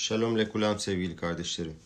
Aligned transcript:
Shalom 0.00 0.38
lekulam 0.38 0.78
sevgili 0.78 1.16
kardeşlerim. 1.16 1.76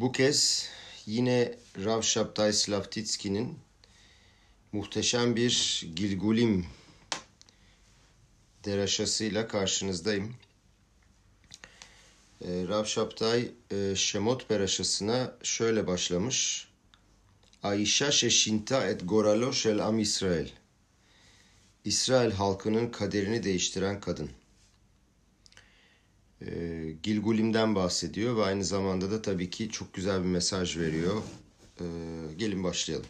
Bu 0.00 0.12
kez 0.12 0.68
yine 1.06 1.54
Rav 1.84 2.02
Shabtai 2.02 2.52
Slavtitski'nin 2.52 3.58
muhteşem 4.72 5.36
bir 5.36 5.86
Gilgulim 5.96 6.66
deraşasıyla 8.64 9.48
karşınızdayım. 9.48 10.34
Ee, 12.40 12.64
Rav 12.68 12.84
Shabtai 12.84 13.52
e, 13.70 13.96
Şemot 13.96 14.50
Beraşasına 14.50 15.36
şöyle 15.42 15.86
başlamış. 15.86 16.68
Aisha 17.62 18.10
şeşinta 18.10 18.86
et 18.86 19.00
goralo 19.04 19.52
shel 19.52 19.86
am 19.86 19.98
İsrail. 19.98 20.48
İsrail 21.84 22.32
halkının 22.32 22.90
kaderini 22.90 23.42
değiştiren 23.42 24.00
kadın. 24.00 24.30
E, 26.42 26.48
Gilgulim'den 27.02 27.74
bahsediyor 27.74 28.36
ve 28.36 28.44
aynı 28.44 28.64
zamanda 28.64 29.10
da 29.10 29.22
tabii 29.22 29.50
ki 29.50 29.68
çok 29.68 29.94
güzel 29.94 30.20
bir 30.20 30.28
mesaj 30.28 30.76
veriyor. 30.76 31.22
E, 31.80 31.84
gelin 32.36 32.64
başlayalım. 32.64 33.06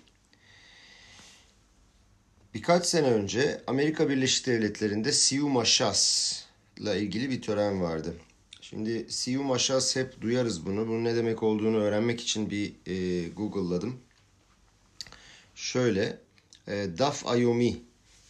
Birkaç 2.55 2.87
sene 2.87 3.07
önce 3.07 3.63
Amerika 3.67 4.09
Birleşik 4.09 4.47
Devletleri'nde 4.47 5.13
Siyum 5.13 5.57
Aşas 5.57 6.33
ile 6.77 7.01
ilgili 7.01 7.31
bir 7.31 7.43
tören 7.43 7.81
vardı. 7.81 8.15
Şimdi 8.61 9.07
Siyum 9.09 9.53
Aşas 9.53 9.97
hep 9.97 10.21
duyarız 10.21 10.67
bunu. 10.67 10.89
Bunun 10.89 11.05
ne 11.05 11.17
demek 11.17 11.43
olduğunu 11.43 11.77
öğrenmek 11.77 12.21
için 12.21 12.51
bir 12.51 12.73
e, 12.87 13.29
Google'ladım. 13.29 14.01
Şöyle, 15.55 16.19
e, 16.69 16.87
Daf 16.99 17.27
Ayomi 17.27 17.77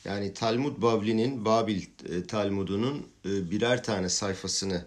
yani 0.07 0.35
Talmud 0.35 0.83
Bavli'nin 0.83 1.45
Babil 1.45 1.83
e, 1.83 2.27
Talmud'unun 2.27 3.07
e, 3.25 3.51
birer 3.51 3.83
tane 3.83 4.09
sayfasını 4.09 4.85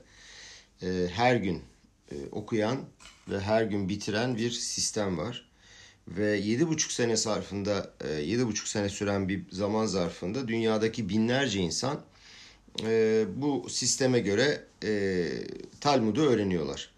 e, 0.82 1.08
her 1.12 1.36
gün 1.36 1.62
okuyan 2.32 2.80
ve 3.30 3.40
her 3.40 3.64
gün 3.64 3.90
bitiren 3.90 4.38
bir 4.38 4.52
sistem 4.52 5.18
var. 5.18 5.50
Ve 6.08 6.38
yedi 6.38 6.68
buçuk 6.68 6.92
sene 6.92 7.18
zarfında, 7.18 7.94
e, 8.02 8.12
yedi 8.14 8.48
buçuk 8.48 8.68
sene 8.68 8.90
süren 8.90 9.30
bir 9.30 9.52
zaman 9.52 9.86
zarfında 9.86 10.48
dünyadaki 10.48 11.10
binlerce 11.10 11.60
insan 11.60 12.02
bu 13.36 13.70
sisteme 13.70 14.20
göre 14.20 14.64
Talmud'u 15.82 16.22
öğreniyorlar. 16.22 16.92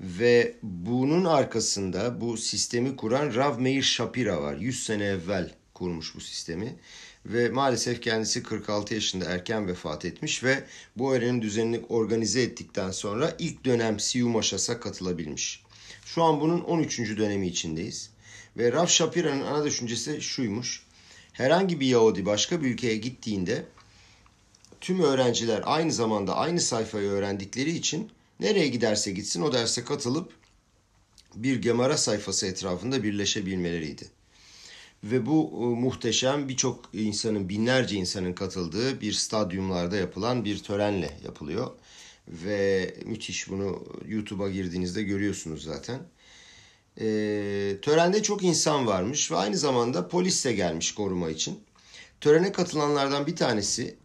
Ve 0.00 0.54
bunun 0.62 1.24
arkasında 1.24 2.20
bu 2.20 2.36
sistemi 2.36 2.96
kuran 2.96 3.34
Rav 3.34 3.60
Meir 3.60 3.82
Shapira 3.82 4.42
var. 4.42 4.56
100 4.56 4.84
sene 4.84 5.04
evvel 5.04 5.54
kurmuş 5.74 6.14
bu 6.14 6.20
sistemi. 6.20 6.76
Ve 7.28 7.48
maalesef 7.48 8.02
kendisi 8.02 8.42
46 8.42 8.94
yaşında 8.94 9.24
erken 9.24 9.68
vefat 9.68 10.04
etmiş 10.04 10.44
ve 10.44 10.64
bu 10.96 11.14
öğrenim 11.14 11.42
düzenini 11.42 11.80
organize 11.88 12.42
ettikten 12.42 12.90
sonra 12.90 13.36
ilk 13.38 13.64
dönem 13.64 14.00
Siyum 14.00 14.36
Aşas'a 14.36 14.80
katılabilmiş. 14.80 15.62
Şu 16.04 16.22
an 16.22 16.40
bunun 16.40 16.60
13. 16.60 16.98
dönemi 16.98 17.46
içindeyiz. 17.46 18.10
Ve 18.56 18.72
Rav 18.72 18.86
Shapira'nın 18.86 19.42
ana 19.42 19.64
düşüncesi 19.64 20.20
şuymuş. 20.20 20.82
Herhangi 21.32 21.80
bir 21.80 21.86
Yahudi 21.86 22.26
başka 22.26 22.62
bir 22.62 22.70
ülkeye 22.70 22.96
gittiğinde 22.96 23.64
tüm 24.80 25.00
öğrenciler 25.00 25.62
aynı 25.64 25.92
zamanda 25.92 26.36
aynı 26.36 26.60
sayfayı 26.60 27.08
öğrendikleri 27.08 27.70
için 27.70 28.10
nereye 28.40 28.68
giderse 28.68 29.10
gitsin 29.10 29.42
o 29.42 29.52
derse 29.52 29.84
katılıp 29.84 30.32
bir 31.34 31.62
Gemara 31.62 31.96
sayfası 31.96 32.46
etrafında 32.46 33.02
birleşebilmeleriydi. 33.02 34.17
Ve 35.04 35.26
bu 35.26 35.50
e, 35.52 35.80
muhteşem 35.80 36.48
birçok 36.48 36.90
insanın, 36.92 37.48
binlerce 37.48 37.96
insanın 37.96 38.32
katıldığı 38.32 39.00
bir 39.00 39.12
stadyumlarda 39.12 39.96
yapılan 39.96 40.44
bir 40.44 40.58
törenle 40.58 41.18
yapılıyor. 41.24 41.70
Ve 42.28 42.94
müthiş 43.04 43.50
bunu 43.50 43.84
YouTube'a 44.08 44.50
girdiğinizde 44.50 45.02
görüyorsunuz 45.02 45.64
zaten. 45.64 46.00
E, 47.00 47.06
törende 47.82 48.22
çok 48.22 48.42
insan 48.44 48.86
varmış 48.86 49.32
ve 49.32 49.36
aynı 49.36 49.56
zamanda 49.56 50.08
polis 50.08 50.44
de 50.44 50.52
gelmiş 50.52 50.94
koruma 50.94 51.30
için. 51.30 51.60
Törene 52.20 52.52
katılanlardan 52.52 53.26
bir 53.26 53.36
tanesi 53.36 53.96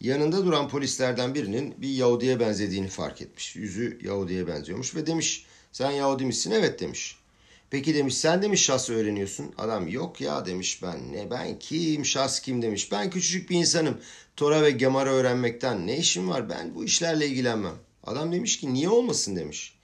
yanında 0.00 0.46
duran 0.46 0.68
polislerden 0.68 1.34
birinin 1.34 1.74
bir 1.78 1.88
Yahudi'ye 1.88 2.40
benzediğini 2.40 2.88
fark 2.88 3.22
etmiş. 3.22 3.56
Yüzü 3.56 3.98
Yahudi'ye 4.02 4.46
benziyormuş 4.46 4.94
ve 4.94 5.06
demiş 5.06 5.46
sen 5.72 5.90
Yahudi 5.90 6.24
misin? 6.24 6.50
Evet 6.50 6.80
demiş. 6.80 7.21
Peki 7.72 7.94
demiş 7.94 8.16
sen 8.16 8.42
demiş 8.42 8.62
şahs 8.62 8.90
öğreniyorsun. 8.90 9.54
Adam 9.58 9.88
yok 9.88 10.20
ya 10.20 10.46
demiş 10.46 10.82
ben 10.82 11.12
ne 11.12 11.30
ben 11.30 11.58
kim 11.58 12.04
şahs 12.04 12.40
kim 12.40 12.62
demiş. 12.62 12.92
Ben 12.92 13.10
küçücük 13.10 13.50
bir 13.50 13.56
insanım. 13.56 14.00
Tora 14.36 14.62
ve 14.62 14.70
Gemara 14.70 15.10
öğrenmekten 15.10 15.86
ne 15.86 15.96
işim 15.96 16.28
var 16.28 16.48
ben 16.50 16.74
bu 16.74 16.84
işlerle 16.84 17.26
ilgilenmem. 17.26 17.74
Adam 18.04 18.32
demiş 18.32 18.60
ki 18.60 18.74
niye 18.74 18.88
olmasın 18.88 19.36
demiş. 19.36 19.74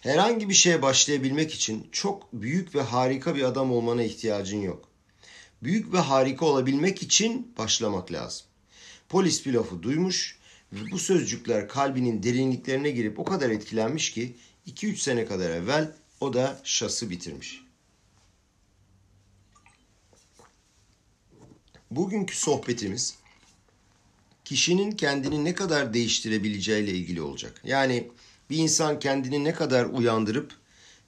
Herhangi 0.00 0.48
bir 0.48 0.54
şeye 0.54 0.82
başlayabilmek 0.82 1.54
için 1.54 1.88
çok 1.92 2.32
büyük 2.32 2.74
ve 2.74 2.82
harika 2.82 3.34
bir 3.34 3.42
adam 3.42 3.72
olmana 3.72 4.02
ihtiyacın 4.02 4.62
yok. 4.62 4.88
Büyük 5.62 5.92
ve 5.92 5.98
harika 5.98 6.46
olabilmek 6.46 7.02
için 7.02 7.54
başlamak 7.58 8.12
lazım. 8.12 8.46
Polis 9.08 9.46
bir 9.46 9.52
lafı 9.52 9.82
duymuş 9.82 10.38
ve 10.72 10.90
bu 10.90 10.98
sözcükler 10.98 11.68
kalbinin 11.68 12.22
derinliklerine 12.22 12.90
girip 12.90 13.18
o 13.18 13.24
kadar 13.24 13.50
etkilenmiş 13.50 14.12
ki 14.12 14.36
2-3 14.66 14.96
sene 14.96 15.26
kadar 15.26 15.50
evvel 15.50 15.92
o 16.20 16.32
da 16.32 16.60
şası 16.64 17.10
bitirmiş. 17.10 17.62
Bugünkü 21.90 22.36
sohbetimiz 22.36 23.16
kişinin 24.44 24.92
kendini 24.92 25.44
ne 25.44 25.54
kadar 25.54 25.94
değiştirebileceğiyle 25.94 26.92
ilgili 26.92 27.22
olacak. 27.22 27.60
Yani 27.64 28.08
bir 28.50 28.56
insan 28.56 28.98
kendini 28.98 29.44
ne 29.44 29.54
kadar 29.54 29.84
uyandırıp 29.84 30.52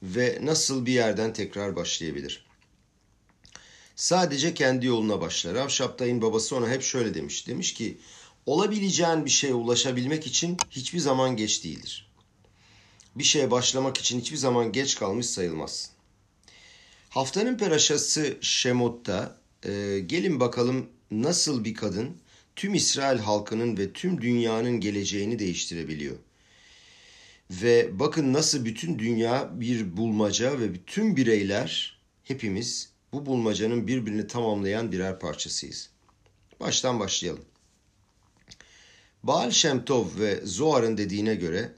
ve 0.03 0.39
nasıl 0.41 0.85
bir 0.85 0.93
yerden 0.93 1.33
tekrar 1.33 1.75
başlayabilir. 1.75 2.45
Sadece 3.95 4.53
kendi 4.53 4.85
yoluna 4.85 5.21
başlar. 5.21 5.55
Rav 5.55 5.69
Şaptay'ın 5.69 6.21
babası 6.21 6.55
ona 6.55 6.69
hep 6.69 6.81
şöyle 6.81 7.13
demiş. 7.13 7.47
Demiş 7.47 7.73
ki 7.73 7.97
olabileceğin 8.45 9.25
bir 9.25 9.29
şeye 9.29 9.53
ulaşabilmek 9.53 10.27
için 10.27 10.57
hiçbir 10.69 10.99
zaman 10.99 11.35
geç 11.37 11.63
değildir 11.63 12.10
bir 13.15 13.23
şeye 13.23 13.51
başlamak 13.51 13.97
için 13.97 14.19
hiçbir 14.19 14.37
zaman 14.37 14.71
geç 14.71 14.95
kalmış 14.95 15.25
sayılmaz. 15.25 15.91
Haftanın 17.09 17.57
peraşası 17.57 18.37
Şemot'ta 18.41 19.37
e, 19.63 19.99
gelin 19.99 20.39
bakalım 20.39 20.89
nasıl 21.11 21.63
bir 21.63 21.73
kadın 21.73 22.17
tüm 22.55 22.73
İsrail 22.73 23.19
halkının 23.19 23.77
ve 23.77 23.93
tüm 23.93 24.21
dünyanın 24.21 24.79
geleceğini 24.79 25.39
değiştirebiliyor. 25.39 26.15
Ve 27.51 27.99
bakın 27.99 28.33
nasıl 28.33 28.65
bütün 28.65 28.99
dünya 28.99 29.49
bir 29.59 29.97
bulmaca 29.97 30.59
ve 30.59 30.73
bütün 30.73 31.15
bireyler 31.15 31.99
hepimiz 32.23 32.89
bu 33.13 33.25
bulmacanın 33.25 33.87
birbirini 33.87 34.27
tamamlayan 34.27 34.91
birer 34.91 35.19
parçasıyız. 35.19 35.89
Baştan 36.59 36.99
başlayalım. 36.99 37.45
Baal 39.23 39.51
Shemtov 39.51 40.05
ve 40.19 40.41
Zohar'ın 40.43 40.97
dediğine 40.97 41.35
göre 41.35 41.71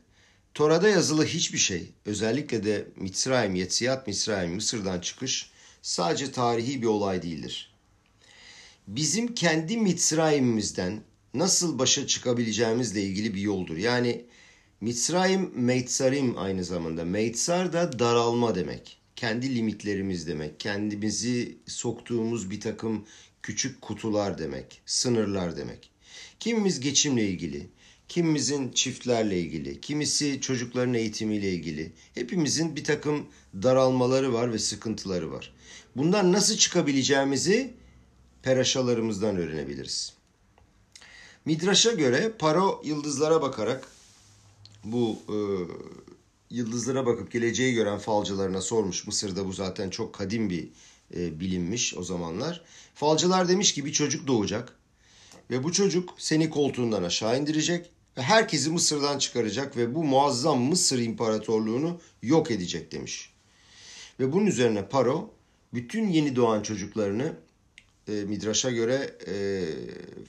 Tora'da 0.53 0.89
yazılı 0.89 1.25
hiçbir 1.25 1.57
şey, 1.57 1.91
özellikle 2.05 2.63
de 2.63 2.87
Mitzrayim, 2.95 3.55
Yetziyat 3.55 4.07
Mitzrayim, 4.07 4.53
Mısır'dan 4.53 4.99
çıkış 4.99 5.51
sadece 5.81 6.31
tarihi 6.31 6.81
bir 6.81 6.87
olay 6.87 7.21
değildir. 7.21 7.73
Bizim 8.87 9.35
kendi 9.35 9.77
Mitzrayim'imizden 9.77 11.01
nasıl 11.33 11.79
başa 11.79 12.07
çıkabileceğimizle 12.07 13.01
ilgili 13.03 13.35
bir 13.35 13.41
yoldur. 13.41 13.77
Yani 13.77 14.25
Mitzrayim, 14.81 15.51
Meitsarim 15.55 16.37
aynı 16.37 16.63
zamanda. 16.63 17.05
Meitsar 17.05 17.73
da 17.73 17.99
daralma 17.99 18.55
demek. 18.55 18.97
Kendi 19.15 19.55
limitlerimiz 19.55 20.27
demek. 20.27 20.59
Kendimizi 20.59 21.57
soktuğumuz 21.67 22.51
bir 22.51 22.61
takım 22.61 23.05
küçük 23.41 23.81
kutular 23.81 24.37
demek. 24.37 24.81
Sınırlar 24.85 25.57
demek. 25.57 25.89
Kimimiz 26.39 26.79
geçimle 26.79 27.27
ilgili, 27.27 27.67
kimimizin 28.13 28.71
çiftlerle 28.71 29.39
ilgili, 29.39 29.81
kimisi 29.81 30.41
çocukların 30.41 30.93
eğitimiyle 30.93 31.51
ilgili. 31.51 31.91
Hepimizin 32.13 32.75
bir 32.75 32.83
takım 32.83 33.25
daralmaları 33.63 34.33
var 34.33 34.53
ve 34.53 34.59
sıkıntıları 34.59 35.31
var. 35.31 35.53
Bundan 35.95 36.33
nasıl 36.33 36.57
çıkabileceğimizi 36.57 37.73
peraşalarımızdan 38.43 39.37
öğrenebiliriz. 39.37 40.13
Midraş'a 41.45 41.91
göre 41.91 42.33
Paro 42.39 42.81
yıldızlara 42.85 43.41
bakarak 43.41 43.87
bu 44.83 45.19
e, 45.29 45.37
yıldızlara 46.49 47.05
bakıp 47.05 47.31
geleceği 47.31 47.73
gören 47.73 47.99
falcılarına 47.99 48.61
sormuş. 48.61 49.07
Mısır'da 49.07 49.47
bu 49.47 49.53
zaten 49.53 49.89
çok 49.89 50.13
kadim 50.13 50.49
bir 50.49 50.69
e, 51.15 51.39
bilinmiş 51.39 51.97
o 51.97 52.03
zamanlar. 52.03 52.61
Falcılar 52.95 53.49
demiş 53.49 53.73
ki 53.73 53.85
bir 53.85 53.93
çocuk 53.93 54.27
doğacak 54.27 54.75
ve 55.49 55.63
bu 55.63 55.71
çocuk 55.71 56.13
seni 56.17 56.49
koltuğundan 56.49 57.03
aşağı 57.03 57.39
indirecek 57.39 57.89
ve 58.17 58.21
herkesi 58.21 58.69
Mısır'dan 58.69 59.17
çıkaracak 59.19 59.77
ve 59.77 59.95
bu 59.95 60.03
muazzam 60.03 60.61
Mısır 60.61 60.99
İmparatorluğunu 60.99 62.01
yok 62.21 62.51
edecek 62.51 62.91
demiş. 62.91 63.33
Ve 64.19 64.33
bunun 64.33 64.45
üzerine 64.45 64.87
Paro 64.87 65.33
bütün 65.73 66.07
yeni 66.07 66.35
doğan 66.35 66.61
çocuklarını 66.61 67.33
e, 68.07 68.11
Midraş'a 68.11 68.71
göre 68.71 69.17
e, 69.27 69.65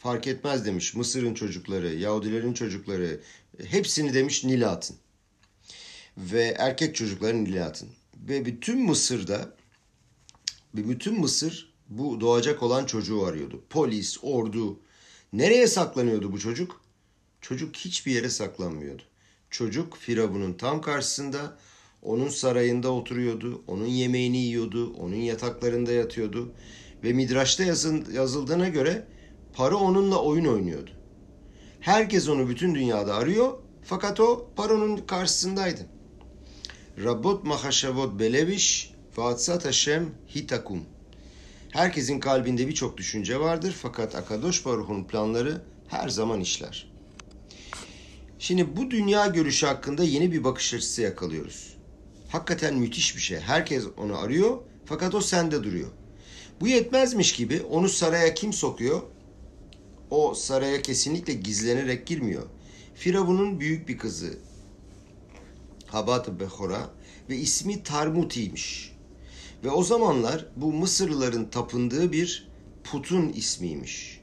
fark 0.01 0.27
etmez 0.27 0.67
demiş. 0.67 0.95
Mısır'ın 0.95 1.35
çocukları, 1.35 1.95
Yahudilerin 1.95 2.55
çocukları 2.55 3.21
hepsini 3.65 4.15
demiş 4.15 4.45
Nil'e 4.45 4.67
atın. 4.67 4.97
ve 6.19 6.55
erkek 6.59 6.95
çocukların 6.95 7.45
Nil'e 7.45 7.65
atın. 7.65 7.89
Ve 8.29 8.45
bütün 8.45 8.85
Mısır'da 8.85 9.57
bütün 10.75 11.21
Mısır 11.21 11.75
bu 11.89 12.21
doğacak 12.21 12.63
olan 12.63 12.87
çocuğu 12.87 13.25
arıyordu. 13.25 13.65
Polis, 13.71 14.19
ordu. 14.23 14.81
Nereye 15.33 15.67
saklanıyordu 15.67 16.33
bu 16.33 16.39
çocuk? 16.39 16.84
Çocuk 17.45 17.77
hiçbir 17.77 18.13
yere 18.13 18.31
saklanmıyordu. 18.31 19.03
Çocuk 19.51 19.97
Firavun'un 19.97 20.53
tam 20.53 20.81
karşısında 20.81 21.59
onun 22.03 22.29
sarayında 22.29 22.93
oturuyordu, 22.93 23.63
onun 23.67 23.87
yemeğini 23.87 24.39
yiyordu, 24.39 24.95
onun 24.95 25.17
yataklarında 25.17 25.93
yatıyordu. 25.93 26.53
Ve 27.03 27.13
Midraş'ta 27.13 27.65
yazıldığına 28.13 28.69
göre 28.69 29.07
Paro 29.53 29.77
onunla 29.77 30.23
oyun 30.23 30.45
oynuyordu. 30.45 30.91
Herkes 31.81 32.29
onu 32.29 32.49
bütün 32.49 32.75
dünyada 32.75 33.15
arıyor 33.15 33.59
fakat 33.83 34.21
o 34.21 34.47
Paro'nun 34.57 34.97
karşısındaydı. 34.97 35.87
Rabbot 37.05 37.45
mahaşavot 37.45 38.21
beleviş 38.21 38.93
vatsat 39.17 39.65
Hashem 39.65 40.11
hitakum. 40.35 40.81
Herkesin 41.71 42.21
kalbinde 42.21 42.69
birçok 42.69 42.97
düşünce 42.97 43.41
vardır 43.41 43.77
fakat 43.83 44.15
Akadosh 44.15 44.67
Baruch'un 44.67 45.05
planları 45.05 45.63
her 45.89 46.09
zaman 46.09 46.41
işler. 46.41 46.94
Şimdi 48.45 48.77
bu 48.77 48.91
dünya 48.91 49.27
görüşü 49.27 49.67
hakkında 49.67 50.05
yeni 50.05 50.33
bir 50.33 50.45
bakış 50.45 50.75
açısı 50.75 51.03
yakalıyoruz. 51.03 51.77
Hakikaten 52.29 52.75
müthiş 52.75 53.17
bir 53.17 53.21
şey. 53.21 53.41
Herkes 53.41 53.85
onu 53.97 54.19
arıyor 54.19 54.59
fakat 54.85 55.15
o 55.15 55.21
sende 55.21 55.65
duruyor. 55.65 55.89
Bu 56.61 56.69
yetmezmiş 56.69 57.33
gibi 57.33 57.63
onu 57.63 57.89
saraya 57.89 58.35
kim 58.35 58.53
sokuyor? 58.53 59.03
O 60.11 60.35
saraya 60.35 60.83
kesinlikle 60.83 61.33
gizlenerek 61.33 62.07
girmiyor. 62.07 62.43
Firavun'un 62.95 63.61
büyük 63.61 63.89
bir 63.89 63.99
kızı 63.99 64.39
Habat 65.87 66.41
Behora 66.41 66.91
ve 67.31 67.37
ismi 67.37 67.83
Tarmuti'ymiş. 67.83 68.93
Ve 69.65 69.71
o 69.71 69.83
zamanlar 69.83 70.47
bu 70.57 70.73
Mısırlıların 70.73 71.51
tapındığı 71.51 72.13
bir 72.13 72.49
putun 72.85 73.29
ismiymiş. 73.29 74.21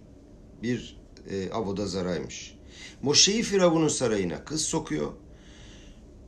Bir 0.63 0.97
e, 1.29 1.51
avodazaraymış. 1.51 2.60
Moşe'yi 3.03 3.43
Firavun'un 3.43 3.87
sarayına 3.87 4.43
kız 4.45 4.61
sokuyor. 4.61 5.11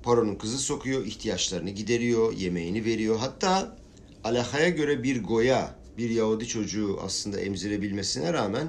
Paronun 0.03 0.35
kızı 0.35 0.59
sokuyor, 0.59 1.05
ihtiyaçlarını 1.05 1.69
gideriyor, 1.69 2.33
yemeğini 2.33 2.85
veriyor. 2.85 3.17
Hatta 3.19 3.77
alakaya 4.23 4.69
göre 4.69 5.03
bir 5.03 5.23
goya, 5.23 5.75
bir 5.97 6.09
Yahudi 6.09 6.47
çocuğu 6.47 6.99
aslında 7.05 7.39
emzirebilmesine 7.39 8.33
rağmen 8.33 8.67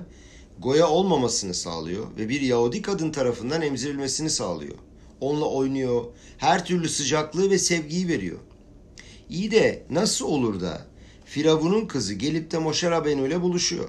goya 0.59 0.89
olmamasını 0.89 1.55
sağlıyor 1.55 2.07
ve 2.19 2.29
bir 2.29 2.41
Yahudi 2.41 2.83
kadın 2.83 3.13
tarafından 3.13 3.63
emzirilmesini 3.63 4.31
sağlıyor. 4.31 4.75
Onunla 5.21 5.47
oynuyor, 5.47 6.05
her 6.39 6.65
türlü 6.65 6.89
sıcaklığı 6.89 7.51
ve 7.51 7.59
sevgiyi 7.59 8.09
veriyor. 8.09 8.39
İyi 9.29 9.51
de 9.51 9.83
nasıl 9.91 10.27
olur 10.27 10.61
da 10.61 10.87
Firavun'un 11.25 11.87
kızı 11.87 12.15
gelip 12.15 12.51
de 12.51 12.59
Moşe 12.59 12.91
Rabbeinu 12.91 13.27
ile 13.27 13.43
buluşuyor? 13.43 13.89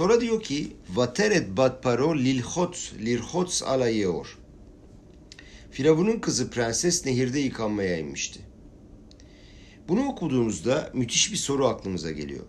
Tora 0.00 0.20
diyor 0.20 0.42
ki 0.42 0.72
Vateret 0.94 1.56
bat 1.56 1.82
paro 1.82 2.16
lilhots 2.18 2.92
lirhots 3.04 3.62
ala 3.62 3.88
yeor. 3.88 4.38
Firavun'un 5.70 6.18
kızı 6.18 6.50
prenses 6.50 7.06
nehirde 7.06 7.40
yıkanmaya 7.40 7.98
inmişti. 7.98 8.40
Bunu 9.88 10.08
okuduğumuzda 10.08 10.90
müthiş 10.94 11.32
bir 11.32 11.36
soru 11.36 11.66
aklımıza 11.66 12.10
geliyor. 12.10 12.44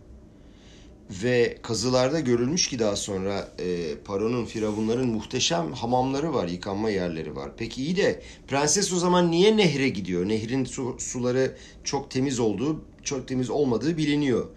Ve 1.24 1.58
kazılarda 1.62 2.20
görülmüş 2.20 2.68
ki 2.68 2.80
daha 2.80 2.96
sonra 2.96 3.50
e, 3.60 3.96
Paro'nun, 4.06 4.46
Firavunların 4.46 5.08
muhteşem 5.08 5.74
hamamları 5.74 6.34
var, 6.34 6.48
yıkanma 6.48 6.90
yerleri 6.90 7.36
var. 7.36 7.52
Peki 7.58 7.84
iyi 7.84 7.96
de 7.96 8.22
prenses 8.48 8.94
o 8.94 8.98
zaman 8.98 9.32
niye 9.32 9.58
nehre 9.58 9.90
gidiyor? 9.90 10.28
Nehrin 10.28 10.66
su, 10.66 10.96
suları 11.00 11.58
çok 11.84 12.12
temiz 12.12 12.40
olduğu, 12.40 12.86
çok 13.04 13.28
temiz 13.28 13.50
olmadığı 13.50 13.98
biliniyor. 13.98 14.48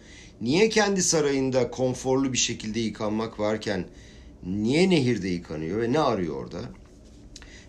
Niye 0.44 0.68
kendi 0.68 1.02
sarayında 1.02 1.70
konforlu 1.70 2.32
bir 2.32 2.38
şekilde 2.38 2.80
yıkanmak 2.80 3.40
varken 3.40 3.84
niye 4.46 4.90
nehirde 4.90 5.28
yıkanıyor 5.28 5.82
ve 5.82 5.92
ne 5.92 5.98
arıyor 5.98 6.36
orada? 6.36 6.60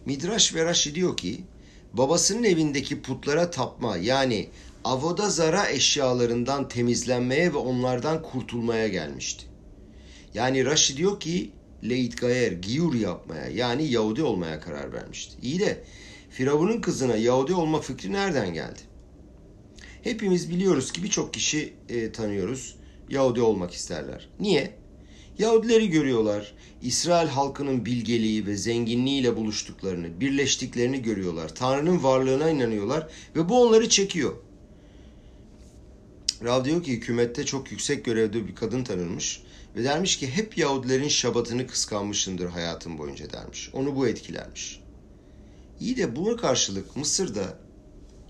Midraş 0.05 0.55
ve 0.55 0.65
Rashi 0.65 0.95
diyor 0.95 1.17
ki 1.17 1.41
babasının 1.93 2.43
evindeki 2.43 3.01
putlara 3.01 3.51
tapma 3.51 3.97
yani 3.97 4.49
avoda 4.83 5.29
zara 5.29 5.69
eşyalarından 5.69 6.67
temizlenmeye 6.67 7.53
ve 7.53 7.57
onlardan 7.57 8.21
kurtulmaya 8.21 8.87
gelmişti. 8.87 9.45
Yani 10.33 10.65
Rashi 10.65 10.97
diyor 10.97 11.19
ki 11.19 11.51
Leit 11.83 12.21
Gayer, 12.21 12.51
giyur 12.51 12.93
yapmaya 12.93 13.47
yani 13.47 13.87
Yahudi 13.87 14.23
olmaya 14.23 14.59
karar 14.59 14.93
vermişti. 14.93 15.35
İyi 15.41 15.59
de 15.59 15.83
Firavun'un 16.29 16.81
kızına 16.81 17.15
Yahudi 17.15 17.53
olma 17.53 17.81
fikri 17.81 18.13
nereden 18.13 18.53
geldi? 18.53 18.79
Hepimiz 20.05 20.49
biliyoruz 20.49 20.91
ki 20.91 21.03
birçok 21.03 21.33
kişi 21.33 21.73
e, 21.89 22.11
tanıyoruz 22.11 22.75
Yahudi 23.09 23.41
olmak 23.41 23.73
isterler. 23.73 24.29
Niye? 24.39 24.73
Yahudileri 25.37 25.89
görüyorlar. 25.89 26.53
İsrail 26.81 27.27
halkının 27.27 27.85
bilgeliği 27.85 28.45
ve 28.45 28.57
zenginliğiyle 28.57 29.35
buluştuklarını, 29.35 30.19
birleştiklerini 30.19 31.01
görüyorlar. 31.01 31.55
Tanrı'nın 31.55 32.03
varlığına 32.03 32.49
inanıyorlar 32.49 33.07
ve 33.35 33.49
bu 33.49 33.61
onları 33.61 33.89
çekiyor. 33.89 34.33
Rav 36.43 36.65
diyor 36.65 36.83
ki 36.83 36.91
hükümette 36.91 37.45
çok 37.45 37.71
yüksek 37.71 38.05
görevde 38.05 38.47
bir 38.47 38.55
kadın 38.55 38.83
tanınmış 38.83 39.41
ve 39.75 39.83
dermiş 39.83 40.17
ki 40.17 40.29
hep 40.29 40.57
Yahudilerin 40.57 41.07
şabatını 41.07 41.67
kıskanmışımdır 41.67 42.47
hayatım 42.47 42.97
boyunca 42.97 43.33
dermiş. 43.33 43.69
Onu 43.73 43.95
bu 43.95 44.07
etkilermiş. 44.07 44.79
İyi 45.79 45.97
de 45.97 46.15
buna 46.15 46.35
karşılık 46.35 46.95
Mısır'da 46.95 47.64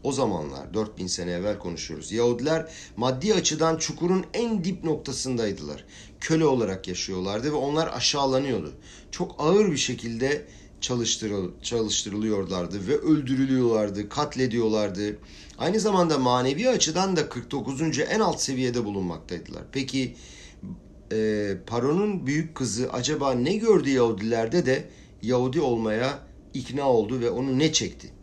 o 0.05 0.11
zamanlar 0.11 0.73
4000 0.73 1.07
sene 1.07 1.31
evvel 1.31 1.59
konuşuyoruz. 1.59 2.11
Yahudiler 2.11 2.67
maddi 2.97 3.33
açıdan 3.33 3.77
çukurun 3.77 4.25
en 4.33 4.63
dip 4.63 4.83
noktasındaydılar. 4.83 5.85
Köle 6.19 6.45
olarak 6.45 6.87
yaşıyorlardı 6.87 7.51
ve 7.51 7.55
onlar 7.55 7.87
aşağılanıyordu. 7.93 8.73
Çok 9.11 9.35
ağır 9.39 9.71
bir 9.71 9.77
şekilde 9.77 10.45
çalıştırıl 10.81 11.51
çalıştırılıyorlardı 11.61 12.87
ve 12.87 12.97
öldürülüyorlardı, 12.97 14.09
katlediyorlardı. 14.09 15.17
Aynı 15.57 15.79
zamanda 15.79 16.17
manevi 16.17 16.69
açıdan 16.69 17.15
da 17.15 17.29
49. 17.29 17.99
en 17.99 18.19
alt 18.19 18.41
seviyede 18.41 18.85
bulunmaktaydılar. 18.85 19.63
Peki 19.71 20.15
e, 21.11 21.51
Paro'nun 21.67 22.27
büyük 22.27 22.55
kızı 22.55 22.89
acaba 22.93 23.33
ne 23.33 23.55
gördü 23.55 23.89
Yahudilerde 23.89 24.65
de 24.65 24.89
Yahudi 25.21 25.61
olmaya 25.61 26.19
ikna 26.53 26.89
oldu 26.89 27.19
ve 27.19 27.29
onu 27.29 27.59
ne 27.59 27.73
çekti? 27.73 28.14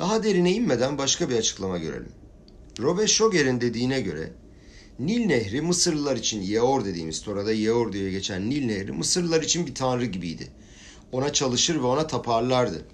Daha 0.00 0.22
derine 0.22 0.52
inmeden 0.52 0.98
başka 0.98 1.30
bir 1.30 1.36
açıklama 1.36 1.78
görelim. 1.78 2.12
Robert 2.80 3.08
Schoger'in 3.08 3.60
dediğine 3.60 4.00
göre 4.00 4.32
Nil 4.98 5.26
Nehri 5.26 5.60
Mısırlılar 5.60 6.16
için 6.16 6.42
Yeor 6.42 6.84
dediğimiz 6.84 7.22
Tora'da 7.22 7.52
Yeor 7.52 7.92
diye 7.92 8.10
geçen 8.10 8.50
Nil 8.50 8.64
Nehri 8.64 8.92
Mısırlılar 8.92 9.42
için 9.42 9.66
bir 9.66 9.74
tanrı 9.74 10.04
gibiydi. 10.04 10.48
Ona 11.12 11.32
çalışır 11.32 11.76
ve 11.76 11.86
ona 11.86 12.06
taparlardı. 12.06 12.84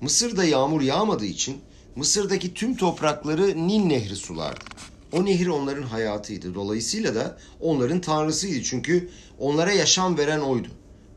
Mısır'da 0.00 0.44
yağmur 0.44 0.80
yağmadığı 0.80 1.24
için 1.24 1.56
Mısır'daki 1.96 2.54
tüm 2.54 2.76
toprakları 2.76 3.68
Nil 3.68 3.84
Nehri 3.84 4.16
sulardı. 4.16 4.64
O 5.12 5.24
nehir 5.24 5.46
onların 5.46 5.82
hayatıydı. 5.82 6.54
Dolayısıyla 6.54 7.14
da 7.14 7.38
onların 7.60 8.00
tanrısıydı. 8.00 8.62
Çünkü 8.62 9.10
onlara 9.38 9.72
yaşam 9.72 10.18
veren 10.18 10.40
oydu. 10.40 10.68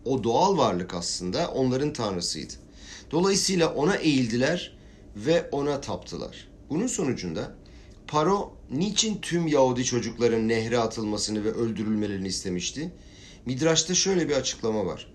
O 0.05 0.23
doğal 0.23 0.57
varlık 0.57 0.93
aslında 0.93 1.47
onların 1.47 1.93
tanrısıydı. 1.93 2.53
Dolayısıyla 3.11 3.73
ona 3.73 3.95
eğildiler 3.95 4.80
ve 5.15 5.49
ona 5.51 5.81
taptılar. 5.81 6.47
Bunun 6.69 6.87
sonucunda 6.87 7.55
Paro 8.07 8.53
niçin 8.71 9.21
tüm 9.21 9.47
Yahudi 9.47 9.85
çocukların 9.85 10.47
nehre 10.47 10.77
atılmasını 10.79 11.43
ve 11.43 11.51
öldürülmelerini 11.51 12.27
istemişti? 12.27 12.91
Midraş'ta 13.45 13.95
şöyle 13.95 14.29
bir 14.29 14.35
açıklama 14.35 14.85
var. 14.85 15.13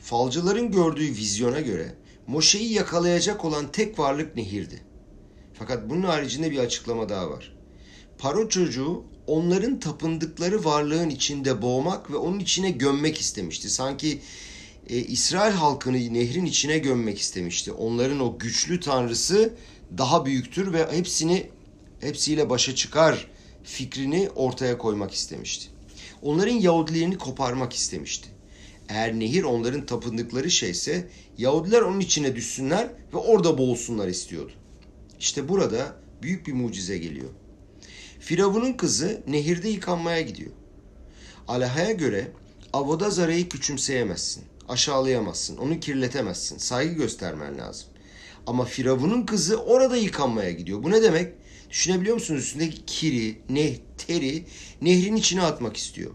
Falcıların 0.00 0.72
gördüğü 0.72 1.08
vizyona 1.08 1.60
göre 1.60 1.94
Moşe'yi 2.26 2.72
yakalayacak 2.72 3.44
olan 3.44 3.72
tek 3.72 3.98
varlık 3.98 4.36
nehirdi. 4.36 4.80
Fakat 5.54 5.90
bunun 5.90 6.02
haricinde 6.02 6.50
bir 6.50 6.58
açıklama 6.58 7.08
daha 7.08 7.30
var. 7.30 7.56
Paro 8.18 8.48
çocuğu 8.48 9.04
onların 9.26 9.80
tapındıkları 9.80 10.64
varlığın 10.64 11.10
içinde 11.10 11.62
boğmak 11.62 12.10
ve 12.10 12.16
onun 12.16 12.38
içine 12.38 12.70
gömmek 12.70 13.20
istemişti. 13.20 13.70
Sanki 13.70 14.20
e, 14.90 14.96
İsrail 14.96 15.52
halkını 15.52 15.96
nehrin 15.96 16.44
içine 16.44 16.78
gömmek 16.78 17.18
istemişti. 17.18 17.72
Onların 17.72 18.20
o 18.20 18.38
güçlü 18.38 18.80
tanrısı 18.80 19.54
daha 19.98 20.26
büyüktür 20.26 20.72
ve 20.72 20.92
hepsini 20.92 21.50
hepsiyle 22.00 22.50
başa 22.50 22.74
çıkar 22.74 23.30
fikrini 23.64 24.28
ortaya 24.34 24.78
koymak 24.78 25.14
istemişti. 25.14 25.68
Onların 26.22 26.54
Yahudiliğini 26.54 27.18
koparmak 27.18 27.72
istemişti. 27.72 28.28
Eğer 28.88 29.20
nehir 29.20 29.42
onların 29.42 29.86
tapındıkları 29.86 30.50
şeyse 30.50 31.08
Yahudiler 31.38 31.82
onun 31.82 32.00
içine 32.00 32.36
düşsünler 32.36 32.88
ve 33.12 33.16
orada 33.16 33.58
boğulsunlar 33.58 34.08
istiyordu. 34.08 34.52
İşte 35.20 35.48
burada 35.48 35.96
büyük 36.22 36.46
bir 36.46 36.52
mucize 36.52 36.98
geliyor. 36.98 37.30
Firavun'un 38.20 38.72
kızı 38.72 39.22
nehirde 39.26 39.68
yıkanmaya 39.68 40.20
gidiyor. 40.20 40.50
Alaha'ya 41.48 41.92
göre 41.92 42.28
avoda 42.72 43.10
zarayı 43.10 43.48
küçümseyemezsin. 43.48 44.44
Aşağılayamazsın. 44.68 45.56
Onu 45.56 45.80
kirletemezsin. 45.80 46.58
Saygı 46.58 46.94
göstermen 46.94 47.58
lazım. 47.58 47.88
Ama 48.46 48.64
Firavun'un 48.64 49.26
kızı 49.26 49.56
orada 49.62 49.96
yıkanmaya 49.96 50.50
gidiyor. 50.50 50.82
Bu 50.82 50.90
ne 50.90 51.02
demek? 51.02 51.32
Düşünebiliyor 51.70 52.14
musunuz? 52.14 52.40
Üstündeki 52.40 52.84
kiri, 52.86 53.38
ne, 53.50 53.76
teri 53.98 54.44
nehrin 54.82 55.16
içine 55.16 55.42
atmak 55.42 55.76
istiyor. 55.76 56.10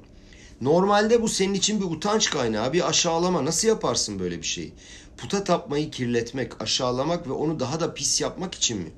Normalde 0.61 1.21
bu 1.21 1.29
senin 1.29 1.53
için 1.53 1.81
bir 1.81 1.85
utanç 1.85 2.29
kaynağı, 2.29 2.73
bir 2.73 2.89
aşağılama. 2.89 3.45
Nasıl 3.45 3.67
yaparsın 3.67 4.19
böyle 4.19 4.37
bir 4.37 4.47
şeyi? 4.47 4.73
Puta 5.17 5.43
tapmayı 5.43 5.91
kirletmek, 5.91 6.61
aşağılamak 6.61 7.27
ve 7.27 7.31
onu 7.31 7.59
daha 7.59 7.79
da 7.79 7.93
pis 7.93 8.21
yapmak 8.21 8.55
için 8.55 8.77
mi? 8.77 8.91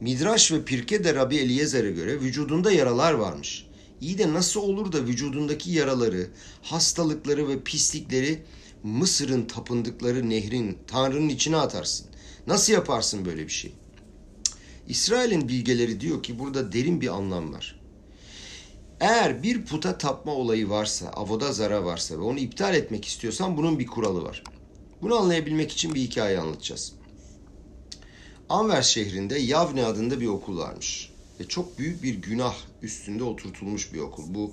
Midraş 0.00 0.52
ve 0.52 0.64
Pirke 0.64 1.04
de 1.04 1.14
Rabbi 1.14 1.36
Eliezer'e 1.36 1.90
göre 1.90 2.20
vücudunda 2.20 2.72
yaralar 2.72 3.12
varmış. 3.12 3.66
İyi 4.00 4.18
de 4.18 4.32
nasıl 4.32 4.60
olur 4.60 4.92
da 4.92 5.04
vücudundaki 5.04 5.70
yaraları, 5.70 6.30
hastalıkları 6.62 7.48
ve 7.48 7.62
pislikleri 7.62 8.42
Mısır'ın 8.82 9.44
tapındıkları 9.44 10.30
nehrin, 10.30 10.78
Tanrı'nın 10.86 11.28
içine 11.28 11.56
atarsın? 11.56 12.06
Nasıl 12.46 12.72
yaparsın 12.72 13.24
böyle 13.24 13.44
bir 13.44 13.52
şey? 13.52 13.72
İsrail'in 14.88 15.48
bilgeleri 15.48 16.00
diyor 16.00 16.22
ki 16.22 16.38
burada 16.38 16.72
derin 16.72 17.00
bir 17.00 17.08
anlam 17.08 17.52
var. 17.52 17.80
Eğer 19.00 19.42
bir 19.42 19.64
puta 19.64 19.98
tapma 19.98 20.32
olayı 20.32 20.68
varsa, 20.68 21.08
avoda 21.08 21.52
zara 21.52 21.84
varsa 21.84 22.18
ve 22.18 22.22
onu 22.22 22.38
iptal 22.38 22.74
etmek 22.74 23.04
istiyorsan 23.04 23.56
bunun 23.56 23.78
bir 23.78 23.86
kuralı 23.86 24.24
var. 24.24 24.42
Bunu 25.02 25.16
anlayabilmek 25.16 25.72
için 25.72 25.94
bir 25.94 26.00
hikaye 26.00 26.38
anlatacağız. 26.38 26.92
Anver 28.48 28.82
şehrinde 28.82 29.38
Yavne 29.38 29.84
adında 29.84 30.20
bir 30.20 30.26
okul 30.26 30.58
varmış. 30.58 31.10
Ve 31.40 31.48
çok 31.48 31.78
büyük 31.78 32.02
bir 32.02 32.14
günah 32.14 32.54
üstünde 32.82 33.24
oturtulmuş 33.24 33.92
bir 33.92 33.98
okul. 33.98 34.22
Bu 34.28 34.52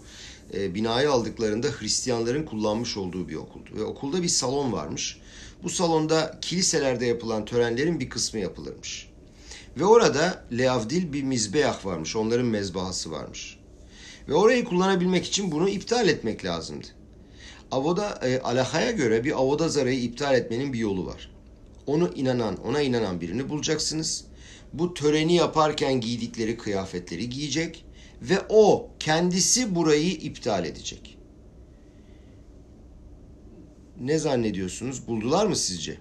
e, 0.53 0.75
binayı 0.75 1.11
aldıklarında 1.11 1.67
Hristiyanların 1.67 2.45
kullanmış 2.45 2.97
olduğu 2.97 3.29
bir 3.29 3.35
okuldu. 3.35 3.69
Ve 3.75 3.83
okulda 3.83 4.23
bir 4.23 4.27
salon 4.27 4.71
varmış. 4.71 5.17
Bu 5.63 5.69
salonda 5.69 6.37
kiliselerde 6.41 7.05
yapılan 7.05 7.45
törenlerin 7.45 7.99
bir 7.99 8.09
kısmı 8.09 8.39
yapılırmış. 8.39 9.09
Ve 9.77 9.85
orada 9.85 10.45
Leavdil 10.51 11.13
bir 11.13 11.23
mizbeah 11.23 11.85
varmış. 11.85 12.15
Onların 12.15 12.45
mezbahası 12.45 13.11
varmış. 13.11 13.59
Ve 14.27 14.33
orayı 14.33 14.65
kullanabilmek 14.65 15.25
için 15.25 15.51
bunu 15.51 15.69
iptal 15.69 16.09
etmek 16.09 16.45
lazımdı. 16.45 16.87
Avoda 17.71 18.19
e, 18.23 18.39
alahaya 18.39 18.91
göre 18.91 19.23
bir 19.23 19.39
avoda 19.39 19.69
zarayı 19.69 20.01
iptal 20.01 20.35
etmenin 20.35 20.73
bir 20.73 20.79
yolu 20.79 21.05
var. 21.05 21.31
Onu 21.87 22.11
inanan, 22.15 22.57
ona 22.63 22.81
inanan 22.81 23.21
birini 23.21 23.49
bulacaksınız. 23.49 24.25
Bu 24.73 24.93
töreni 24.93 25.35
yaparken 25.35 26.01
giydikleri 26.01 26.57
kıyafetleri 26.57 27.29
giyecek 27.29 27.85
ve 28.21 28.41
o 28.49 28.89
kendisi 28.99 29.75
burayı 29.75 30.11
iptal 30.11 30.65
edecek. 30.65 31.17
Ne 34.01 34.19
zannediyorsunuz? 34.19 35.07
Buldular 35.07 35.45
mı 35.45 35.55
sizce? 35.55 35.97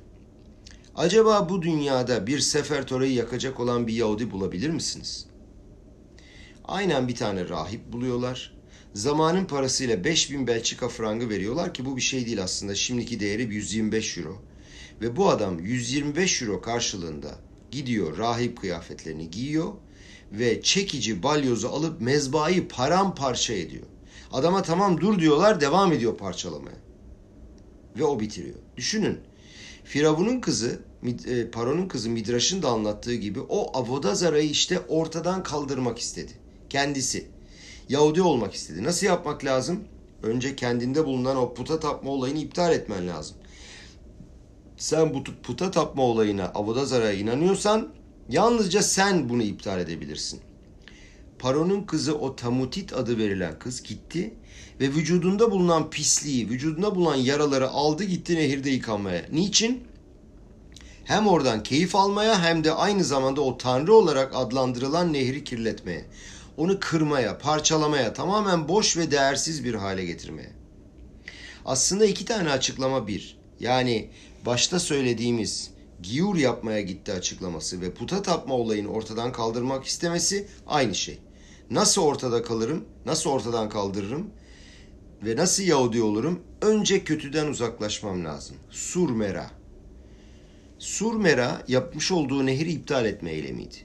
Acaba 0.94 1.48
bu 1.48 1.62
dünyada 1.62 2.26
bir 2.26 2.38
sefertoreyi 2.38 3.14
yakacak 3.14 3.60
olan 3.60 3.86
bir 3.86 3.92
Yahudi 3.92 4.30
bulabilir 4.30 4.70
misiniz? 4.70 5.26
Aynen 6.64 7.08
bir 7.08 7.14
tane 7.14 7.48
rahip 7.48 7.92
buluyorlar. 7.92 8.54
Zamanın 8.94 9.44
parasıyla 9.44 10.04
5000 10.04 10.46
Belçika 10.46 10.88
frangı 10.88 11.28
veriyorlar 11.28 11.74
ki 11.74 11.84
bu 11.84 11.96
bir 11.96 12.02
şey 12.02 12.26
değil 12.26 12.42
aslında. 12.42 12.74
Şimdiki 12.74 13.20
değeri 13.20 13.42
125 13.42 14.18
euro. 14.18 14.42
Ve 15.00 15.16
bu 15.16 15.28
adam 15.28 15.58
125 15.58 16.42
euro 16.42 16.60
karşılığında 16.60 17.38
gidiyor 17.72 18.18
rahip 18.18 18.60
kıyafetlerini 18.60 19.30
giyiyor 19.30 19.72
ve 20.32 20.62
çekici 20.62 21.22
balyozu 21.22 21.68
alıp 21.68 22.00
mezbahayı 22.00 22.68
paramparça 22.68 23.54
ediyor. 23.54 23.86
Adama 24.32 24.62
tamam 24.62 25.00
dur 25.00 25.18
diyorlar 25.18 25.60
devam 25.60 25.92
ediyor 25.92 26.16
parçalamaya. 26.16 26.76
Ve 27.98 28.04
o 28.04 28.20
bitiriyor. 28.20 28.56
Düşünün 28.76 29.18
Firavun'un 29.84 30.40
kızı, 30.40 30.80
e, 31.28 31.50
Paron'un 31.50 31.88
kızı 31.88 32.10
Midraş'ın 32.10 32.62
da 32.62 32.68
anlattığı 32.68 33.14
gibi 33.14 33.40
o 33.40 33.78
Avodazara'yı 33.78 34.50
işte 34.50 34.80
ortadan 34.88 35.42
kaldırmak 35.42 35.98
istedi. 35.98 36.32
Kendisi. 36.70 37.26
Yahudi 37.88 38.22
olmak 38.22 38.54
istedi. 38.54 38.84
Nasıl 38.84 39.06
yapmak 39.06 39.44
lazım? 39.44 39.84
Önce 40.22 40.56
kendinde 40.56 41.06
bulunan 41.06 41.36
o 41.36 41.54
puta 41.54 41.80
tapma 41.80 42.10
olayını 42.10 42.38
iptal 42.38 42.72
etmen 42.72 43.08
lazım. 43.08 43.36
Sen 44.82 45.14
bu 45.14 45.24
puta 45.42 45.70
tapma 45.70 46.02
olayına, 46.02 46.44
Avodazara'ya 46.54 47.12
inanıyorsan 47.12 47.88
yalnızca 48.28 48.82
sen 48.82 49.28
bunu 49.28 49.42
iptal 49.42 49.80
edebilirsin. 49.80 50.40
Paron'un 51.38 51.82
kızı 51.82 52.18
o 52.18 52.36
Tamutit 52.36 52.92
adı 52.92 53.18
verilen 53.18 53.58
kız 53.58 53.82
gitti 53.82 54.34
ve 54.80 54.88
vücudunda 54.88 55.50
bulunan 55.50 55.90
pisliği, 55.90 56.48
vücudunda 56.48 56.94
bulunan 56.94 57.14
yaraları 57.14 57.68
aldı 57.68 58.04
gitti 58.04 58.36
nehirde 58.36 58.70
yıkanmaya. 58.70 59.24
Niçin? 59.32 59.84
Hem 61.04 61.28
oradan 61.28 61.62
keyif 61.62 61.96
almaya 61.96 62.42
hem 62.42 62.64
de 62.64 62.72
aynı 62.72 63.04
zamanda 63.04 63.40
o 63.40 63.58
tanrı 63.58 63.94
olarak 63.94 64.32
adlandırılan 64.36 65.12
nehri 65.12 65.44
kirletmeye. 65.44 66.04
Onu 66.56 66.80
kırmaya, 66.80 67.38
parçalamaya, 67.38 68.12
tamamen 68.12 68.68
boş 68.68 68.96
ve 68.96 69.10
değersiz 69.10 69.64
bir 69.64 69.74
hale 69.74 70.04
getirmeye. 70.04 70.50
Aslında 71.64 72.04
iki 72.04 72.24
tane 72.24 72.50
açıklama 72.50 73.06
bir. 73.06 73.42
Yani 73.60 74.10
başta 74.46 74.80
söylediğimiz 74.80 75.70
giyur 76.02 76.37
yapmaya 76.37 76.80
gitti 76.80 77.12
açıklaması 77.12 77.80
ve 77.80 77.94
puta 77.94 78.22
tapma 78.22 78.54
olayını 78.54 78.88
ortadan 78.88 79.32
kaldırmak 79.32 79.84
istemesi 79.84 80.46
aynı 80.66 80.94
şey. 80.94 81.18
Nasıl 81.70 82.02
ortada 82.02 82.42
kalırım? 82.42 82.84
Nasıl 83.06 83.30
ortadan 83.30 83.68
kaldırırım? 83.68 84.30
Ve 85.22 85.37
nasıl 85.37 85.62
Yahudi 85.62 86.02
olurum? 86.02 86.40
Önce 86.62 87.04
kötüden 87.04 87.46
uzaklaşmam 87.46 88.25
lazım. 88.25 88.56
Surmera. 88.70 89.50
Surmera 90.78 91.62
yapmış 91.68 92.12
olduğu 92.12 92.46
nehri 92.46 92.72
iptal 92.72 93.04
etme 93.04 93.30
eylemiydi. 93.30 93.76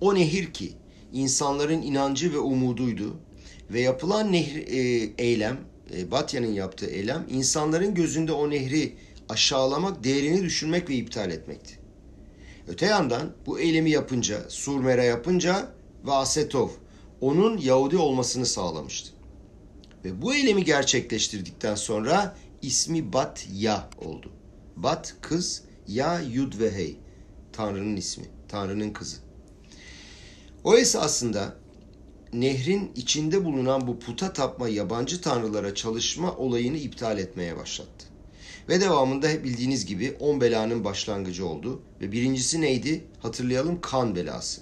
O 0.00 0.14
nehir 0.14 0.52
ki 0.52 0.72
insanların 1.12 1.82
inancı 1.82 2.32
ve 2.32 2.38
umuduydu 2.38 3.16
ve 3.70 3.80
yapılan 3.80 4.32
nehir, 4.32 4.66
e, 4.66 5.10
eylem, 5.18 5.58
e, 5.96 6.10
Batya'nın 6.10 6.52
yaptığı 6.52 6.86
eylem 6.86 7.26
insanların 7.30 7.94
gözünde 7.94 8.32
o 8.32 8.50
nehri 8.50 8.92
aşağılamak, 9.28 10.04
değerini 10.04 10.42
düşürmek 10.42 10.90
ve 10.90 10.94
iptal 10.94 11.30
etmekti. 11.30 11.78
Öte 12.68 12.86
yandan 12.86 13.32
bu 13.46 13.60
eylemi 13.60 13.90
yapınca, 13.90 14.44
Surmera 14.48 15.04
yapınca 15.04 15.72
ve 16.06 16.12
Asetov 16.12 16.68
onun 17.20 17.56
Yahudi 17.56 17.96
olmasını 17.96 18.46
sağlamıştı. 18.46 19.10
Ve 20.04 20.22
bu 20.22 20.34
eylemi 20.34 20.64
gerçekleştirdikten 20.64 21.74
sonra 21.74 22.36
ismi 22.62 23.12
Bat 23.12 23.48
Ya 23.52 23.90
oldu. 23.98 24.32
Bat 24.76 25.16
kız, 25.20 25.62
Ya 25.88 26.20
Yud 26.20 26.60
ve 26.60 26.74
Hey. 26.74 26.96
Tanrı'nın 27.52 27.96
ismi, 27.96 28.24
Tanrı'nın 28.48 28.90
kızı. 28.90 29.16
O 30.64 30.76
esasında 30.76 31.56
nehrin 32.32 32.92
içinde 32.96 33.44
bulunan 33.44 33.86
bu 33.86 33.98
puta 33.98 34.32
tapma 34.32 34.68
yabancı 34.68 35.20
tanrılara 35.20 35.74
çalışma 35.74 36.36
olayını 36.36 36.76
iptal 36.76 37.18
etmeye 37.18 37.56
başlattı. 37.56 38.06
Ve 38.68 38.80
devamında 38.80 39.44
bildiğiniz 39.44 39.86
gibi 39.86 40.16
on 40.20 40.40
belanın 40.40 40.84
başlangıcı 40.84 41.46
oldu. 41.46 41.82
Ve 42.00 42.12
birincisi 42.12 42.60
neydi? 42.60 43.04
Hatırlayalım 43.18 43.80
kan 43.80 44.16
belası. 44.16 44.60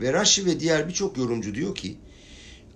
Ve 0.00 0.12
Rashi 0.12 0.46
ve 0.46 0.60
diğer 0.60 0.88
birçok 0.88 1.18
yorumcu 1.18 1.54
diyor 1.54 1.74
ki 1.74 1.98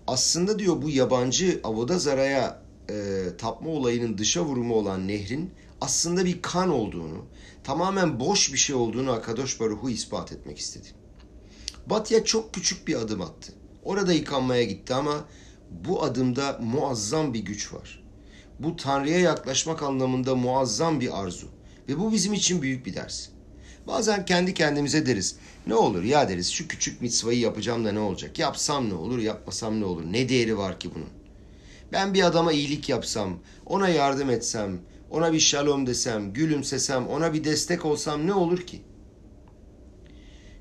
aslında 0.06 0.58
diyor 0.58 0.82
bu 0.82 0.90
yabancı 0.90 1.60
Avodazara'ya 1.64 2.62
e, 2.90 3.24
tapma 3.38 3.70
olayının 3.70 4.18
dışa 4.18 4.44
vurumu 4.44 4.74
olan 4.74 5.08
nehrin 5.08 5.50
aslında 5.80 6.24
bir 6.24 6.42
kan 6.42 6.70
olduğunu, 6.70 7.26
tamamen 7.64 8.20
boş 8.20 8.52
bir 8.52 8.58
şey 8.58 8.76
olduğunu 8.76 9.10
Akadosh 9.10 9.60
Baruhu 9.60 9.90
ispat 9.90 10.32
etmek 10.32 10.58
istedi. 10.58 10.88
Batya 11.86 12.24
çok 12.24 12.54
küçük 12.54 12.88
bir 12.88 12.94
adım 12.94 13.22
attı. 13.22 13.52
Orada 13.84 14.12
yıkanmaya 14.12 14.64
gitti 14.64 14.94
ama 14.94 15.24
bu 15.70 16.02
adımda 16.02 16.58
muazzam 16.62 17.34
bir 17.34 17.40
güç 17.40 17.74
var. 17.74 17.99
Bu 18.62 18.76
Tanrı'ya 18.76 19.18
yaklaşmak 19.18 19.82
anlamında 19.82 20.34
muazzam 20.34 21.00
bir 21.00 21.20
arzu. 21.22 21.48
Ve 21.88 21.98
bu 21.98 22.12
bizim 22.12 22.32
için 22.32 22.62
büyük 22.62 22.86
bir 22.86 22.94
ders. 22.94 23.28
Bazen 23.86 24.24
kendi 24.24 24.54
kendimize 24.54 25.06
deriz. 25.06 25.36
Ne 25.66 25.74
olur 25.74 26.02
ya 26.02 26.28
deriz 26.28 26.50
şu 26.50 26.68
küçük 26.68 27.00
mitzvayı 27.00 27.38
yapacağım 27.38 27.84
da 27.84 27.92
ne 27.92 27.98
olacak? 27.98 28.38
Yapsam 28.38 28.88
ne 28.88 28.94
olur, 28.94 29.18
yapmasam 29.18 29.80
ne 29.80 29.84
olur? 29.84 30.04
Ne 30.04 30.28
değeri 30.28 30.58
var 30.58 30.80
ki 30.80 30.90
bunun? 30.94 31.08
Ben 31.92 32.14
bir 32.14 32.22
adama 32.22 32.52
iyilik 32.52 32.88
yapsam, 32.88 33.38
ona 33.66 33.88
yardım 33.88 34.30
etsem, 34.30 34.80
ona 35.10 35.32
bir 35.32 35.40
şalom 35.40 35.86
desem, 35.86 36.32
gülümsesem, 36.32 37.08
ona 37.08 37.34
bir 37.34 37.44
destek 37.44 37.84
olsam 37.84 38.26
ne 38.26 38.34
olur 38.34 38.66
ki? 38.66 38.82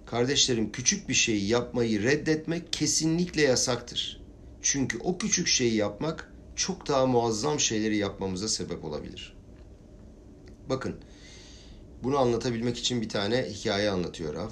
Kardeşlerim 0.06 0.72
küçük 0.72 1.10
bir 1.10 1.14
şeyi 1.14 1.48
yapmayı 1.48 2.04
reddetmek 2.04 2.74
kesinlikle 2.74 3.42
yasaktır. 3.42 4.22
Çünkü 4.62 4.98
o 4.98 5.18
küçük 5.18 5.48
şeyi 5.48 5.76
yapmak 5.76 6.29
çok 6.60 6.88
daha 6.88 7.06
muazzam 7.06 7.60
şeyleri 7.60 7.98
yapmamıza 7.98 8.48
sebep 8.48 8.86
olabilir. 8.86 9.34
Bakın 10.70 10.96
bunu 12.04 12.18
anlatabilmek 12.18 12.78
için 12.78 13.02
bir 13.02 13.10
tane 13.10 13.46
hikaye 13.50 13.90
anlatıyor 13.90 14.34
Rav. 14.34 14.50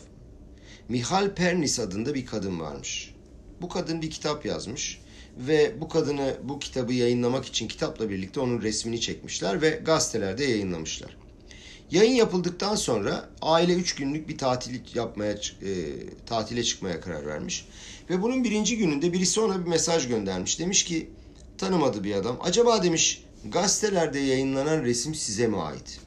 Mihal 0.89 1.35
Pernis 1.35 1.79
adında 1.79 2.13
bir 2.13 2.25
kadın 2.25 2.59
varmış. 2.59 3.15
Bu 3.61 3.69
kadın 3.69 4.01
bir 4.01 4.09
kitap 4.09 4.45
yazmış 4.45 5.01
ve 5.37 5.81
bu 5.81 5.89
kadını 5.89 6.37
bu 6.43 6.59
kitabı 6.59 6.93
yayınlamak 6.93 7.45
için 7.45 7.67
kitapla 7.67 8.09
birlikte 8.09 8.39
onun 8.39 8.61
resmini 8.61 9.01
çekmişler 9.01 9.61
ve 9.61 9.69
gazetelerde 9.69 10.43
yayınlamışlar. 10.43 11.17
Yayın 11.91 12.13
yapıldıktan 12.13 12.75
sonra 12.75 13.29
aile 13.41 13.73
üç 13.73 13.95
günlük 13.95 14.29
bir 14.29 14.37
tatil 14.37 14.95
yapmaya 14.95 15.31
e, 15.33 15.37
tatile 16.25 16.63
çıkmaya 16.63 17.01
karar 17.01 17.25
vermiş. 17.25 17.67
Ve 18.09 18.21
bunun 18.21 18.43
birinci 18.43 18.77
gününde 18.77 19.13
birisi 19.13 19.39
ona 19.39 19.65
bir 19.65 19.69
mesaj 19.69 20.07
göndermiş. 20.07 20.59
Demiş 20.59 20.83
ki 20.83 21.09
tanımadı 21.57 22.03
bir 22.03 22.15
adam. 22.15 22.37
Acaba 22.41 22.83
demiş 22.83 23.23
gazetelerde 23.45 24.19
yayınlanan 24.19 24.83
resim 24.83 25.15
size 25.15 25.47
mi 25.47 25.61
ait? 25.61 25.99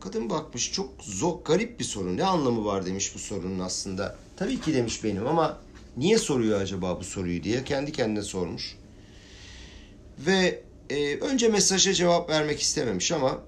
Kadın 0.00 0.30
bakmış 0.30 0.72
çok 0.72 0.90
zor, 1.02 1.44
garip 1.44 1.80
bir 1.80 1.84
soru. 1.84 2.16
Ne 2.16 2.24
anlamı 2.24 2.64
var 2.64 2.86
demiş 2.86 3.14
bu 3.14 3.18
sorunun 3.18 3.58
aslında. 3.58 4.16
Tabii 4.36 4.60
ki 4.60 4.74
demiş 4.74 5.04
benim 5.04 5.26
ama 5.26 5.58
niye 5.96 6.18
soruyor 6.18 6.60
acaba 6.60 7.00
bu 7.00 7.04
soruyu 7.04 7.42
diye 7.42 7.64
kendi 7.64 7.92
kendine 7.92 8.22
sormuş. 8.22 8.76
Ve 10.18 10.62
e, 10.90 11.16
önce 11.16 11.48
mesaja 11.48 11.94
cevap 11.94 12.30
vermek 12.30 12.60
istememiş 12.60 13.12
ama 13.12 13.38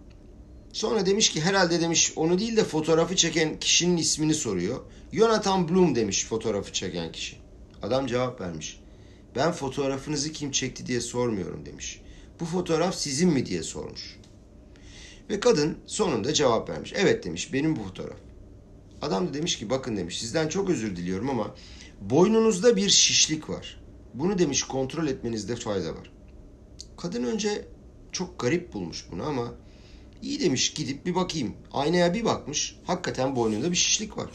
sonra 0.73 1.07
demiş 1.07 1.31
ki 1.31 1.41
herhalde 1.41 1.81
demiş 1.81 2.13
onu 2.17 2.39
değil 2.39 2.57
de 2.57 2.65
fotoğrafı 2.65 3.17
çeken 3.17 3.59
kişinin 3.61 3.97
ismini 3.97 4.35
soruyor. 4.35 4.81
Jonathan 5.13 5.69
Bloom 5.69 5.95
demiş 5.95 6.25
fotoğrafı 6.25 6.73
çeken 6.73 7.13
kişi. 7.13 7.37
Adam 7.83 8.07
cevap 8.07 8.41
vermiş. 8.41 8.81
Ben 9.37 9.53
fotoğrafınızı 9.53 10.33
kim 10.33 10.51
çekti 10.51 10.87
diye 10.87 11.01
sormuyorum 11.01 11.67
demiş. 11.67 12.01
Bu 12.41 12.45
fotoğraf 12.45 12.95
sizin 12.95 13.31
mi 13.33 13.47
diye 13.47 13.63
sormuş. 13.63 14.17
Ve 15.31 15.41
kadın 15.41 15.79
sonunda 15.87 16.35
cevap 16.35 16.69
vermiş. 16.69 16.93
Evet 16.97 17.25
demiş 17.25 17.53
benim 17.53 17.77
bu 17.77 17.83
fotoğraf. 17.83 18.19
Adam 19.03 19.29
da 19.29 19.35
demiş 19.35 19.59
ki 19.59 19.71
bakın 19.71 19.97
demiş 19.97 20.21
sizden 20.21 20.49
çok 20.49 20.71
özür 20.71 20.97
diliyorum 20.97 21.31
ama 21.31 21.55
boynunuzda 22.01 22.77
bir 22.77 22.89
şişlik 22.89 23.51
var. 23.51 23.81
Bunu 24.15 24.39
demiş 24.39 24.63
kontrol 24.63 25.07
etmenizde 25.07 25.57
fayda 25.57 25.95
var. 25.95 26.11
Kadın 26.97 27.25
önce 27.25 27.69
çok 28.13 28.39
garip 28.39 28.73
bulmuş 28.73 29.07
bunu 29.11 29.25
ama 29.25 29.55
iyi 30.23 30.41
demiş 30.41 30.75
gidip 30.75 31.07
bir 31.07 31.15
bakayım. 31.15 31.55
Aynaya 31.73 32.15
bir 32.15 32.25
bakmış 32.25 32.77
hakikaten 32.85 33.37
boynunda 33.37 33.71
bir 33.71 33.77
şişlik 33.77 34.19
var. 34.19 34.31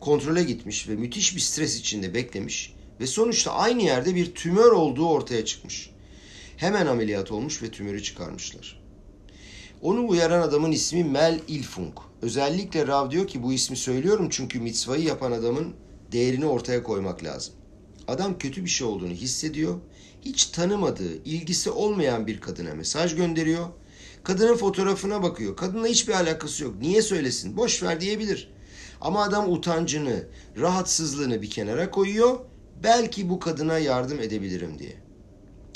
Kontrole 0.00 0.42
gitmiş 0.42 0.88
ve 0.88 0.94
müthiş 0.94 1.36
bir 1.36 1.40
stres 1.40 1.78
içinde 1.78 2.14
beklemiş 2.14 2.74
ve 3.00 3.06
sonuçta 3.06 3.52
aynı 3.52 3.82
yerde 3.82 4.14
bir 4.14 4.34
tümör 4.34 4.72
olduğu 4.72 5.08
ortaya 5.08 5.44
çıkmış. 5.44 5.90
Hemen 6.56 6.86
ameliyat 6.86 7.32
olmuş 7.32 7.62
ve 7.62 7.70
tümörü 7.70 8.02
çıkarmışlar. 8.02 8.84
Onu 9.82 10.08
uyaran 10.08 10.42
adamın 10.42 10.72
ismi 10.72 11.04
Mel 11.04 11.40
Ilfung. 11.48 11.98
Özellikle 12.22 12.86
Rav 12.86 13.10
diyor 13.10 13.26
ki 13.26 13.42
bu 13.42 13.52
ismi 13.52 13.76
söylüyorum 13.76 14.28
çünkü 14.30 14.60
mitzvayı 14.60 15.04
yapan 15.04 15.32
adamın 15.32 15.74
değerini 16.12 16.46
ortaya 16.46 16.82
koymak 16.82 17.24
lazım. 17.24 17.54
Adam 18.08 18.38
kötü 18.38 18.64
bir 18.64 18.70
şey 18.70 18.86
olduğunu 18.86 19.12
hissediyor. 19.12 19.80
Hiç 20.22 20.46
tanımadığı, 20.46 21.24
ilgisi 21.24 21.70
olmayan 21.70 22.26
bir 22.26 22.40
kadına 22.40 22.74
mesaj 22.74 23.16
gönderiyor. 23.16 23.66
Kadının 24.24 24.56
fotoğrafına 24.56 25.22
bakıyor. 25.22 25.56
Kadınla 25.56 25.86
hiçbir 25.86 26.12
alakası 26.12 26.64
yok. 26.64 26.74
Niye 26.80 27.02
söylesin? 27.02 27.56
Boş 27.56 27.82
ver 27.82 28.00
diyebilir. 28.00 28.50
Ama 29.00 29.22
adam 29.22 29.52
utancını, 29.52 30.26
rahatsızlığını 30.60 31.42
bir 31.42 31.50
kenara 31.50 31.90
koyuyor. 31.90 32.38
Belki 32.82 33.28
bu 33.28 33.38
kadına 33.38 33.78
yardım 33.78 34.20
edebilirim 34.20 34.78
diye. 34.78 34.96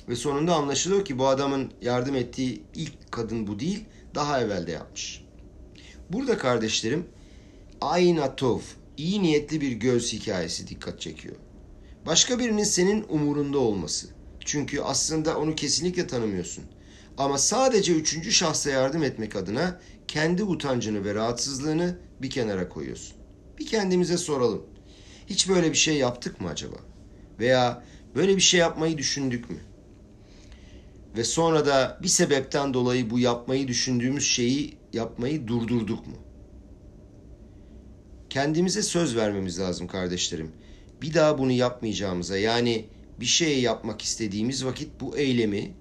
Ve 0.09 0.17
sonunda 0.17 0.55
anlaşılıyor 0.55 1.05
ki 1.05 1.19
bu 1.19 1.28
adamın 1.28 1.73
yardım 1.83 2.14
ettiği 2.14 2.62
ilk 2.75 3.12
kadın 3.12 3.47
bu 3.47 3.61
değil, 3.61 3.85
daha 4.14 4.40
evvelde 4.40 4.73
yapmış. 4.73 5.25
Burada 6.11 6.38
kardeşlerim 6.38 7.07
Aynatov, 7.81 8.61
iyi 8.97 9.23
niyetli 9.23 9.61
bir 9.61 9.73
göz 9.73 10.12
hikayesi 10.12 10.69
dikkat 10.69 11.00
çekiyor. 11.00 11.37
Başka 12.07 12.38
birinin 12.38 12.64
senin 12.64 13.05
umurunda 13.09 13.59
olması. 13.59 14.09
Çünkü 14.45 14.81
aslında 14.81 15.38
onu 15.38 15.55
kesinlikle 15.55 16.07
tanımıyorsun. 16.07 16.64
Ama 17.19 17.38
sadece 17.38 17.93
üçüncü 17.93 18.33
şahsa 18.33 18.71
yardım 18.71 19.02
etmek 19.02 19.37
adına 19.37 19.81
kendi 20.09 20.43
utancını 20.43 21.05
ve 21.05 21.14
rahatsızlığını 21.14 21.99
bir 22.23 22.31
kenara 22.31 22.69
koyuyorsun. 22.69 23.17
Bir 23.59 23.67
kendimize 23.67 24.17
soralım. 24.17 24.63
Hiç 25.26 25.49
böyle 25.49 25.71
bir 25.71 25.76
şey 25.76 25.97
yaptık 25.97 26.41
mı 26.41 26.49
acaba? 26.49 26.76
Veya 27.38 27.84
böyle 28.14 28.36
bir 28.36 28.40
şey 28.40 28.60
yapmayı 28.60 28.98
düşündük 28.98 29.50
mü? 29.50 29.58
Ve 31.16 31.24
sonra 31.24 31.66
da 31.66 31.98
bir 32.02 32.08
sebepten 32.08 32.74
dolayı 32.74 33.10
bu 33.10 33.18
yapmayı 33.18 33.68
düşündüğümüz 33.68 34.24
şeyi 34.24 34.76
yapmayı 34.92 35.46
durdurduk 35.46 36.06
mu? 36.06 36.16
Kendimize 38.30 38.82
söz 38.82 39.16
vermemiz 39.16 39.60
lazım 39.60 39.86
kardeşlerim. 39.86 40.52
Bir 41.02 41.14
daha 41.14 41.38
bunu 41.38 41.52
yapmayacağımıza 41.52 42.38
yani 42.38 42.84
bir 43.20 43.26
şey 43.26 43.60
yapmak 43.60 44.02
istediğimiz 44.02 44.64
vakit 44.64 45.00
bu 45.00 45.18
eylemi 45.18 45.74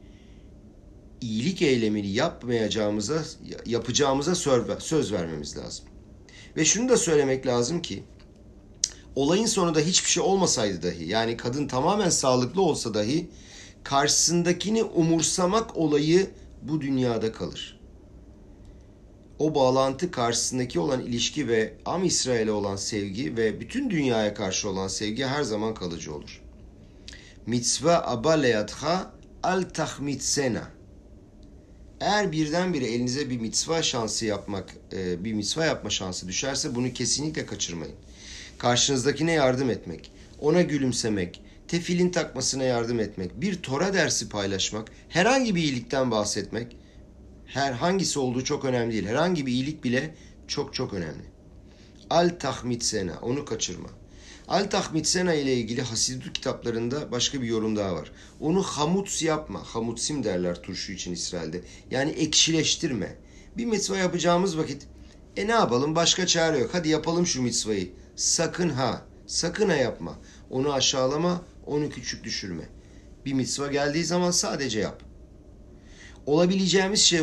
iyilik 1.22 1.62
eylemini 1.62 2.08
yapmayacağımıza 2.08 3.24
yapacağımıza 3.66 4.36
söz 4.80 5.14
vermemiz 5.14 5.58
lazım. 5.58 5.86
Ve 6.58 6.66
şunu 6.66 6.90
da 6.90 6.98
söylemek 6.98 7.48
lazım 7.48 7.82
ki 7.82 8.04
olayın 9.18 9.46
sonunda 9.46 9.80
hiçbir 9.80 10.10
şey 10.10 10.24
olmasaydı 10.24 10.84
dahi 10.84 11.10
yani 11.10 11.38
kadın 11.38 11.68
tamamen 11.68 12.10
sağlıklı 12.10 12.62
olsa 12.62 12.94
dahi 12.94 13.30
karşısındakini 13.84 14.84
umursamak 14.84 15.78
olayı 15.78 16.30
bu 16.62 16.82
dünyada 16.82 17.32
kalır. 17.32 17.80
O 19.40 19.56
bağlantı 19.56 20.12
karşısındaki 20.12 20.80
olan 20.80 21.02
ilişki 21.02 21.48
ve 21.48 21.74
Am 21.86 22.04
İsrail'e 22.04 22.52
olan 22.52 22.76
sevgi 22.76 23.38
ve 23.38 23.60
bütün 23.60 23.90
dünyaya 23.90 24.34
karşı 24.34 24.70
olan 24.70 24.88
sevgi 24.88 25.26
her 25.26 25.44
zaman 25.44 25.74
kalıcı 25.74 26.16
olur. 26.16 26.42
Mitzva 27.46 28.04
abaleyatha 28.06 29.12
al 29.44 29.64
tahmitsena. 29.74 30.70
Eğer 32.00 32.32
birdenbire 32.32 32.86
elinize 32.86 33.30
bir 33.30 33.40
mitzva 33.40 33.82
şansı 33.82 34.26
yapmak, 34.26 34.76
e, 34.94 35.24
bir 35.24 35.34
mitzva 35.34 35.66
yapma 35.66 35.90
şansı 35.90 36.28
düşerse 36.28 36.76
bunu 36.76 36.94
kesinlikle 36.94 37.46
kaçırmayın. 37.46 37.96
Karşınızdakine 38.58 39.32
yardım 39.32 39.70
etmek, 39.70 40.12
ona 40.40 40.62
gülümsemek, 40.62 41.42
tefilin 41.68 42.10
takmasına 42.10 42.64
yardım 42.64 43.00
etmek, 43.00 43.42
bir 43.42 43.62
Tora 43.62 43.94
dersi 43.94 44.30
paylaşmak, 44.30 44.92
herhangi 45.10 45.56
bir 45.56 45.62
iyilikten 45.62 46.12
bahsetmek, 46.12 46.76
her 47.46 47.72
hangisi 47.72 48.20
olduğu 48.20 48.44
çok 48.44 48.66
önemli 48.66 48.94
değil. 48.94 49.08
Herhangi 49.08 49.46
bir 49.46 49.52
iyilik 49.52 49.84
bile 49.84 50.16
çok 50.48 50.74
çok 50.74 50.94
önemli. 50.94 51.24
Al 52.10 52.30
tahmid 52.40 52.82
sena, 52.82 53.20
onu 53.22 53.46
kaçırma. 53.46 53.90
Al 54.48 54.64
tahmid 54.64 55.06
sena 55.06 55.34
ile 55.34 55.54
ilgili 55.54 55.82
Hasidut 55.82 56.34
kitaplarında 56.34 57.12
başka 57.12 57.42
bir 57.42 57.48
yorum 57.48 57.76
daha 57.76 57.96
var. 57.96 58.12
Onu 58.40 58.64
hamuts 58.64 59.24
yapma. 59.24 59.64
Hamutsim 59.64 60.24
derler 60.24 60.62
turşu 60.62 60.92
için 60.92 61.14
İsrail'de. 61.14 61.62
Yani 61.92 62.12
ekşileştirme. 62.12 63.16
Bir 63.58 63.66
mitzva 63.66 63.98
yapacağımız 63.98 64.58
vakit 64.58 64.88
e 65.38 65.48
ne 65.48 65.52
yapalım 65.52 65.96
başka 65.96 66.28
çare 66.28 66.60
yok. 66.60 66.70
Hadi 66.74 66.90
yapalım 66.90 67.26
şu 67.26 67.42
mitzvayı. 67.42 67.90
Sakın 68.18 68.70
ha. 68.70 69.02
Sakın 69.28 69.70
ha 69.70 69.76
yapma. 69.76 70.20
Onu 70.50 70.74
aşağılama, 70.74 71.42
onu 71.66 71.90
küçük 71.90 72.24
düşürme. 72.24 72.64
Bir 73.26 73.34
mitzva 73.34 73.68
geldiği 73.68 74.04
zaman 74.04 74.32
sadece 74.32 74.80
yap. 74.80 75.04
Olabileceğimiz 76.26 77.02
şeye 77.02 77.22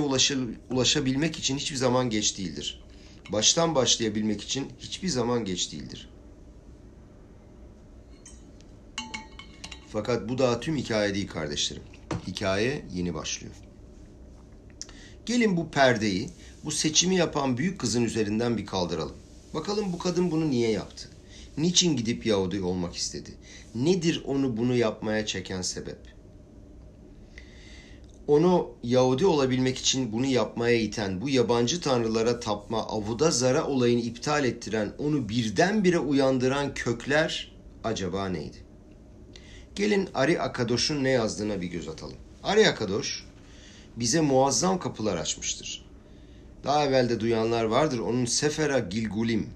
ulaşabilmek 0.71 1.39
için 1.39 1.57
hiçbir 1.57 1.77
zaman 1.77 2.11
geç 2.11 2.39
değildir. 2.39 2.85
Baştan 3.33 3.75
başlayabilmek 3.75 4.43
için 4.43 4.73
hiçbir 4.79 5.09
zaman 5.09 5.45
geç 5.45 5.73
değildir. 5.73 6.09
Fakat 9.93 10.29
bu 10.29 10.39
daha 10.39 10.61
tüm 10.61 10.77
hikaye 10.77 11.15
değil 11.15 11.29
kardeşlerim. 11.29 11.83
Hikaye 12.27 12.85
yeni 12.93 13.15
başlıyor. 13.15 13.55
Gelin 15.27 15.57
bu 15.57 15.71
perdeyi, 15.71 16.31
bu 16.65 16.71
seçimi 16.71 17.17
yapan 17.17 17.59
büyük 17.59 17.81
kızın 17.81 18.05
üzerinden 18.05 18.57
bir 18.57 18.67
kaldıralım. 18.67 19.24
Bakalım 19.55 19.93
bu 19.93 19.99
kadın 19.99 20.31
bunu 20.31 20.51
niye 20.51 20.71
yaptı? 20.71 21.09
Niçin 21.59 21.97
gidip 21.97 22.27
Yahudi 22.27 22.61
olmak 22.61 22.97
istedi? 22.97 23.31
Nedir 23.75 24.23
onu 24.27 24.57
bunu 24.57 24.75
yapmaya 24.75 25.27
çeken 25.27 25.63
sebep? 25.63 25.99
Onu 28.27 28.71
Yahudi 28.83 29.27
olabilmek 29.27 29.79
için 29.79 30.13
bunu 30.13 30.27
yapmaya 30.27 30.77
iten, 30.77 31.21
bu 31.21 31.29
yabancı 31.29 31.81
tanrılara 31.81 32.41
tapma, 32.41 32.87
avuda 32.87 33.31
zara 33.31 33.67
olayını 33.67 34.01
iptal 34.01 34.45
ettiren, 34.45 34.93
onu 34.99 35.29
birdenbire 35.29 35.99
uyandıran 35.99 36.75
kökler 36.75 37.57
acaba 37.85 38.29
neydi? 38.29 38.57
Gelin 39.75 40.09
Ari 40.15 40.41
Akadoş'un 40.41 41.05
ne 41.05 41.11
yazdığına 41.11 41.61
bir 41.61 41.67
göz 41.67 41.89
atalım. 41.89 42.17
Ari 42.43 42.69
Akadoş 42.69 43.27
bize 43.97 44.21
muazzam 44.21 44.79
kapılar 44.79 45.17
açmıştır. 45.17 45.84
Daha 46.65 46.85
evvel 46.85 47.09
de 47.09 47.21
duyanlar 47.21 47.65
vardır. 47.65 47.99
Onun 47.99 48.25
Sefera 48.25 48.79
Gilgulim 48.79 49.47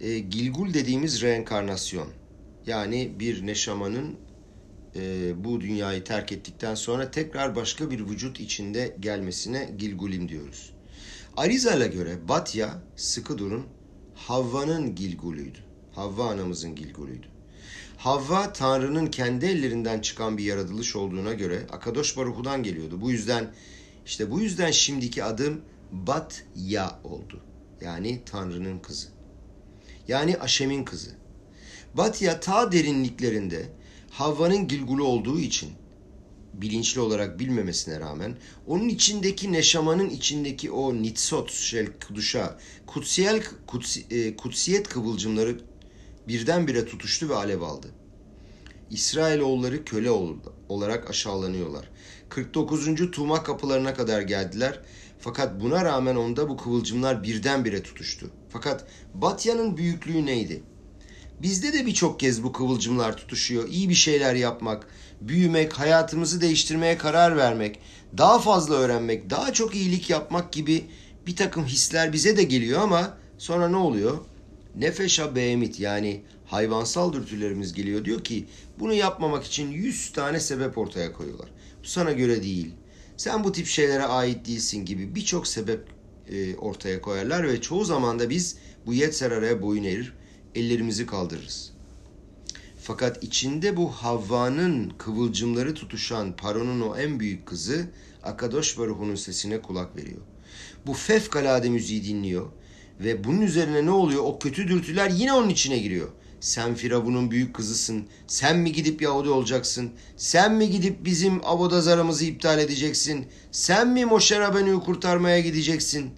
e, 0.00 0.18
Gilgul 0.18 0.74
dediğimiz 0.74 1.22
reenkarnasyon. 1.22 2.08
Yani 2.66 3.12
bir 3.20 3.46
neşamanın 3.46 4.16
e, 4.96 5.32
bu 5.44 5.60
dünyayı 5.60 6.04
terk 6.04 6.32
ettikten 6.32 6.74
sonra 6.74 7.10
tekrar 7.10 7.56
başka 7.56 7.90
bir 7.90 8.00
vücut 8.00 8.40
içinde 8.40 8.96
gelmesine 9.00 9.74
Gilgulim 9.78 10.28
diyoruz. 10.28 10.72
Arizal'a 11.36 11.86
göre 11.86 12.28
Batya, 12.28 12.82
sıkı 12.96 13.38
durun, 13.38 13.66
Havva'nın 14.14 14.94
Gilgulüydü. 14.94 15.58
Havva 15.94 16.30
anamızın 16.30 16.74
Gilgulüydü. 16.74 17.26
Havva 17.96 18.52
Tanrı'nın 18.52 19.06
kendi 19.06 19.46
ellerinden 19.46 20.00
çıkan 20.00 20.38
bir 20.38 20.44
yaratılış 20.44 20.96
olduğuna 20.96 21.32
göre 21.32 21.62
Akadosh 21.72 22.16
Baruhu'dan 22.16 22.62
geliyordu. 22.62 23.00
Bu 23.00 23.10
yüzden 23.10 23.50
işte 24.06 24.30
bu 24.30 24.40
yüzden 24.40 24.70
şimdiki 24.70 25.24
adım 25.24 25.60
Bat 25.92 26.44
Ya 26.56 27.00
oldu. 27.04 27.40
Yani 27.80 28.22
Tanrı'nın 28.26 28.78
kızı. 28.78 29.08
Yani 30.08 30.36
Aşem'in 30.36 30.84
kızı. 30.84 31.10
Batya 31.94 32.40
ta 32.40 32.72
derinliklerinde 32.72 33.68
Havva'nın 34.10 34.68
Gilgul'u 34.68 35.04
olduğu 35.04 35.38
için 35.38 35.70
bilinçli 36.54 37.00
olarak 37.00 37.38
bilmemesine 37.38 38.00
rağmen 38.00 38.36
onun 38.66 38.88
içindeki 38.88 39.52
neşamanın 39.52 40.10
içindeki 40.10 40.70
o 40.70 40.94
nitsot 40.94 41.52
şel 41.52 41.86
kuduşa 42.08 42.58
kutsiyel 42.86 43.42
kutsi, 43.66 44.04
e, 44.10 44.36
kutsiyet 44.36 44.88
kıvılcımları 44.88 45.60
birdenbire 46.28 46.86
tutuştu 46.86 47.28
ve 47.28 47.34
alev 47.34 47.60
aldı. 47.60 47.88
İsrailoğulları 48.90 49.84
köle 49.84 50.10
olarak 50.68 51.10
aşağılanıyorlar. 51.10 51.88
49. 52.28 53.10
Tuma 53.10 53.42
kapılarına 53.42 53.94
kadar 53.94 54.22
geldiler. 54.22 54.80
Fakat 55.22 55.60
buna 55.60 55.84
rağmen 55.84 56.16
onda 56.16 56.48
bu 56.48 56.56
kıvılcımlar 56.56 57.22
birdenbire 57.22 57.82
tutuştu. 57.82 58.30
Fakat 58.48 58.84
Batya'nın 59.14 59.76
büyüklüğü 59.76 60.26
neydi? 60.26 60.62
Bizde 61.42 61.72
de 61.72 61.86
birçok 61.86 62.20
kez 62.20 62.42
bu 62.42 62.52
kıvılcımlar 62.52 63.16
tutuşuyor. 63.16 63.68
İyi 63.68 63.88
bir 63.88 63.94
şeyler 63.94 64.34
yapmak, 64.34 64.86
büyümek, 65.20 65.72
hayatımızı 65.72 66.40
değiştirmeye 66.40 66.98
karar 66.98 67.36
vermek, 67.36 67.78
daha 68.18 68.38
fazla 68.38 68.74
öğrenmek, 68.74 69.30
daha 69.30 69.52
çok 69.52 69.74
iyilik 69.74 70.10
yapmak 70.10 70.52
gibi 70.52 70.84
bir 71.26 71.36
takım 71.36 71.64
hisler 71.64 72.12
bize 72.12 72.36
de 72.36 72.42
geliyor 72.42 72.80
ama 72.80 73.18
sonra 73.38 73.68
ne 73.68 73.76
oluyor? 73.76 74.18
Nefeşa 74.76 75.36
beemit 75.36 75.80
yani 75.80 76.22
hayvansal 76.46 77.12
dürtülerimiz 77.12 77.72
geliyor. 77.72 78.04
Diyor 78.04 78.24
ki 78.24 78.46
bunu 78.78 78.92
yapmamak 78.92 79.44
için 79.44 79.70
yüz 79.70 80.12
tane 80.12 80.40
sebep 80.40 80.78
ortaya 80.78 81.12
koyuyorlar. 81.12 81.48
Bu 81.82 81.86
sana 81.86 82.12
göre 82.12 82.42
değil. 82.42 82.70
Sen 83.16 83.44
bu 83.44 83.52
tip 83.52 83.66
şeylere 83.66 84.02
ait 84.02 84.46
değilsin 84.46 84.84
gibi 84.84 85.14
birçok 85.14 85.46
sebep 85.46 85.88
e, 86.28 86.56
ortaya 86.56 87.00
koyarlar 87.00 87.48
ve 87.48 87.60
çoğu 87.60 87.84
zaman 87.84 88.18
da 88.18 88.30
biz 88.30 88.56
bu 88.86 88.94
yetser 88.94 89.62
boyun 89.62 89.84
erir, 89.84 90.12
ellerimizi 90.54 91.06
kaldırırız. 91.06 91.72
Fakat 92.82 93.24
içinde 93.24 93.76
bu 93.76 93.90
Havva'nın 93.90 94.90
kıvılcımları 94.90 95.74
tutuşan 95.74 96.36
Paron'un 96.36 96.80
o 96.80 96.96
en 96.96 97.20
büyük 97.20 97.46
kızı 97.46 97.86
Akadosh 98.22 98.78
Baruhu'nun 98.78 99.14
sesine 99.14 99.62
kulak 99.62 99.96
veriyor. 99.96 100.20
Bu 100.86 100.92
fevkalade 100.92 101.68
müziği 101.68 102.04
dinliyor 102.04 102.46
ve 103.00 103.24
bunun 103.24 103.40
üzerine 103.40 103.86
ne 103.86 103.90
oluyor? 103.90 104.22
O 104.24 104.38
kötü 104.38 104.68
dürtüler 104.68 105.10
yine 105.10 105.32
onun 105.32 105.48
içine 105.48 105.78
giriyor. 105.78 106.08
Sen 106.42 106.74
Firavun'un 106.74 107.30
büyük 107.30 107.54
kızısın. 107.54 108.08
Sen 108.26 108.58
mi 108.58 108.72
gidip 108.72 109.02
Yahudi 109.02 109.28
olacaksın? 109.28 109.92
Sen 110.16 110.54
mi 110.54 110.70
gidip 110.70 111.04
bizim 111.04 111.40
abodazarımızı 111.44 112.24
iptal 112.24 112.58
edeceksin? 112.58 113.26
Sen 113.52 113.88
mi 113.88 114.04
Moşe 114.04 114.40
Rabenu'yu 114.40 114.80
kurtarmaya 114.80 115.40
gideceksin? 115.40 116.10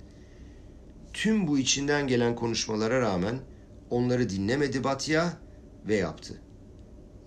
Tüm 1.12 1.46
bu 1.46 1.58
içinden 1.58 2.06
gelen 2.06 2.36
konuşmalara 2.36 3.00
rağmen 3.00 3.38
onları 3.90 4.30
dinlemedi 4.30 4.84
Batya 4.84 5.32
ve 5.88 5.96
yaptı. 5.96 6.40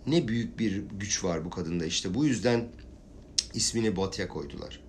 Ne 0.08 0.28
büyük 0.28 0.60
bir 0.60 0.84
güç 1.00 1.24
var 1.24 1.46
bu 1.46 1.50
kadında 1.50 1.86
işte 1.86 2.14
bu 2.14 2.26
yüzden 2.26 2.68
ismini 3.54 3.96
Batya 3.96 4.28
koydular. 4.28 4.84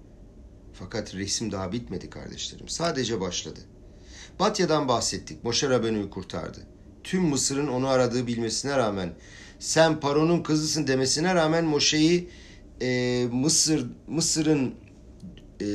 Fakat 0.73 1.15
resim 1.15 1.53
daha 1.53 1.73
bitmedi 1.73 2.11
kardeşlerim. 2.11 2.69
Sadece 2.69 3.21
başladı. 3.21 3.61
Batya'dan 4.41 4.89
bahsettik. 4.89 5.45
Moşe 5.45 5.71
Rabenu'yu 5.71 6.11
kurtardı. 6.11 6.78
Tüm 7.09 7.23
Mısır'ın 7.23 7.67
onu 7.67 7.89
aradığı 7.89 8.27
bilmesine 8.27 8.77
rağmen 8.77 9.13
sen 9.59 10.01
Paron'un 10.01 10.43
kızısın 10.43 10.87
demesine 10.87 11.35
rağmen 11.35 11.65
Moşe'yi 11.65 12.29
e, 12.83 13.25
Mısır 13.33 13.87
Mısır'ın 14.09 14.75
e, 15.61 15.67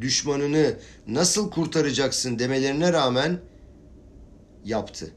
düşmanını 0.00 0.76
nasıl 1.06 1.50
kurtaracaksın 1.50 2.38
demelerine 2.38 2.92
rağmen 2.92 3.40
yaptı. 4.64 5.10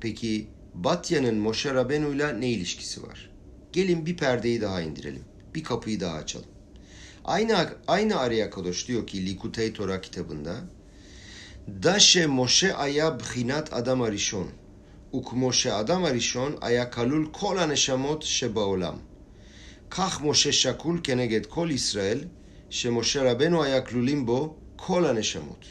Peki 0.00 0.46
Batya'nın 0.74 1.38
Moşe 1.38 1.74
Rabenu'yla 1.74 2.32
ne 2.32 2.48
ilişkisi 2.48 3.02
var? 3.02 3.30
Gelin 3.72 4.06
bir 4.06 4.16
perdeyi 4.16 4.60
daha 4.60 4.80
indirelim. 4.80 5.24
Bir 5.54 5.64
kapıyı 5.64 6.00
daha 6.00 6.16
açalım. 6.16 6.50
Aynı 7.24 7.70
aynı 7.88 8.18
Arya 8.18 8.50
Kadoş 8.50 8.88
diyor 8.88 9.06
ki 9.06 9.26
Likutey 9.26 9.72
Torah 9.72 10.02
kitabında 10.02 10.56
Da 11.81 11.99
שמשה 11.99 12.81
היה 12.81 13.09
בחינת 13.09 13.73
אדם 13.73 14.01
הראשון, 14.01 14.49
וכמו 15.15 15.53
שאדם 15.53 16.05
הראשון 16.05 16.55
היה 16.61 16.85
כלול 16.85 17.27
כל 17.31 17.59
הנשמות 17.59 18.21
שבעולם. 18.21 18.93
כך 19.91 20.21
משה 20.21 20.51
שקול 20.51 20.99
כנגד 21.03 21.45
כל 21.45 21.69
ישראל, 21.71 22.19
שמשה 22.69 23.31
רבנו 23.31 23.63
היה 23.63 23.81
כלולים 23.81 24.25
בו 24.25 24.55
כל 24.75 25.05
הנשמות. 25.05 25.65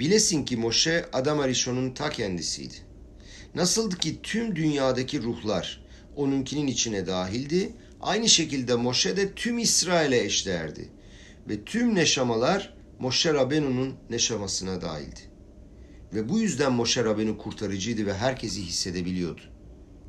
Bilesin 0.00 0.44
ki 0.44 0.56
Moşe 0.56 1.06
Adam 1.12 1.40
Arishon'un 1.40 1.90
ta 1.90 2.10
kendisiydi. 2.10 2.74
Nasıldı 3.54 3.96
ki 3.98 4.22
tüm 4.22 4.56
dünyadaki 4.56 5.22
ruhlar 5.22 5.84
onunkinin 6.16 6.66
içine 6.66 7.06
dahildi, 7.06 7.72
aynı 8.00 8.28
şekilde 8.28 8.74
Moşe 8.74 9.16
de 9.16 9.32
tüm 9.34 9.58
İsrail'e 9.58 10.24
eşdeğerdi. 10.24 10.88
Ve 11.48 11.64
tüm 11.64 11.94
neşamalar 11.94 12.73
Moşe 12.99 13.33
Rabenu'nun 13.33 13.93
neşamasına 14.09 14.81
dahildi. 14.81 15.19
Ve 16.13 16.29
bu 16.29 16.39
yüzden 16.39 16.73
Moşe 16.73 17.03
Rabenu 17.03 17.37
kurtarıcıydı 17.37 18.05
ve 18.05 18.13
herkesi 18.13 18.61
hissedebiliyordu. 18.61 19.41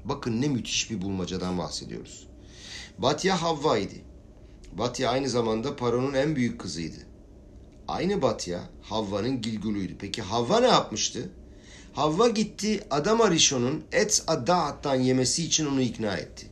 Bakın 0.05 0.43
ne 0.43 0.49
müthiş 0.49 0.91
bir 0.91 1.03
bulmacadan 1.03 1.59
bahsediyoruz. 1.59 2.27
Batya 2.99 3.43
Havva 3.43 3.79
idi. 3.79 4.05
Batya 4.73 5.11
aynı 5.11 5.29
zamanda 5.29 5.77
Paron'un 5.77 6.15
en 6.15 6.37
büyük 6.37 6.61
kızıydı. 6.61 6.97
Aynı 7.89 8.23
Batya 8.23 8.61
Havva'nın 8.83 9.43
Gilgul'uydu. 9.43 9.93
Peki 9.99 10.23
Havva 10.23 10.61
ne 10.61 10.69
yapmıştı? 10.69 11.31
Havva 11.93 12.29
gitti 12.29 12.85
Adam 12.91 13.21
Arishon'un 13.21 13.85
et 13.93 14.25
addaattan 14.27 14.95
yemesi 14.95 15.45
için 15.45 15.67
onu 15.67 15.81
ikna 15.81 16.17
etti. 16.17 16.47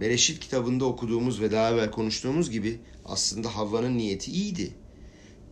Bereşit 0.00 0.40
kitabında 0.40 0.84
okuduğumuz 0.84 1.40
ve 1.40 1.52
daha 1.52 1.70
evvel 1.70 1.90
konuştuğumuz 1.90 2.50
gibi 2.50 2.80
aslında 3.04 3.56
Havva'nın 3.56 3.98
niyeti 3.98 4.30
iyiydi. 4.32 4.74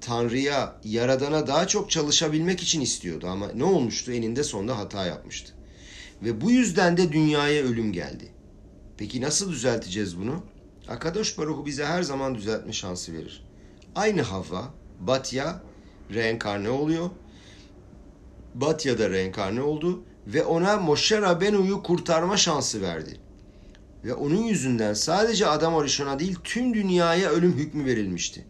Tanrı'ya, 0.06 0.76
Yaradan'a 0.84 1.46
daha 1.46 1.68
çok 1.68 1.90
çalışabilmek 1.90 2.62
için 2.62 2.80
istiyordu 2.80 3.26
ama 3.26 3.48
ne 3.54 3.64
olmuştu? 3.64 4.12
Eninde 4.12 4.44
sonunda 4.44 4.78
hata 4.78 5.06
yapmıştı. 5.06 5.52
Ve 6.22 6.40
bu 6.40 6.50
yüzden 6.50 6.96
de 6.96 7.12
dünyaya 7.12 7.64
ölüm 7.64 7.92
geldi. 7.92 8.28
Peki 8.96 9.20
nasıl 9.20 9.50
düzelteceğiz 9.50 10.18
bunu? 10.18 10.42
Akadosh 10.88 11.38
Baruhu 11.38 11.66
bize 11.66 11.84
her 11.86 12.02
zaman 12.02 12.34
düzeltme 12.34 12.72
şansı 12.72 13.12
verir. 13.12 13.46
Aynı 13.94 14.22
Havva, 14.22 14.74
Batya 15.00 15.62
reenkarne 16.14 16.70
oluyor. 16.70 17.10
Batya 18.54 18.98
da 18.98 19.10
reenkarne 19.10 19.62
oldu 19.62 20.02
ve 20.26 20.44
ona 20.44 20.76
Moshe 20.76 21.22
Rabenu'yu 21.22 21.82
kurtarma 21.82 22.36
şansı 22.36 22.82
verdi. 22.82 23.20
Ve 24.04 24.14
onun 24.14 24.42
yüzünden 24.42 24.94
sadece 24.94 25.46
Adam 25.46 25.76
Arishon'a 25.76 26.18
değil 26.18 26.36
tüm 26.44 26.74
dünyaya 26.74 27.30
ölüm 27.30 27.52
hükmü 27.52 27.84
verilmişti. 27.84 28.44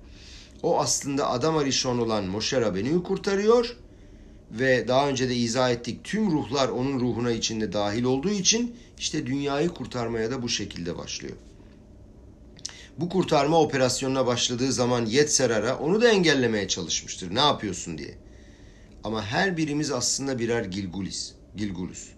O 0.63 0.81
aslında 0.81 1.31
adam 1.31 1.57
arişon 1.57 1.99
olan 1.99 2.25
Moshe 2.25 2.61
Rabenu'yu 2.61 3.03
kurtarıyor 3.03 3.77
ve 4.51 4.89
daha 4.89 5.09
önce 5.09 5.29
de 5.29 5.35
izah 5.35 5.71
ettik 5.71 6.05
tüm 6.05 6.31
ruhlar 6.31 6.69
onun 6.69 7.01
ruhuna 7.01 7.31
içinde 7.31 7.73
dahil 7.73 8.05
olduğu 8.05 8.31
için 8.31 8.77
işte 8.99 9.27
dünyayı 9.27 9.69
kurtarmaya 9.69 10.31
da 10.31 10.43
bu 10.43 10.49
şekilde 10.49 10.99
başlıyor. 10.99 11.37
Bu 12.99 13.09
kurtarma 13.09 13.61
operasyonuna 13.61 14.27
başladığı 14.27 14.73
zaman 14.73 15.07
Yetserara 15.07 15.79
onu 15.79 16.01
da 16.01 16.09
engellemeye 16.09 16.69
çalışmıştır. 16.69 17.35
Ne 17.35 17.41
yapıyorsun 17.41 17.99
diye. 17.99 18.15
Ama 19.05 19.25
her 19.25 19.57
birimiz 19.57 19.91
aslında 19.93 20.39
birer 20.39 20.65
Gilgulis, 20.65 21.33
Gilgulus. 21.57 22.09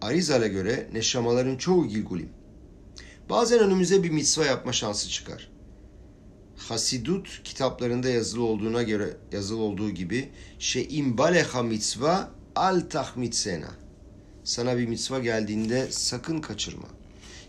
Arizal'e 0.00 0.48
göre 0.48 0.88
neşamaların 0.92 1.56
çoğu 1.56 1.88
Gilgulim. 1.88 2.28
Bazen 3.30 3.58
önümüze 3.58 4.02
bir 4.02 4.10
mitzva 4.10 4.44
yapma 4.44 4.72
şansı 4.72 5.08
çıkar. 5.08 5.55
Hasidut 6.56 7.40
kitaplarında 7.44 8.08
yazılı 8.08 8.44
olduğuna 8.44 8.82
göre 8.82 9.16
yazılı 9.32 9.60
olduğu 9.60 9.90
gibi 9.90 10.28
şeyim 10.58 11.18
baleha 11.18 11.62
mitzva 11.62 12.30
al 12.56 12.80
tahmitsena. 12.90 13.70
Sana 14.44 14.78
bir 14.78 14.86
mitzva 14.86 15.18
geldiğinde 15.18 15.86
sakın 15.90 16.40
kaçırma. 16.40 16.88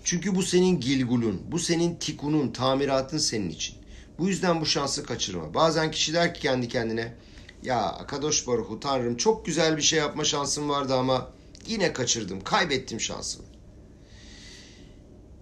Çünkü 0.03 0.35
bu 0.35 0.43
senin 0.43 0.79
gilgulun, 0.79 1.41
bu 1.51 1.59
senin 1.59 1.95
tikunun, 1.95 2.51
tamiratın 2.51 3.17
senin 3.17 3.49
için. 3.49 3.75
Bu 4.19 4.27
yüzden 4.27 4.61
bu 4.61 4.65
şansı 4.65 5.03
kaçırma. 5.03 5.53
Bazen 5.53 5.91
kişi 5.91 6.13
der 6.13 6.33
ki 6.33 6.41
kendi 6.41 6.67
kendine 6.67 7.13
ya 7.63 8.05
Kadosh 8.07 8.47
Baruhu 8.47 8.79
Tanrım 8.79 9.17
çok 9.17 9.45
güzel 9.45 9.77
bir 9.77 9.81
şey 9.81 9.99
yapma 9.99 10.23
şansım 10.23 10.69
vardı 10.69 10.95
ama 10.95 11.31
yine 11.67 11.93
kaçırdım, 11.93 12.41
kaybettim 12.43 13.01
şansımı. 13.01 13.46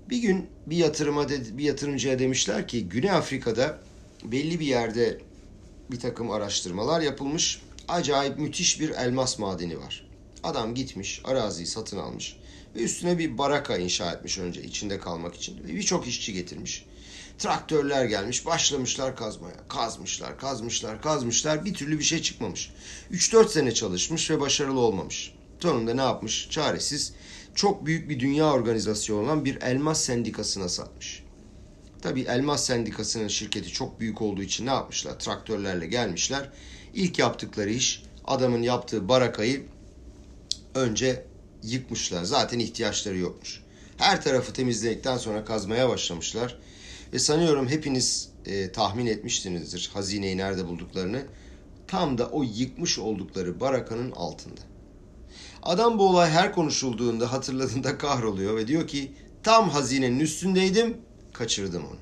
Bir 0.09 0.17
gün 0.17 0.49
bir 0.65 0.77
yatırıma 0.77 1.29
de, 1.29 1.57
bir 1.57 1.63
yatırımcıya 1.63 2.19
demişler 2.19 2.67
ki 2.67 2.89
Güney 2.89 3.11
Afrika'da 3.11 3.79
belli 4.23 4.59
bir 4.59 4.65
yerde 4.65 5.21
bir 5.91 5.99
takım 5.99 6.31
araştırmalar 6.31 7.01
yapılmış. 7.01 7.61
Acayip 7.87 8.39
müthiş 8.39 8.79
bir 8.79 8.89
elmas 8.89 9.39
madeni 9.39 9.79
var. 9.79 10.07
Adam 10.43 10.75
gitmiş, 10.75 11.21
araziyi 11.25 11.67
satın 11.67 11.97
almış 11.97 12.37
ve 12.75 12.79
üstüne 12.79 13.17
bir 13.17 13.37
baraka 13.37 13.77
inşa 13.77 14.11
etmiş 14.11 14.37
önce 14.37 14.63
içinde 14.63 14.99
kalmak 14.99 15.35
için. 15.35 15.63
Ve 15.63 15.75
birçok 15.75 16.07
işçi 16.07 16.33
getirmiş. 16.33 16.85
Traktörler 17.37 18.05
gelmiş, 18.05 18.45
başlamışlar 18.45 19.15
kazmaya. 19.15 19.67
Kazmışlar, 19.67 20.37
kazmışlar, 20.37 21.01
kazmışlar. 21.01 21.65
Bir 21.65 21.73
türlü 21.73 21.99
bir 21.99 22.03
şey 22.03 22.21
çıkmamış. 22.21 22.71
3-4 23.11 23.49
sene 23.49 23.73
çalışmış 23.73 24.31
ve 24.31 24.39
başarılı 24.39 24.79
olmamış. 24.79 25.33
Sonunda 25.59 25.93
ne 25.93 26.01
yapmış? 26.01 26.47
Çaresiz 26.49 27.13
çok 27.55 27.85
büyük 27.85 28.09
bir 28.09 28.19
dünya 28.19 28.53
organizasyonu 28.53 29.23
olan 29.23 29.45
bir 29.45 29.61
elmas 29.61 30.03
sendikasına 30.03 30.69
satmış. 30.69 31.23
Tabi 32.01 32.21
elmas 32.21 32.65
sendikasının 32.65 33.27
şirketi 33.27 33.69
çok 33.69 33.99
büyük 33.99 34.21
olduğu 34.21 34.43
için 34.43 34.65
ne 34.65 34.69
yapmışlar? 34.69 35.19
Traktörlerle 35.19 35.87
gelmişler. 35.87 36.49
İlk 36.93 37.19
yaptıkları 37.19 37.69
iş 37.69 38.03
adamın 38.25 38.61
yaptığı 38.61 39.09
barakayı 39.09 39.63
önce 40.75 41.25
yıkmışlar. 41.63 42.23
Zaten 42.23 42.59
ihtiyaçları 42.59 43.17
yokmuş. 43.17 43.63
Her 43.97 44.21
tarafı 44.21 44.53
temizledikten 44.53 45.17
sonra 45.17 45.45
kazmaya 45.45 45.89
başlamışlar. 45.89 46.59
Ve 47.13 47.19
sanıyorum 47.19 47.67
hepiniz 47.67 48.29
e, 48.45 48.71
tahmin 48.71 49.05
etmişsinizdir 49.05 49.89
hazineyi 49.93 50.37
nerede 50.37 50.67
bulduklarını. 50.67 51.25
Tam 51.87 52.17
da 52.17 52.29
o 52.29 52.43
yıkmış 52.43 52.99
oldukları 52.99 53.59
barakanın 53.59 54.11
altında. 54.11 54.61
Adam 55.65 55.99
bu 55.99 56.09
olay 56.09 56.29
her 56.29 56.51
konuşulduğunda 56.51 57.31
hatırladığında 57.31 57.97
kahroluyor 57.97 58.57
ve 58.57 58.67
diyor 58.67 58.87
ki 58.87 59.11
tam 59.43 59.69
hazinenin 59.69 60.19
üstündeydim 60.19 60.97
kaçırdım 61.33 61.83
onu. 61.85 61.97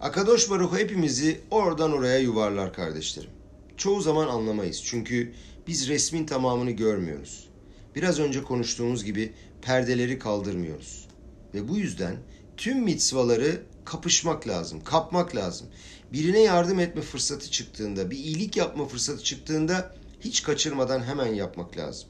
Akadosh 0.00 0.50
Baruch 0.50 0.78
hepimizi 0.78 1.40
oradan 1.50 1.92
oraya 1.92 2.18
yuvarlar 2.18 2.72
kardeşlerim. 2.72 3.30
Çoğu 3.76 4.00
zaman 4.00 4.28
anlamayız 4.28 4.82
çünkü 4.84 5.32
biz 5.66 5.88
resmin 5.88 6.26
tamamını 6.26 6.70
görmüyoruz. 6.70 7.48
Biraz 7.94 8.18
önce 8.18 8.42
konuştuğumuz 8.42 9.04
gibi 9.04 9.32
perdeleri 9.62 10.18
kaldırmıyoruz. 10.18 11.08
Ve 11.54 11.68
bu 11.68 11.76
yüzden 11.76 12.16
tüm 12.56 12.82
mitzvaları 12.82 13.62
kapışmak 13.84 14.48
lazım, 14.48 14.84
kapmak 14.84 15.36
lazım. 15.36 15.66
Birine 16.12 16.40
yardım 16.40 16.80
etme 16.80 17.02
fırsatı 17.02 17.50
çıktığında, 17.50 18.10
bir 18.10 18.16
iyilik 18.16 18.56
yapma 18.56 18.86
fırsatı 18.86 19.24
çıktığında 19.24 19.94
hiç 20.20 20.42
kaçırmadan 20.42 21.02
hemen 21.02 21.34
yapmak 21.34 21.76
lazım. 21.76 22.08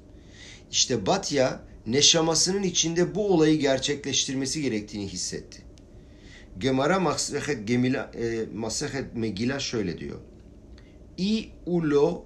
İşte 0.70 1.06
Batya 1.06 1.60
neşamasının 1.86 2.62
içinde 2.62 3.14
bu 3.14 3.28
olayı 3.34 3.58
gerçekleştirmesi 3.58 4.62
gerektiğini 4.62 5.08
hissetti. 5.08 5.62
Gemara 6.58 7.00
Masehet 7.00 7.68
Gemila 7.68 8.10
e, 8.14 8.46
Masehet 8.54 9.14
Megila 9.14 9.58
şöyle 9.60 9.98
diyor. 9.98 10.18
İ 11.18 11.48
ulo 11.66 12.24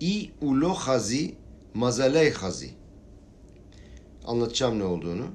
İ 0.00 0.30
ulo 0.40 0.74
hazi 0.74 1.34
mazaley 1.74 2.30
hazi. 2.30 2.70
Anlatacağım 4.24 4.78
ne 4.78 4.84
olduğunu. 4.84 5.26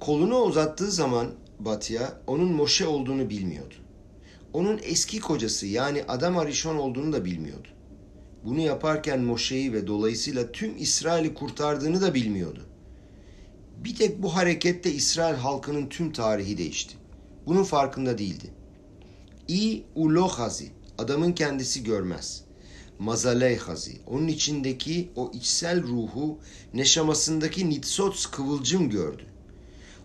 Kolunu 0.00 0.38
uzattığı 0.38 0.90
zaman 0.90 1.34
Batya 1.58 2.20
onun 2.26 2.52
Moşe 2.52 2.86
olduğunu 2.86 3.30
bilmiyordu. 3.30 3.74
Onun 4.52 4.80
eski 4.82 5.20
kocası 5.20 5.66
yani 5.66 6.04
Adam 6.08 6.38
Arishon 6.38 6.76
olduğunu 6.76 7.12
da 7.12 7.24
bilmiyordu. 7.24 7.68
Bunu 8.44 8.60
yaparken 8.60 9.20
Moşe'yi 9.20 9.72
ve 9.72 9.86
dolayısıyla 9.86 10.52
tüm 10.52 10.76
İsrail'i 10.76 11.34
kurtardığını 11.34 12.00
da 12.00 12.14
bilmiyordu. 12.14 12.66
Bir 13.84 13.96
tek 13.96 14.22
bu 14.22 14.36
harekette 14.36 14.92
İsrail 14.92 15.34
halkının 15.34 15.88
tüm 15.88 16.12
tarihi 16.12 16.58
değişti. 16.58 16.94
Bunun 17.46 17.64
farkında 17.64 18.18
değildi. 18.18 18.50
İ 19.48 19.82
ulohazi, 19.94 20.70
adamın 20.98 21.32
kendisi 21.32 21.84
görmez. 21.84 22.44
Mazaleyhazi, 22.98 24.00
onun 24.06 24.28
içindeki 24.28 25.08
o 25.16 25.30
içsel 25.34 25.82
ruhu, 25.82 26.38
neşamasındaki 26.74 27.70
nitsots 27.70 28.26
kıvılcım 28.26 28.90
gördü. 28.90 29.22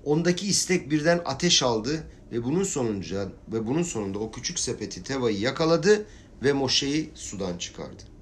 Ondaki 0.05 0.47
istek 0.47 0.91
birden 0.91 1.21
ateş 1.25 1.63
aldı 1.63 2.03
ve 2.31 2.43
bunun 2.43 2.63
sonunca 2.63 3.29
ve 3.53 3.67
bunun 3.67 3.83
sonunda 3.83 4.19
o 4.19 4.31
küçük 4.31 4.59
sepeti 4.59 5.03
Teva'yı 5.03 5.39
yakaladı 5.39 6.05
ve 6.43 6.53
Moşe'yi 6.53 7.11
sudan 7.15 7.57
çıkardı. 7.57 8.14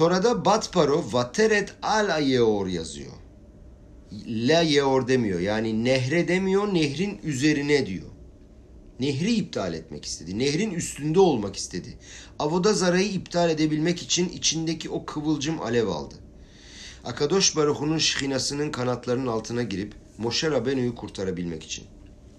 Tora'da 0.00 0.44
Batparo 0.44 1.04
Vateret 1.12 1.74
al 1.82 2.22
Yeor 2.22 2.66
yazıyor. 2.66 3.12
La 4.26 4.60
Yeor 4.60 5.08
demiyor. 5.08 5.40
Yani 5.40 5.84
nehre 5.84 6.28
demiyor, 6.28 6.74
nehrin 6.74 7.20
üzerine 7.24 7.86
diyor. 7.86 8.08
Nehri 9.00 9.32
iptal 9.32 9.74
etmek 9.74 10.04
istedi. 10.04 10.38
Nehrin 10.38 10.70
üstünde 10.70 11.20
olmak 11.20 11.56
istedi. 11.56 11.98
Avoda 12.38 12.72
zarayı 12.72 13.12
iptal 13.12 13.50
edebilmek 13.50 14.02
için 14.02 14.28
içindeki 14.28 14.90
o 14.90 15.06
kıvılcım 15.06 15.62
alev 15.62 15.88
aldı. 15.88 16.14
Akadosh 17.04 17.56
Baruch'un 17.56 17.98
şihinasının 17.98 18.70
kanatlarının 18.70 19.26
altına 19.26 19.62
girip 19.62 19.94
Moşe 20.18 20.50
Rabenu'yu 20.50 20.94
kurtarabilmek 20.94 21.62
için. 21.62 21.84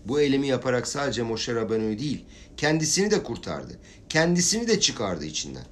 Bu 0.06 0.22
eylemi 0.22 0.48
yaparak 0.48 0.88
sadece 0.88 1.24
Moşe 1.24 1.56
Rabenu'yu 1.56 2.00
değil, 2.00 2.26
kendisini 2.58 3.12
de 3.12 3.24
kurtardı. 3.24 3.80
Kendisini 4.10 4.68
de 4.68 4.80
çıkardı 4.80 5.26
içinden. 5.26 5.66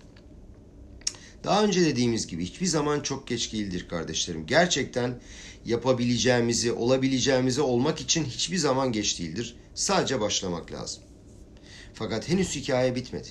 Daha 1.44 1.64
önce 1.64 1.82
dediğimiz 1.82 2.28
gibi 2.28 2.46
hiçbir 2.46 2.66
zaman 2.66 3.00
çok 3.00 3.28
geç 3.28 3.54
değildir 3.54 3.88
kardeşlerim. 3.88 4.46
Gerçekten 4.46 5.22
yapabileceğimizi, 5.66 6.72
olabileceğimizi 6.72 7.62
olmak 7.62 8.02
için 8.02 8.26
hiçbir 8.26 8.58
zaman 8.58 8.92
geç 8.92 9.20
değildir. 9.20 9.56
Sadece 9.74 10.22
başlamak 10.22 10.72
lazım. 10.72 11.04
Fakat 11.94 12.30
henüz 12.30 12.56
hikaye 12.56 12.96
bitmedi. 12.96 13.28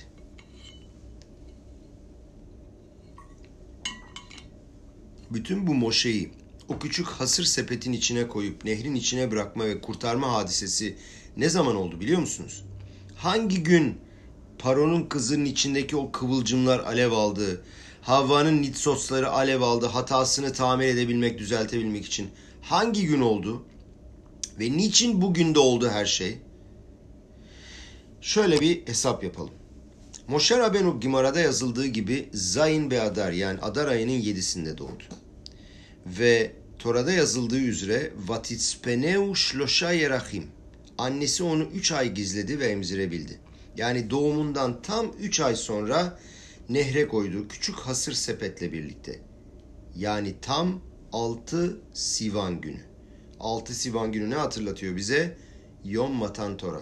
Bütün 5.31 5.67
bu 5.67 5.73
Moşe'yi 5.73 6.31
o 6.67 6.79
küçük 6.79 7.07
hasır 7.07 7.43
sepetin 7.43 7.93
içine 7.93 8.27
koyup 8.27 8.65
nehrin 8.65 8.95
içine 8.95 9.31
bırakma 9.31 9.65
ve 9.65 9.81
kurtarma 9.81 10.33
hadisesi 10.33 10.97
ne 11.37 11.49
zaman 11.49 11.75
oldu 11.75 11.99
biliyor 11.99 12.19
musunuz? 12.19 12.65
Hangi 13.15 13.63
gün 13.63 13.97
Paro'nun 14.59 15.03
kızının 15.03 15.45
içindeki 15.45 15.95
o 15.95 16.11
kıvılcımlar 16.11 16.79
alev 16.79 17.11
aldı, 17.11 17.63
Havva'nın 18.09 18.61
nitsosları 18.61 19.29
alev 19.29 19.61
aldı 19.61 19.85
hatasını 19.85 20.53
tamir 20.53 20.87
edebilmek, 20.87 21.39
düzeltebilmek 21.39 22.05
için. 22.05 22.29
Hangi 22.61 23.05
gün 23.05 23.21
oldu? 23.21 23.65
Ve 24.59 24.77
niçin 24.77 25.21
bugün 25.21 25.55
de 25.55 25.59
oldu 25.59 25.89
her 25.89 26.05
şey? 26.05 26.37
Şöyle 28.21 28.59
bir 28.59 28.87
hesap 28.87 29.23
yapalım. 29.23 29.53
Moşe 30.27 30.57
Rabenu 30.57 30.99
Gimara'da 30.99 31.39
yazıldığı 31.39 31.85
gibi 31.85 32.29
Zayin 32.33 32.91
ve 32.91 33.01
Adar 33.01 33.31
yani 33.31 33.59
Adar 33.59 33.87
ayının 33.87 34.11
yedisinde 34.11 34.77
doğdu. 34.77 35.03
Ve 36.05 36.51
Tora'da 36.79 37.11
yazıldığı 37.11 37.59
üzere 37.59 38.13
Vatitspeneu 38.27 39.35
Şloşa 39.35 39.91
Yerahim. 39.91 40.47
Annesi 40.97 41.43
onu 41.43 41.63
üç 41.63 41.91
ay 41.91 42.13
gizledi 42.13 42.59
ve 42.59 42.65
emzirebildi. 42.67 43.39
Yani 43.77 44.09
doğumundan 44.09 44.81
tam 44.81 45.11
üç 45.19 45.39
ay 45.39 45.55
sonra 45.55 46.19
nehre 46.69 47.07
koyduğu 47.07 47.47
küçük 47.47 47.75
hasır 47.75 48.13
sepetle 48.13 48.73
birlikte. 48.73 49.19
Yani 49.95 50.35
tam 50.41 50.81
6 51.11 51.81
Sivan 51.93 52.61
günü. 52.61 52.81
6 53.39 53.73
Sivan 53.73 54.11
günü 54.11 54.29
ne 54.29 54.35
hatırlatıyor 54.35 54.95
bize? 54.95 55.37
Yom 55.85 56.13
Matan 56.13 56.57
Tora. 56.57 56.81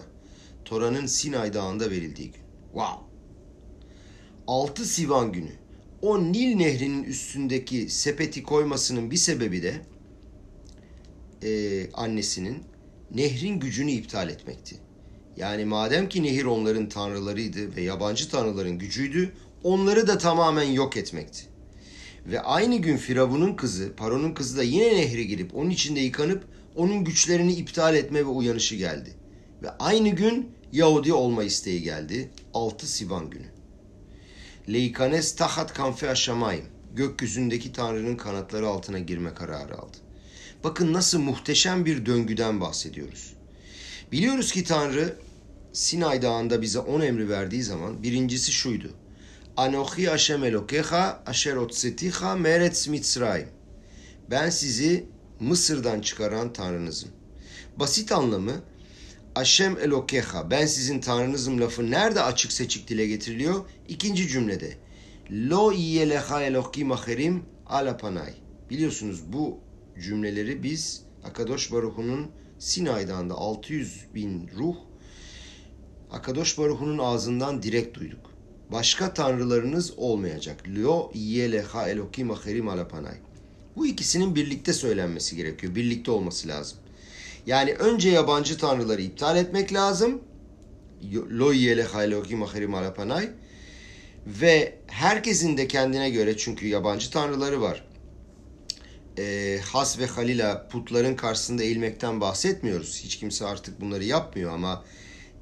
Tora'nın 0.64 1.06
Sinay 1.06 1.52
Dağı'nda 1.52 1.90
verildiği 1.90 2.32
gün. 2.32 2.42
Wow! 2.72 3.04
6 4.46 4.84
Sivan 4.84 5.32
günü. 5.32 5.52
O 6.02 6.22
Nil 6.22 6.54
Nehri'nin 6.54 7.04
üstündeki 7.04 7.90
sepeti 7.90 8.42
koymasının 8.42 9.10
bir 9.10 9.16
sebebi 9.16 9.62
de 9.62 9.82
e, 11.42 11.90
annesinin 11.92 12.62
nehrin 13.14 13.60
gücünü 13.60 13.90
iptal 13.90 14.30
etmekti. 14.30 14.76
Yani 15.36 15.64
madem 15.64 16.08
ki 16.08 16.22
nehir 16.22 16.44
onların 16.44 16.88
tanrılarıydı 16.88 17.76
ve 17.76 17.82
yabancı 17.82 18.30
tanrıların 18.30 18.78
gücüydü, 18.78 19.32
onları 19.62 20.06
da 20.06 20.18
tamamen 20.18 20.70
yok 20.70 20.96
etmekti. 20.96 21.42
Ve 22.26 22.40
aynı 22.40 22.76
gün 22.76 22.96
Firavun'un 22.96 23.54
kızı, 23.54 23.92
Paron'un 23.96 24.34
kızı 24.34 24.56
da 24.56 24.62
yine 24.62 24.96
nehre 24.96 25.22
girip 25.22 25.54
onun 25.54 25.70
içinde 25.70 26.00
yıkanıp 26.00 26.44
onun 26.76 27.04
güçlerini 27.04 27.52
iptal 27.52 27.94
etme 27.94 28.18
ve 28.18 28.24
uyanışı 28.24 28.76
geldi. 28.76 29.14
Ve 29.62 29.70
aynı 29.70 30.08
gün 30.08 30.48
Yahudi 30.72 31.12
olma 31.12 31.44
isteği 31.44 31.82
geldi. 31.82 32.30
6 32.54 32.86
Sivan 32.86 33.30
günü. 33.30 33.46
Leikanes 34.68 35.36
tahat 35.36 35.74
kanfe 35.74 36.10
aşamayim. 36.10 36.64
Gökyüzündeki 36.94 37.72
Tanrı'nın 37.72 38.16
kanatları 38.16 38.68
altına 38.68 38.98
girme 38.98 39.34
kararı 39.34 39.78
aldı. 39.78 39.96
Bakın 40.64 40.92
nasıl 40.92 41.18
muhteşem 41.18 41.84
bir 41.84 42.06
döngüden 42.06 42.60
bahsediyoruz. 42.60 43.32
Biliyoruz 44.12 44.52
ki 44.52 44.64
Tanrı 44.64 45.16
Sinay 45.72 46.22
Dağı'nda 46.22 46.62
bize 46.62 46.78
on 46.78 47.00
emri 47.00 47.28
verdiği 47.28 47.62
zaman 47.62 48.02
birincisi 48.02 48.52
şuydu. 48.52 48.90
Anochi 49.58 50.06
Hashem 50.06 50.44
Elokecha 50.44 51.22
Asher 51.26 51.56
Otseticha 51.56 52.36
Meretz 52.36 52.88
Mitzrayim. 52.88 53.48
Ben 54.30 54.50
sizi 54.50 55.06
Mısır'dan 55.40 56.00
çıkaran 56.00 56.52
Tanrınızım. 56.52 57.08
Basit 57.76 58.12
anlamı 58.12 58.52
Aşem 59.34 59.78
Elokecha 59.78 60.50
ben 60.50 60.66
sizin 60.66 61.00
Tanrınızım 61.00 61.60
lafı 61.60 61.90
nerede 61.90 62.22
açık 62.22 62.52
seçik 62.52 62.88
dile 62.88 63.06
getiriliyor? 63.06 63.64
İkinci 63.88 64.28
cümlede. 64.28 64.76
Lo 65.30 65.72
iye 65.72 66.08
leha 66.08 66.42
elokim 66.42 66.92
acherim 66.92 67.42
ala 67.66 67.96
panay. 67.96 68.34
Biliyorsunuz 68.70 69.32
bu 69.32 69.60
cümleleri 70.02 70.62
biz 70.62 71.02
Akadosh 71.24 71.72
Baruhu'nun 71.72 72.30
Sinay 72.58 73.08
Dağı'nda 73.08 73.34
600 73.34 74.06
bin 74.14 74.50
ruh 74.58 74.76
Akadosh 76.10 76.58
Baruhu'nun 76.58 76.98
ağzından 76.98 77.62
direkt 77.62 77.98
duyduk. 77.98 78.27
Başka 78.72 79.14
tanrılarınız 79.14 79.98
olmayacak. 79.98 80.60
Lo 80.68 81.10
iye 81.14 81.52
leha 81.52 81.88
elokim 81.88 82.30
acherim 82.30 82.68
ala 82.68 82.88
panay. 82.88 83.14
Bu 83.76 83.86
ikisinin 83.86 84.34
birlikte 84.34 84.72
söylenmesi 84.72 85.36
gerekiyor. 85.36 85.74
Birlikte 85.74 86.10
olması 86.10 86.48
lazım. 86.48 86.78
Yani 87.46 87.74
önce 87.74 88.10
yabancı 88.10 88.58
tanrıları 88.58 89.02
iptal 89.02 89.36
etmek 89.36 89.72
lazım. 89.72 90.22
Lo 91.12 91.52
yele 91.52 91.82
haylokim 91.82 92.42
ahirim 92.42 92.74
alapanay. 92.74 93.30
Ve 94.26 94.78
herkesin 94.86 95.56
de 95.56 95.68
kendine 95.68 96.10
göre 96.10 96.36
çünkü 96.36 96.66
yabancı 96.66 97.10
tanrıları 97.10 97.60
var. 97.60 97.84
E, 99.18 99.58
has 99.64 99.98
ve 99.98 100.06
halila 100.06 100.68
putların 100.68 101.16
karşısında 101.16 101.62
eğilmekten 101.62 102.20
bahsetmiyoruz. 102.20 103.00
Hiç 103.04 103.16
kimse 103.16 103.46
artık 103.46 103.80
bunları 103.80 104.04
yapmıyor 104.04 104.52
ama 104.52 104.84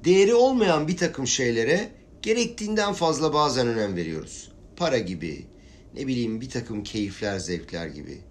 değeri 0.05 0.33
olmayan 0.33 0.87
bir 0.87 0.97
takım 0.97 1.27
şeylere 1.27 1.89
gerektiğinden 2.21 2.93
fazla 2.93 3.33
bazen 3.33 3.67
önem 3.67 3.95
veriyoruz. 3.95 4.51
Para 4.75 4.97
gibi, 4.97 5.45
ne 5.95 6.07
bileyim 6.07 6.41
bir 6.41 6.49
takım 6.49 6.83
keyifler, 6.83 7.39
zevkler 7.39 7.87
gibi. 7.87 8.21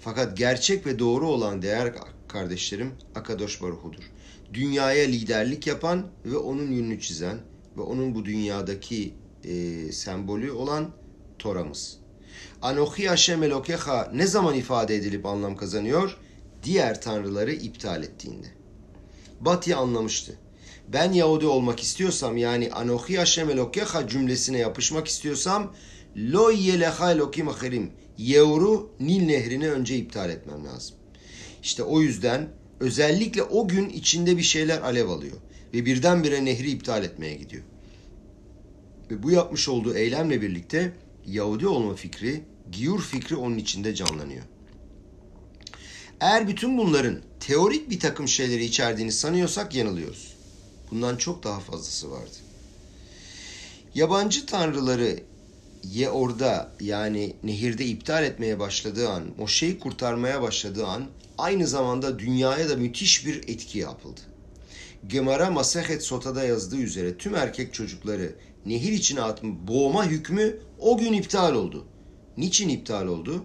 Fakat 0.00 0.36
gerçek 0.36 0.86
ve 0.86 0.98
doğru 0.98 1.28
olan 1.28 1.62
değer 1.62 1.94
kardeşlerim 2.28 2.92
Akadosh 3.14 3.62
Baruhu'dur. 3.62 4.10
Dünyaya 4.54 5.04
liderlik 5.06 5.66
yapan 5.66 6.06
ve 6.24 6.36
onun 6.36 6.72
yönünü 6.72 7.00
çizen 7.00 7.38
ve 7.76 7.80
onun 7.80 8.14
bu 8.14 8.24
dünyadaki 8.24 9.14
e, 9.44 9.92
sembolü 9.92 10.52
olan 10.52 10.90
Tora'mız. 11.38 11.98
Anohi 12.62 13.08
Hashem 13.08 13.42
Elokecha 13.42 14.10
ne 14.14 14.26
zaman 14.26 14.54
ifade 14.54 14.96
edilip 14.96 15.26
anlam 15.26 15.56
kazanıyor? 15.56 16.16
Diğer 16.62 17.00
tanrıları 17.00 17.52
iptal 17.52 18.02
ettiğinde. 18.02 18.46
Batya 19.40 19.78
anlamıştı. 19.78 20.38
Ben 20.92 21.12
Yahudi 21.12 21.46
olmak 21.46 21.80
istiyorsam 21.82 22.36
yani 22.36 22.72
Anohi 22.72 23.18
Hashem 23.18 23.50
Elokecha 23.50 24.08
cümlesine 24.08 24.58
yapışmak 24.58 25.08
istiyorsam 25.08 25.74
Lo 26.16 26.50
yeleha 26.50 27.12
elokim 27.12 27.48
aherim. 27.48 27.90
Yevru 28.18 28.90
Nil 29.00 29.22
nehrini 29.22 29.70
önce 29.70 29.96
iptal 29.96 30.30
etmem 30.30 30.66
lazım. 30.66 30.96
İşte 31.62 31.82
o 31.82 32.00
yüzden 32.00 32.48
özellikle 32.80 33.42
o 33.42 33.68
gün 33.68 33.88
içinde 33.88 34.36
bir 34.36 34.42
şeyler 34.42 34.80
alev 34.80 35.08
alıyor. 35.08 35.36
Ve 35.74 35.84
birdenbire 35.84 36.44
nehri 36.44 36.70
iptal 36.70 37.04
etmeye 37.04 37.34
gidiyor. 37.34 37.62
Ve 39.10 39.22
bu 39.22 39.30
yapmış 39.30 39.68
olduğu 39.68 39.94
eylemle 39.94 40.42
birlikte 40.42 40.92
Yahudi 41.26 41.66
olma 41.66 41.94
fikri, 41.94 42.40
Giyur 42.72 43.02
fikri 43.02 43.36
onun 43.36 43.58
içinde 43.58 43.94
canlanıyor. 43.94 44.42
Eğer 46.20 46.48
bütün 46.48 46.78
bunların 46.78 47.20
teorik 47.40 47.90
bir 47.90 48.00
takım 48.00 48.28
şeyleri 48.28 48.64
içerdiğini 48.64 49.12
sanıyorsak 49.12 49.74
yanılıyoruz. 49.74 50.29
Bundan 50.90 51.16
çok 51.16 51.44
daha 51.44 51.60
fazlası 51.60 52.10
vardı. 52.10 52.36
Yabancı 53.94 54.46
tanrıları 54.46 55.20
ye 55.84 56.10
orada 56.10 56.72
yani 56.80 57.36
nehirde 57.42 57.84
iptal 57.84 58.24
etmeye 58.24 58.58
başladığı 58.58 59.08
an, 59.08 59.24
Moşe'yi 59.38 59.78
kurtarmaya 59.78 60.42
başladığı 60.42 60.86
an 60.86 61.06
aynı 61.38 61.66
zamanda 61.66 62.18
dünyaya 62.18 62.68
da 62.68 62.76
müthiş 62.76 63.26
bir 63.26 63.36
etki 63.48 63.78
yapıldı. 63.78 64.20
Gemara 65.06 65.50
Masehet 65.50 66.02
Sota'da 66.02 66.44
yazdığı 66.44 66.76
üzere 66.76 67.16
tüm 67.16 67.34
erkek 67.34 67.74
çocukları 67.74 68.34
nehir 68.66 68.92
içine 68.92 69.22
atma, 69.22 69.68
boğma 69.68 70.06
hükmü 70.06 70.58
o 70.78 70.98
gün 70.98 71.12
iptal 71.12 71.54
oldu. 71.54 71.86
Niçin 72.36 72.68
iptal 72.68 73.06
oldu? 73.06 73.44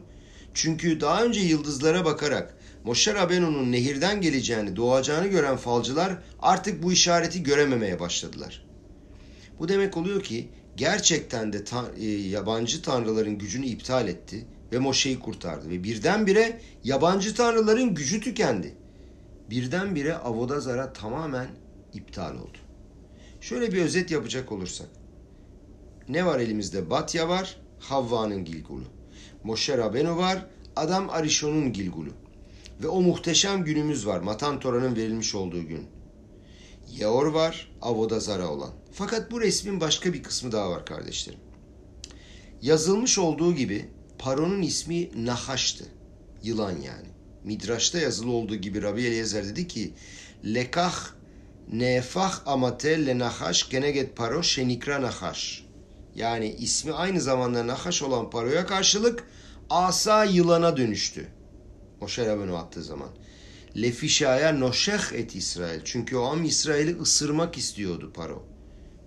Çünkü 0.53 1.01
daha 1.01 1.23
önce 1.23 1.39
yıldızlara 1.39 2.05
bakarak 2.05 2.54
Moşe 2.85 3.13
Rabenu'nun 3.13 3.71
nehirden 3.71 4.21
geleceğini, 4.21 4.75
doğacağını 4.75 5.27
gören 5.27 5.57
falcılar 5.57 6.17
artık 6.39 6.83
bu 6.83 6.91
işareti 6.91 7.43
görememeye 7.43 7.99
başladılar. 7.99 8.65
Bu 9.59 9.69
demek 9.69 9.97
oluyor 9.97 10.23
ki 10.23 10.49
gerçekten 10.77 11.53
de 11.53 11.63
ta, 11.63 11.85
e, 11.99 12.05
yabancı 12.05 12.81
tanrıların 12.81 13.37
gücünü 13.37 13.65
iptal 13.65 14.07
etti 14.07 14.45
ve 14.71 14.79
Moşe'yi 14.79 15.19
kurtardı. 15.19 15.69
Ve 15.69 15.83
birdenbire 15.83 16.61
yabancı 16.83 17.35
tanrıların 17.35 17.95
gücü 17.95 18.21
tükendi. 18.21 18.75
Birdenbire 19.49 20.15
Avodazara 20.15 20.93
tamamen 20.93 21.47
iptal 21.93 22.35
oldu. 22.35 22.57
Şöyle 23.41 23.71
bir 23.71 23.81
özet 23.81 24.11
yapacak 24.11 24.51
olursak. 24.51 24.87
Ne 26.09 26.25
var 26.25 26.39
elimizde? 26.39 26.89
Batya 26.89 27.29
var, 27.29 27.57
Havva'nın 27.79 28.45
Gilgul'u. 28.45 28.87
Moşe 29.43 29.77
Rabenu 29.77 30.17
var, 30.17 30.45
Adam 30.75 31.09
Arishon'un 31.09 31.73
Gilgul'u. 31.73 32.24
Ve 32.83 32.87
o 32.87 33.01
muhteşem 33.01 33.63
günümüz 33.63 34.07
var. 34.07 34.19
Matan 34.19 34.59
Tora'nın 34.59 34.95
verilmiş 34.95 35.35
olduğu 35.35 35.67
gün. 35.67 35.87
Yaor 36.91 37.25
var, 37.25 37.71
Avodazara 37.81 38.47
olan. 38.47 38.71
Fakat 38.91 39.31
bu 39.31 39.41
resmin 39.41 39.81
başka 39.81 40.13
bir 40.13 40.23
kısmı 40.23 40.51
daha 40.51 40.69
var 40.69 40.85
kardeşlerim. 40.85 41.39
Yazılmış 42.61 43.17
olduğu 43.17 43.53
gibi 43.53 43.85
Paro'nun 44.19 44.61
ismi 44.61 45.25
Nahaş'tı. 45.25 45.85
Yılan 46.43 46.71
yani. 46.71 47.07
Midraş'ta 47.43 47.99
yazılı 47.99 48.31
olduğu 48.31 48.55
gibi 48.55 48.81
Rabbi 48.81 49.01
Eliezer 49.01 49.45
dedi 49.45 49.67
ki 49.67 49.93
Lekah 50.45 51.15
nefah 51.71 52.47
amatel 52.47 53.05
le 53.05 53.19
nahaş 53.19 53.69
geneget 53.69 54.15
paro 54.15 54.43
şenikra 54.43 55.01
nahaş. 55.01 55.65
Yani 56.15 56.49
ismi 56.49 56.93
aynı 56.93 57.21
zamanda 57.21 57.67
nahaş 57.67 58.01
olan 58.01 58.29
paroya 58.29 58.65
karşılık 58.65 59.27
asa 59.69 60.23
yılana 60.23 60.77
dönüştü. 60.77 61.27
Moşe 62.01 62.25
Rabbeinu 62.25 62.55
attığı 62.55 62.83
zaman. 62.83 63.09
Lefişaya 63.77 64.51
noşeh 64.53 65.13
et 65.13 65.35
İsrail. 65.35 65.81
Çünkü 65.83 66.15
o 66.15 66.23
an 66.23 66.43
İsrail'i 66.43 66.99
ısırmak 66.99 67.57
istiyordu 67.57 68.11
Paro. 68.13 68.43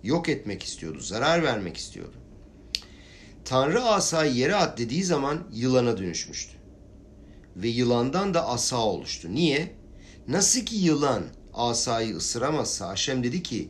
Yok 0.03 0.29
etmek 0.29 0.63
istiyordu, 0.63 1.01
zarar 1.01 1.43
vermek 1.43 1.77
istiyordu. 1.77 2.17
Tanrı 3.45 3.83
asayı 3.83 4.35
yere 4.35 4.55
at 4.55 4.79
dediği 4.79 5.05
zaman 5.05 5.39
yılana 5.53 5.99
dönüşmüştü. 5.99 6.53
Ve 7.57 7.69
yılandan 7.69 8.35
da 8.35 8.49
asa 8.49 8.77
oluştu. 8.77 9.29
Niye? 9.35 9.75
Nasıl 10.29 10.61
ki 10.61 10.77
yılan 10.77 11.23
asayı 11.55 12.17
ısıramazsa 12.17 12.89
Haşem 12.89 13.25
dedi 13.25 13.43
ki 13.43 13.69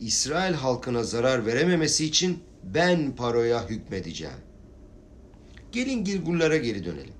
İsrail 0.00 0.54
halkına 0.54 1.04
zarar 1.04 1.46
verememesi 1.46 2.04
için 2.04 2.42
ben 2.64 3.16
Paro'ya 3.16 3.68
hükmedeceğim. 3.68 4.38
Gelin 5.72 6.04
Gilgullara 6.04 6.56
geri 6.56 6.84
dönelim. 6.84 7.15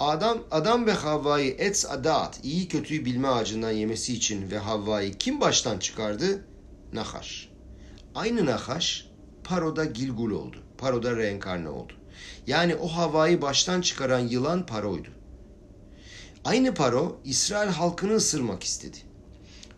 Adam 0.00 0.38
Adam 0.50 0.86
ve 0.86 0.92
Havva'yı 0.92 1.54
etz 1.58 1.86
adat, 1.86 2.40
iyi 2.42 2.68
kötüyü 2.68 3.04
bilme 3.04 3.28
ağacından 3.28 3.70
yemesi 3.70 4.14
için 4.14 4.50
ve 4.50 4.58
Havva'yı 4.58 5.14
kim 5.14 5.40
baştan 5.40 5.78
çıkardı? 5.78 6.44
Nahaş. 6.92 7.48
Aynı 8.14 8.46
Nahaş 8.46 9.06
Paro'da 9.44 9.84
Gilgul 9.84 10.30
oldu. 10.30 10.56
Paro'da 10.78 11.16
reenkarne 11.16 11.68
oldu. 11.68 11.92
Yani 12.46 12.76
o 12.76 12.88
Havva'yı 12.88 13.42
baştan 13.42 13.80
çıkaran 13.80 14.20
yılan 14.20 14.66
Paro'ydu. 14.66 15.08
Aynı 16.44 16.74
Paro 16.74 17.20
İsrail 17.24 17.70
halkını 17.70 18.14
ısırmak 18.14 18.62
istedi. 18.62 18.98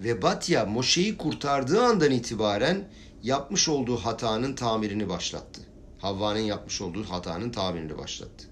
Ve 0.01 0.23
Batya 0.23 0.67
Moşe'yi 0.67 1.17
kurtardığı 1.17 1.83
andan 1.83 2.11
itibaren 2.11 2.89
yapmış 3.23 3.69
olduğu 3.69 3.97
hatanın 3.97 4.55
tamirini 4.55 5.09
başlattı. 5.09 5.61
Havva'nın 5.99 6.41
yapmış 6.41 6.81
olduğu 6.81 7.05
hatanın 7.05 7.51
tamirini 7.51 7.99
başlattı. 7.99 8.47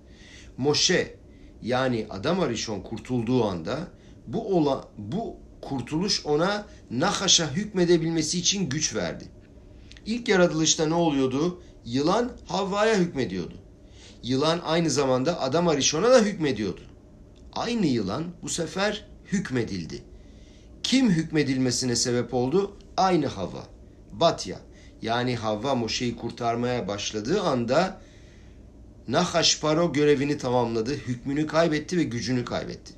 Moşe 0.57 1.18
yani 1.63 2.07
Adam 2.11 2.41
Arishon 2.41 2.81
kurtulduğu 2.81 3.45
anda 3.45 3.79
bu 4.27 4.57
ola, 4.57 4.89
bu 4.99 5.37
kurtuluş 5.61 6.27
ona 6.27 6.67
Nahaş'a 6.91 7.51
hükmedebilmesi 7.51 8.39
için 8.39 8.69
güç 8.69 8.95
verdi. 8.95 9.25
İlk 10.07 10.29
yaratılışta 10.29 10.87
ne 10.87 10.95
oluyordu? 10.95 11.63
Yılan 11.85 12.31
Havva'ya 12.47 12.97
hükmediyordu. 12.97 13.55
Yılan 14.23 14.61
aynı 14.65 14.91
zamanda 14.91 15.41
Adam 15.41 15.69
Arishon'a 15.69 16.11
da 16.11 16.21
hükmediyordu. 16.21 16.81
Aynı 17.53 17.87
yılan 17.87 18.25
bu 18.43 18.49
sefer 18.49 19.05
hükmedildi. 19.33 20.03
Kim 20.83 21.11
hükmedilmesine 21.11 21.97
sebep 21.97 22.35
oldu? 22.35 22.77
Aynı 22.97 23.27
Havva. 23.27 23.67
Batya. 24.13 24.59
Yani 25.03 25.37
Havva 25.37 25.75
Moşe'yi 25.75 26.17
kurtarmaya 26.17 26.89
başladığı 26.89 27.43
anda 27.43 28.01
Nahaş 29.09 29.61
Paro 29.61 29.93
görevini 29.93 30.39
tamamladı, 30.39 30.95
hükmünü 30.95 31.47
kaybetti 31.47 31.99
ve 31.99 32.03
gücünü 32.03 32.45
kaybetti. 32.45 32.95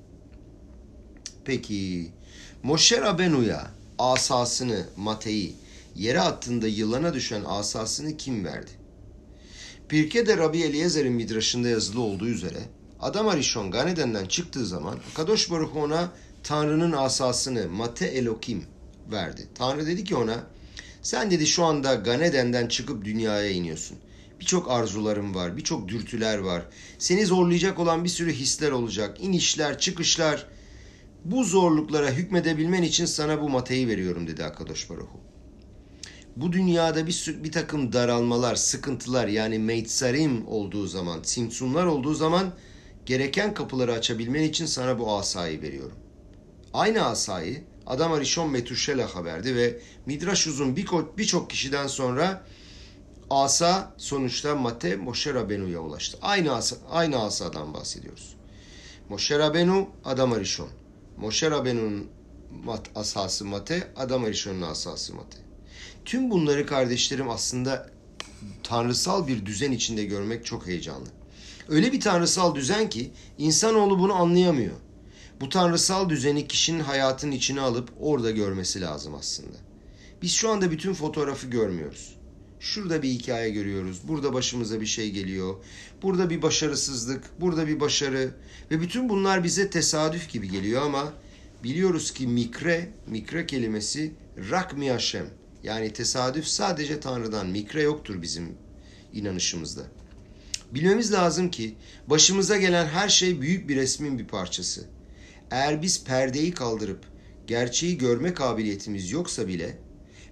Peki 1.44 2.10
Moşe 2.62 3.00
Rabenu'ya 3.00 3.70
asasını, 3.98 4.86
mateyi 4.96 5.54
yere 5.94 6.20
attığında 6.20 6.66
yılana 6.66 7.14
düşen 7.14 7.42
asasını 7.46 8.16
kim 8.16 8.44
verdi? 8.44 8.70
Pirke'de 9.88 10.36
Rabbi 10.36 10.62
Eliezer'in 10.62 11.12
midraşında 11.12 11.68
yazılı 11.68 12.00
olduğu 12.00 12.28
üzere 12.28 12.58
Adam 13.00 13.28
Arishon 13.28 13.70
Ganeden'den 13.70 14.26
çıktığı 14.26 14.66
zaman 14.66 14.98
Kadosh 15.14 15.50
Baruch 15.50 15.76
ona 15.76 16.12
Tanrı'nın 16.42 16.92
asasını 16.92 17.68
Mate 17.68 18.06
Elokim 18.06 18.64
verdi. 19.10 19.48
Tanrı 19.54 19.86
dedi 19.86 20.04
ki 20.04 20.16
ona 20.16 20.46
sen 21.02 21.30
dedi 21.30 21.46
şu 21.46 21.64
anda 21.64 21.94
Ganeden'den 21.94 22.66
çıkıp 22.66 23.04
dünyaya 23.04 23.50
iniyorsun. 23.50 23.98
Birçok 24.40 24.70
arzularım 24.70 25.34
var, 25.34 25.56
birçok 25.56 25.88
dürtüler 25.88 26.38
var. 26.38 26.66
Seni 26.98 27.26
zorlayacak 27.26 27.78
olan 27.78 28.04
bir 28.04 28.08
sürü 28.08 28.32
hisler 28.32 28.70
olacak. 28.70 29.20
inişler, 29.20 29.78
çıkışlar. 29.78 30.46
Bu 31.24 31.44
zorluklara 31.44 32.10
hükmedebilmen 32.10 32.82
için 32.82 33.06
sana 33.06 33.40
bu 33.40 33.48
mateyi 33.48 33.88
veriyorum 33.88 34.26
dedi 34.26 34.44
Akadosh 34.44 34.90
Baruhu. 34.90 35.20
Bu 36.36 36.52
dünyada 36.52 37.06
bir, 37.06 37.36
bir 37.44 37.52
takım 37.52 37.92
daralmalar, 37.92 38.54
sıkıntılar 38.54 39.28
yani 39.28 39.58
meitsarim 39.58 40.48
olduğu 40.48 40.86
zaman, 40.86 41.22
simsumlar 41.22 41.86
olduğu 41.86 42.14
zaman 42.14 42.52
gereken 43.06 43.54
kapıları 43.54 43.92
açabilmen 43.92 44.42
için 44.42 44.66
sana 44.66 44.98
bu 44.98 45.16
asayı 45.16 45.62
veriyorum. 45.62 45.96
Aynı 46.72 47.04
asayı 47.04 47.62
Adam 47.86 48.12
Arishon 48.12 48.50
Metuşelah'a 48.50 49.24
verdi 49.24 49.56
ve 49.56 49.80
Midrash 50.06 50.46
uzun 50.46 50.76
birçok 51.18 51.50
kişiden 51.50 51.86
sonra 51.86 52.44
asa 53.30 53.94
sonuçta 53.96 54.56
Mate 54.56 54.96
Moshe 54.96 55.34
Rabenu'ya 55.34 55.80
ulaştı. 55.80 56.18
Aynı 56.22 56.52
asa, 56.54 56.76
aynı 56.90 57.22
asadan 57.22 57.74
bahsediyoruz. 57.74 58.36
Moshe 59.08 59.38
Rabenu 59.38 59.88
Adam 60.04 60.32
Arishon. 60.32 60.68
Moshe 61.16 61.50
Rabenu'nun 61.50 62.06
asası 62.94 63.44
Mate, 63.44 63.92
Adam 63.96 64.24
Arishon'un 64.24 64.62
asası 64.62 65.14
Mate. 65.14 65.38
Tüm 66.04 66.30
bunları 66.30 66.66
kardeşlerim 66.66 67.30
aslında 67.30 67.90
tanrısal 68.62 69.26
bir 69.26 69.46
düzen 69.46 69.72
içinde 69.72 70.04
görmek 70.04 70.44
çok 70.44 70.66
heyecanlı. 70.66 71.08
Öyle 71.68 71.92
bir 71.92 72.00
tanrısal 72.00 72.54
düzen 72.54 72.90
ki 72.90 73.10
insanoğlu 73.38 73.98
bunu 73.98 74.14
anlayamıyor. 74.14 74.76
Bu 75.40 75.48
tanrısal 75.48 76.08
düzeni 76.08 76.48
kişinin 76.48 76.80
hayatının 76.80 77.32
içine 77.32 77.60
alıp 77.60 77.88
orada 78.00 78.30
görmesi 78.30 78.80
lazım 78.80 79.14
aslında. 79.14 79.56
Biz 80.22 80.32
şu 80.32 80.50
anda 80.50 80.70
bütün 80.70 80.94
fotoğrafı 80.94 81.46
görmüyoruz. 81.46 82.19
Şurada 82.60 83.02
bir 83.02 83.08
hikaye 83.08 83.50
görüyoruz. 83.50 84.00
Burada 84.08 84.32
başımıza 84.32 84.80
bir 84.80 84.86
şey 84.86 85.10
geliyor. 85.10 85.54
Burada 86.02 86.30
bir 86.30 86.42
başarısızlık, 86.42 87.40
burada 87.40 87.66
bir 87.66 87.80
başarı 87.80 88.34
ve 88.70 88.80
bütün 88.80 89.08
bunlar 89.08 89.44
bize 89.44 89.70
tesadüf 89.70 90.30
gibi 90.30 90.50
geliyor 90.50 90.82
ama 90.82 91.12
biliyoruz 91.64 92.14
ki 92.14 92.26
mikre, 92.26 92.92
mikre 93.06 93.46
kelimesi 93.46 94.12
rakmi 94.50 94.90
Hashem. 94.90 95.26
Yani 95.62 95.92
tesadüf 95.92 96.46
sadece 96.46 97.00
Tanrı'dan. 97.00 97.46
Mikre 97.46 97.82
yoktur 97.82 98.22
bizim 98.22 98.54
inanışımızda. 99.12 99.82
Bilmemiz 100.70 101.12
lazım 101.12 101.50
ki 101.50 101.74
başımıza 102.06 102.56
gelen 102.56 102.86
her 102.86 103.08
şey 103.08 103.40
büyük 103.40 103.68
bir 103.68 103.76
resmin 103.76 104.18
bir 104.18 104.26
parçası. 104.26 104.84
Eğer 105.50 105.82
biz 105.82 106.04
perdeyi 106.04 106.52
kaldırıp 106.52 107.04
gerçeği 107.46 107.98
görme 107.98 108.34
kabiliyetimiz 108.34 109.10
yoksa 109.10 109.48
bile 109.48 109.78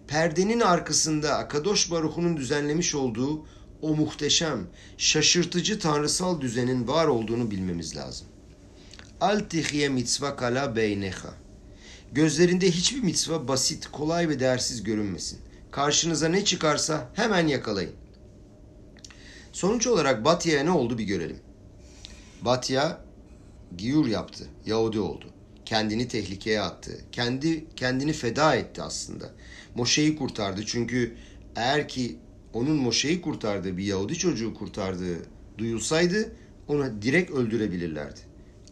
perdenin 0.08 0.60
arkasında 0.60 1.36
Akadosh 1.36 1.90
Baruch'un 1.90 2.36
düzenlemiş 2.36 2.94
olduğu 2.94 3.46
o 3.82 3.96
muhteşem, 3.96 4.66
şaşırtıcı 4.98 5.78
tanrısal 5.78 6.40
düzenin 6.40 6.88
var 6.88 7.06
olduğunu 7.06 7.50
bilmemiz 7.50 7.96
lazım. 7.96 8.26
Al 9.20 9.40
tihiye 9.40 9.88
mitzva 9.88 10.36
kala 10.36 10.76
beyneha. 10.76 11.34
Gözlerinde 12.12 12.70
hiçbir 12.70 13.02
mitzva 13.02 13.48
basit, 13.48 13.86
kolay 13.92 14.28
ve 14.28 14.40
değersiz 14.40 14.82
görünmesin. 14.82 15.38
Karşınıza 15.70 16.28
ne 16.28 16.44
çıkarsa 16.44 17.08
hemen 17.14 17.46
yakalayın. 17.46 17.92
Sonuç 19.52 19.86
olarak 19.86 20.24
Batya'ya 20.24 20.64
ne 20.64 20.70
oldu 20.70 20.98
bir 20.98 21.04
görelim. 21.04 21.40
Batya 22.42 23.00
giyur 23.76 24.06
yaptı, 24.06 24.44
Yahudi 24.66 25.00
oldu. 25.00 25.26
Kendini 25.64 26.08
tehlikeye 26.08 26.60
attı. 26.60 27.00
Kendi 27.12 27.66
kendini 27.76 28.12
feda 28.12 28.54
etti 28.54 28.82
aslında. 28.82 29.30
Moşe'yi 29.78 30.16
kurtardı. 30.16 30.66
Çünkü 30.66 31.14
eğer 31.56 31.88
ki 31.88 32.16
onun 32.52 32.76
Moşe'yi 32.76 33.20
kurtardığı 33.20 33.76
bir 33.76 33.84
Yahudi 33.84 34.14
çocuğu 34.14 34.54
kurtardığı 34.54 35.16
duyulsaydı 35.58 36.32
onu 36.68 37.02
direkt 37.02 37.30
öldürebilirlerdi. 37.30 38.20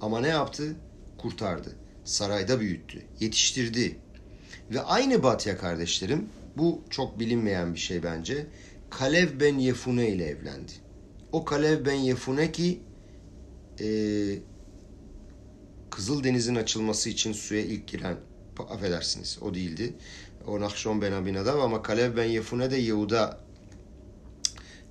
Ama 0.01 0.21
ne 0.21 0.29
yaptı? 0.29 0.77
Kurtardı. 1.19 1.77
Sarayda 2.05 2.61
büyüttü, 2.61 3.03
yetiştirdi. 3.21 3.97
Ve 4.71 4.81
aynı 4.81 5.23
Batya 5.23 5.59
kardeşlerim, 5.59 6.29
bu 6.57 6.83
çok 6.91 7.21
bilinmeyen 7.21 7.75
bir 7.75 7.79
şey 7.79 8.03
bence. 8.03 8.47
Kalev 8.91 9.41
ben 9.41 9.59
Yefune 9.59 10.09
ile 10.09 10.25
evlendi. 10.25 10.73
O 11.33 11.45
Kalev 11.45 11.87
ben 11.87 11.95
Yefune 11.95 12.53
ki 12.53 12.81
e, 13.81 13.89
Kızıldeniz'in 15.91 16.55
açılması 16.55 17.11
için 17.11 17.33
suya 17.33 17.61
ilk 17.61 17.89
giren 17.89 18.17
affedersiniz 18.65 19.39
o 19.43 19.55
değildi. 19.55 19.95
Nahşon 20.47 21.03
ben 21.03 21.13
Abinadav 21.13 21.61
ama 21.61 21.83
Kalev 21.83 22.17
ben 22.17 22.25
Yefune 22.25 22.71
de 22.71 22.77
Yehuda 22.77 23.41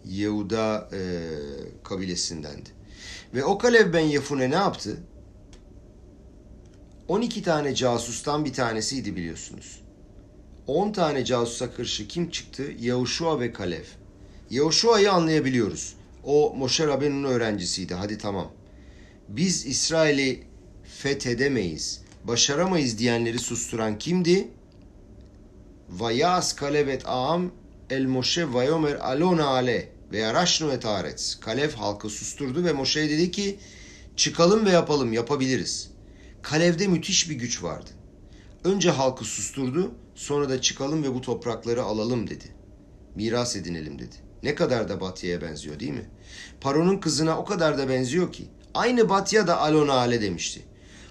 Yehuda 0.06 0.89
e, 0.93 0.99
kabilesindendi. 1.84 2.70
Ve 3.34 3.43
o 3.43 3.58
Kalev 3.58 3.93
ben 3.93 3.99
Yefune 3.99 4.51
ne 4.51 4.56
yaptı? 4.56 4.97
12 7.08 7.43
tane 7.43 7.76
casustan 7.76 8.45
bir 8.45 8.53
tanesiydi 8.53 9.16
biliyorsunuz. 9.16 9.82
10 10.68 10.91
tane 10.91 11.26
casusa 11.26 11.72
karşı 11.72 12.08
kim 12.08 12.30
çıktı? 12.30 12.64
Yahushua 12.80 13.39
ve 13.39 13.53
Kalev. 13.53 13.84
Yahushua'yı 14.49 15.12
anlayabiliyoruz. 15.12 15.95
O 16.24 16.53
Moshe 16.58 16.88
Rabenu'nun 16.88 17.30
öğrencisiydi. 17.30 17.93
Hadi 17.93 18.18
tamam. 18.18 18.51
Biz 19.30 19.66
İsrail'i 19.66 20.43
fethedemeyiz, 20.84 22.01
başaramayız 22.24 22.99
diyenleri 22.99 23.39
susturan 23.39 23.99
kimdi? 23.99 24.47
Vayas 25.90 26.56
kalevet 26.56 27.08
am 27.08 27.52
el 27.90 28.06
Moshe 28.06 28.54
vayomer 28.54 28.96
alona 28.96 29.48
ale 29.48 29.92
ve 30.12 30.18
yaraşnu 30.18 30.72
et 30.72 30.86
aretz. 30.86 31.40
Kalev 31.40 31.72
halkı 31.72 32.10
susturdu 32.10 32.66
ve 32.66 32.74
Moshe 32.74 33.10
dedi 33.10 33.32
ki 33.32 33.60
çıkalım 34.16 34.66
ve 34.66 34.70
yapalım 34.70 35.14
yapabiliriz. 35.14 35.92
Kalevde 36.42 36.88
müthiş 36.88 37.30
bir 37.30 37.36
güç 37.36 37.64
vardı. 37.64 37.90
Önce 38.64 38.90
halkı 38.90 39.26
susturdu 39.26 39.92
sonra 40.16 40.50
da 40.50 40.62
çıkalım 40.62 41.04
ve 41.04 41.14
bu 41.14 41.22
toprakları 41.22 41.84
alalım 41.84 42.30
dedi. 42.30 42.56
Miras 43.16 43.56
edinelim 43.56 44.00
dedi. 44.00 44.16
Ne 44.44 44.56
kadar 44.56 44.90
da 44.90 45.02
Batya'ya 45.02 45.42
benziyor 45.42 45.80
değil 45.80 45.92
mi? 45.92 46.10
Paro'nun 46.62 46.98
kızına 46.98 47.38
o 47.38 47.46
kadar 47.46 47.78
da 47.78 47.90
benziyor 47.90 48.32
ki. 48.32 48.48
Aynı 48.74 49.10
Batya 49.10 49.48
da 49.48 49.60
Alona 49.62 49.94
Ale 49.94 50.22
demişti 50.22 50.66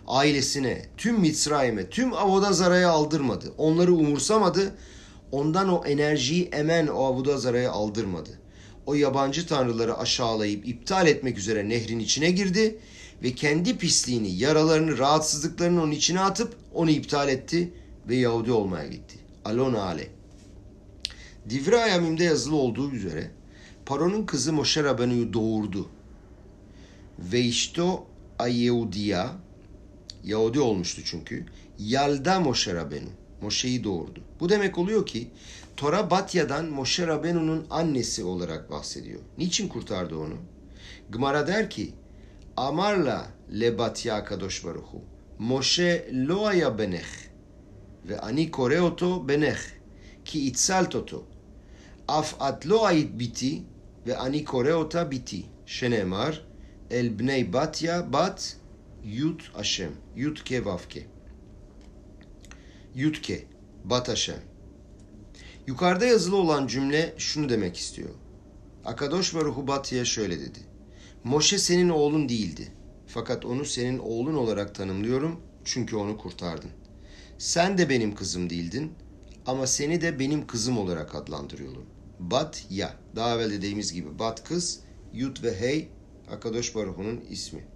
ailesine, 0.07 0.87
tüm 0.97 1.21
Mitzrayim'e, 1.21 1.91
tüm 1.91 2.15
Avodazara'ya 2.15 2.91
aldırmadı. 2.91 3.53
Onları 3.59 3.95
umursamadı. 3.95 4.75
Ondan 5.33 5.69
o 5.69 5.85
enerjiyi 5.87 6.45
emen 6.45 6.87
o 6.87 7.05
Avodazara'ya 7.05 7.73
aldırmadı. 7.73 8.31
O 8.87 8.95
yabancı 8.95 9.47
tanrıları 9.47 9.99
aşağılayıp 9.99 10.69
iptal 10.69 11.07
etmek 11.07 11.39
üzere 11.39 11.69
nehrin 11.69 11.99
içine 11.99 12.31
girdi 12.31 12.79
ve 13.23 13.33
kendi 13.33 13.79
pisliğini, 13.79 14.31
yaralarını, 14.31 14.99
rahatsızlıklarını 14.99 15.83
onun 15.83 15.93
içine 15.93 16.21
atıp 16.21 16.57
onu 16.75 16.91
iptal 16.91 17.29
etti 17.29 17.73
ve 18.09 18.17
Yahudi 18.17 18.53
olmaya 18.53 18.87
gitti. 18.87 19.19
Alon 19.45 19.75
Ale. 19.75 20.09
Divri 21.51 21.77
Ayamim'de 21.77 22.25
yazılı 22.25 22.57
olduğu 22.57 22.91
üzere 22.91 23.31
Paro'nun 23.87 24.27
kızı 24.27 24.53
Moshe 24.53 24.85
Rabenu'yu 24.85 25.33
doğurdu. 25.33 25.89
Ve 27.19 27.41
işte 27.41 27.83
Ayehudiya 28.39 29.31
Yahudi 30.25 30.61
olmuştu 30.61 31.03
çünkü. 31.05 31.47
Yalda 31.79 32.41
Moshe 32.41 32.75
Rabenu. 32.75 33.09
Moshe'yi 33.43 33.85
doğurdu. 33.85 34.21
Bu 34.41 34.49
demek 34.49 34.79
oluyor 34.79 35.07
ki 35.07 35.31
Tora 35.77 36.11
Batya'dan 36.11 36.65
Moshe 36.65 37.07
Rabenu'nun 37.07 37.67
annesi 37.71 38.25
olarak 38.25 38.71
bahsediyor. 38.71 39.21
Niçin 39.39 39.69
kurtardı 39.69 40.17
onu? 40.17 40.35
Gmara 41.11 41.47
der 41.47 41.71
ki 41.71 41.93
Amarla 42.57 43.27
le 43.61 43.79
Batya 43.79 44.25
kadosh 44.25 44.65
baruchu. 44.65 45.03
Moshe 45.39 46.11
lo 46.13 46.47
aya 46.47 46.79
benech 46.79 47.29
ve 48.09 48.19
ani 48.19 48.51
kore 48.51 48.81
oto 48.81 49.29
benech 49.29 49.59
ki 50.25 50.47
itzalt 50.47 50.95
oto. 50.95 51.25
Af 52.09 52.35
at 52.41 52.67
lo 52.67 52.85
ait 52.85 53.19
biti 53.19 53.63
ve 54.07 54.17
ani 54.17 54.45
kore 54.45 54.75
ota 54.75 55.11
biti. 55.11 55.47
Şenemar 55.67 56.47
el 56.91 57.19
bnei 57.19 57.53
Batya 57.53 58.13
bat 58.13 58.57
Yut 59.05 59.51
Hashem. 59.53 59.93
Yutke 60.17 60.65
Vavke. 60.65 61.07
Yutke. 62.95 63.45
Bat 63.85 64.09
Hashem. 64.09 64.41
Yukarıda 65.67 66.07
yazılı 66.07 66.37
olan 66.37 66.67
cümle 66.67 67.15
şunu 67.19 67.49
demek 67.49 67.77
istiyor. 67.77 68.11
Akadosh 68.85 69.35
Baruhu 69.35 69.67
Batı'ya 69.67 70.05
şöyle 70.05 70.41
dedi. 70.41 70.59
Moşe 71.25 71.59
senin 71.59 71.89
oğlun 71.89 72.29
değildi. 72.29 72.73
Fakat 73.07 73.45
onu 73.45 73.65
senin 73.65 73.99
oğlun 73.99 74.35
olarak 74.35 74.75
tanımlıyorum 74.75 75.41
çünkü 75.65 75.97
onu 75.97 76.19
kurtardın. 76.19 76.71
Sen 77.39 77.79
de 77.79 77.89
benim 77.89 78.15
kızım 78.15 78.51
değildin 78.51 78.93
ama 79.47 79.67
seni 79.67 80.01
de 80.01 80.19
benim 80.19 80.47
kızım 80.47 80.79
olarak 80.79 81.15
adlandırıyorum. 81.15 81.87
Bat 82.21 82.67
ya. 82.71 82.97
Daha 83.17 83.35
evvel 83.35 83.51
dediğimiz 83.51 83.93
gibi 83.93 84.19
Bat 84.19 84.45
kız, 84.45 84.81
Yut 85.13 85.43
ve 85.43 85.61
Hey 85.61 85.89
Akadosh 86.31 86.75
Baruhu'nun 86.75 87.21
ismi. 87.31 87.74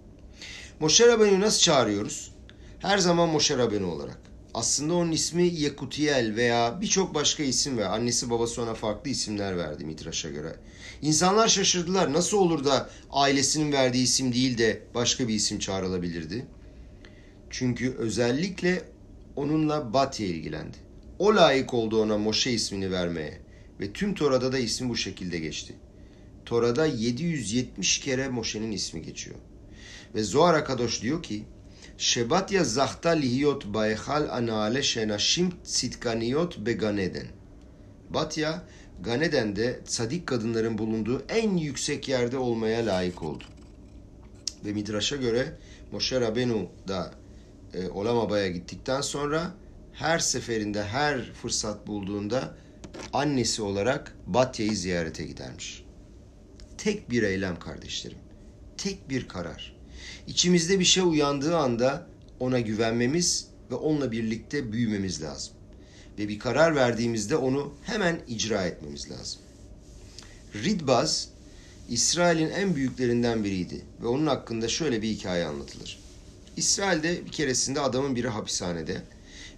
Moşe 0.79 1.07
Rabbeni 1.07 1.39
nasıl 1.39 1.59
çağırıyoruz? 1.59 2.31
Her 2.79 2.97
zaman 2.97 3.29
Moşe 3.29 3.57
Rabbeni 3.57 3.85
olarak. 3.85 4.19
Aslında 4.53 4.93
onun 4.93 5.11
ismi 5.11 5.43
Yekutiel 5.43 6.35
veya 6.35 6.81
birçok 6.81 7.15
başka 7.15 7.43
isim 7.43 7.77
ve 7.77 7.87
annesi 7.87 8.29
babası 8.29 8.61
ona 8.61 8.73
farklı 8.73 9.11
isimler 9.11 9.57
verdi 9.57 9.85
Mitraş'a 9.85 10.29
göre. 10.29 10.55
İnsanlar 11.01 11.47
şaşırdılar. 11.47 12.13
Nasıl 12.13 12.37
olur 12.37 12.65
da 12.65 12.89
ailesinin 13.11 13.71
verdiği 13.71 14.03
isim 14.03 14.33
değil 14.33 14.57
de 14.57 14.81
başka 14.95 15.27
bir 15.27 15.33
isim 15.33 15.59
çağrılabilirdi? 15.59 16.45
Çünkü 17.49 17.95
özellikle 17.97 18.81
onunla 19.35 19.93
Batya 19.93 20.27
ilgilendi. 20.27 20.77
O 21.19 21.35
layık 21.35 21.73
oldu 21.73 22.01
ona 22.01 22.17
Moşe 22.17 22.51
ismini 22.51 22.91
vermeye 22.91 23.41
ve 23.79 23.93
tüm 23.93 24.13
Tora'da 24.15 24.51
da 24.51 24.59
ismi 24.59 24.89
bu 24.89 24.95
şekilde 24.95 25.39
geçti. 25.39 25.73
Tora'da 26.45 26.85
770 26.85 27.99
kere 27.99 28.29
Moşe'nin 28.29 28.71
ismi 28.71 29.01
geçiyor. 29.01 29.35
Ve 30.15 30.23
Zohar 30.23 30.53
Akadosh 30.53 31.01
diyor 31.01 31.23
ki 31.23 31.45
Şebatya 31.97 32.63
zahta 32.63 33.09
lihiyot 33.09 33.65
bayhal 33.65 34.29
anale 34.29 34.83
şenaşim 34.83 35.51
sitkaniyot 35.63 36.57
beganeden. 36.57 37.27
Batya 38.09 38.63
Ganeden'de 39.01 39.79
sadik 39.85 40.27
kadınların 40.27 40.77
bulunduğu 40.77 41.23
en 41.29 41.57
yüksek 41.57 42.09
yerde 42.09 42.37
olmaya 42.37 42.85
layık 42.85 43.23
oldu. 43.23 43.43
Ve 44.65 44.73
Midraş'a 44.73 45.15
göre 45.15 45.57
Moshe 45.91 46.21
Rabenu 46.21 46.69
da 46.87 47.13
e, 47.73 47.87
Olamaba'ya 47.87 48.47
gittikten 48.47 49.01
sonra 49.01 49.53
her 49.93 50.19
seferinde 50.19 50.83
her 50.83 51.33
fırsat 51.33 51.87
bulduğunda 51.87 52.55
annesi 53.13 53.61
olarak 53.61 54.15
Batya'yı 54.27 54.75
ziyarete 54.75 55.25
gidermiş. 55.25 55.85
Tek 56.77 57.09
bir 57.09 57.23
eylem 57.23 57.59
kardeşlerim. 57.59 58.17
Tek 58.77 59.09
bir 59.09 59.27
karar. 59.27 59.78
İçimizde 60.29 60.79
bir 60.79 60.85
şey 60.85 61.03
uyandığı 61.03 61.57
anda 61.57 62.07
ona 62.39 62.59
güvenmemiz 62.59 63.47
ve 63.71 63.75
onunla 63.75 64.11
birlikte 64.11 64.71
büyümemiz 64.71 65.21
lazım. 65.21 65.53
Ve 66.19 66.27
bir 66.27 66.39
karar 66.39 66.75
verdiğimizde 66.75 67.35
onu 67.35 67.73
hemen 67.83 68.19
icra 68.27 68.65
etmemiz 68.65 69.11
lazım. 69.11 69.41
Ridbaz, 70.55 71.29
İsrail'in 71.89 72.49
en 72.49 72.75
büyüklerinden 72.75 73.43
biriydi 73.43 73.81
ve 74.01 74.07
onun 74.07 74.27
hakkında 74.27 74.67
şöyle 74.67 75.01
bir 75.01 75.07
hikaye 75.07 75.45
anlatılır. 75.45 75.99
İsrail'de 76.57 77.25
bir 77.25 77.31
keresinde 77.31 77.79
adamın 77.79 78.15
biri 78.15 78.27
hapishanede 78.27 79.01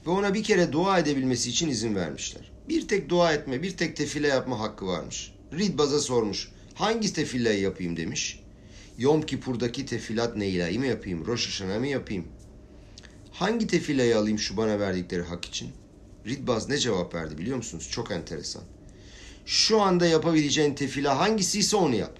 ve 0.06 0.10
ona 0.10 0.34
bir 0.34 0.44
kere 0.44 0.72
dua 0.72 1.00
edebilmesi 1.00 1.50
için 1.50 1.70
izin 1.70 1.96
vermişler. 1.96 2.52
Bir 2.70 2.88
tek 2.88 3.10
dua 3.10 3.34
etme, 3.34 3.64
bir 3.64 3.78
tek 3.78 3.96
tefile 3.96 4.28
yapma 4.28 4.60
hakkı 4.60 4.88
varmış. 4.88 5.34
Ridbaz'a 5.54 6.00
sormuş, 6.00 6.52
hangi 6.74 7.14
tefileyi 7.14 7.62
yapayım 7.62 7.98
demiş. 7.98 8.41
Yom 9.02 9.22
Kipur'daki 9.22 9.86
tefilat 9.86 10.38
neylayı 10.38 10.80
mı 10.80 10.86
yapayım, 10.86 11.26
Rosh 11.26 11.48
Hashanah 11.48 11.80
mı 11.80 11.88
yapayım? 11.88 12.28
Hangi 13.32 13.68
tefileyi 13.68 14.16
alayım 14.16 14.40
şu 14.40 14.58
bana 14.58 14.80
verdikleri 14.80 15.22
hak 15.22 15.46
için? 15.46 15.72
Ridbaz 16.28 16.70
ne 16.70 16.78
cevap 16.78 17.14
verdi 17.14 17.38
biliyor 17.38 17.58
musunuz? 17.58 17.90
Çok 17.92 18.12
enteresan. 18.12 18.64
Şu 19.46 19.82
anda 19.82 20.06
yapabileceğin 20.06 20.76
tefila 20.76 21.20
hangisiyse 21.20 21.76
onu 21.76 21.96
yap. 21.96 22.20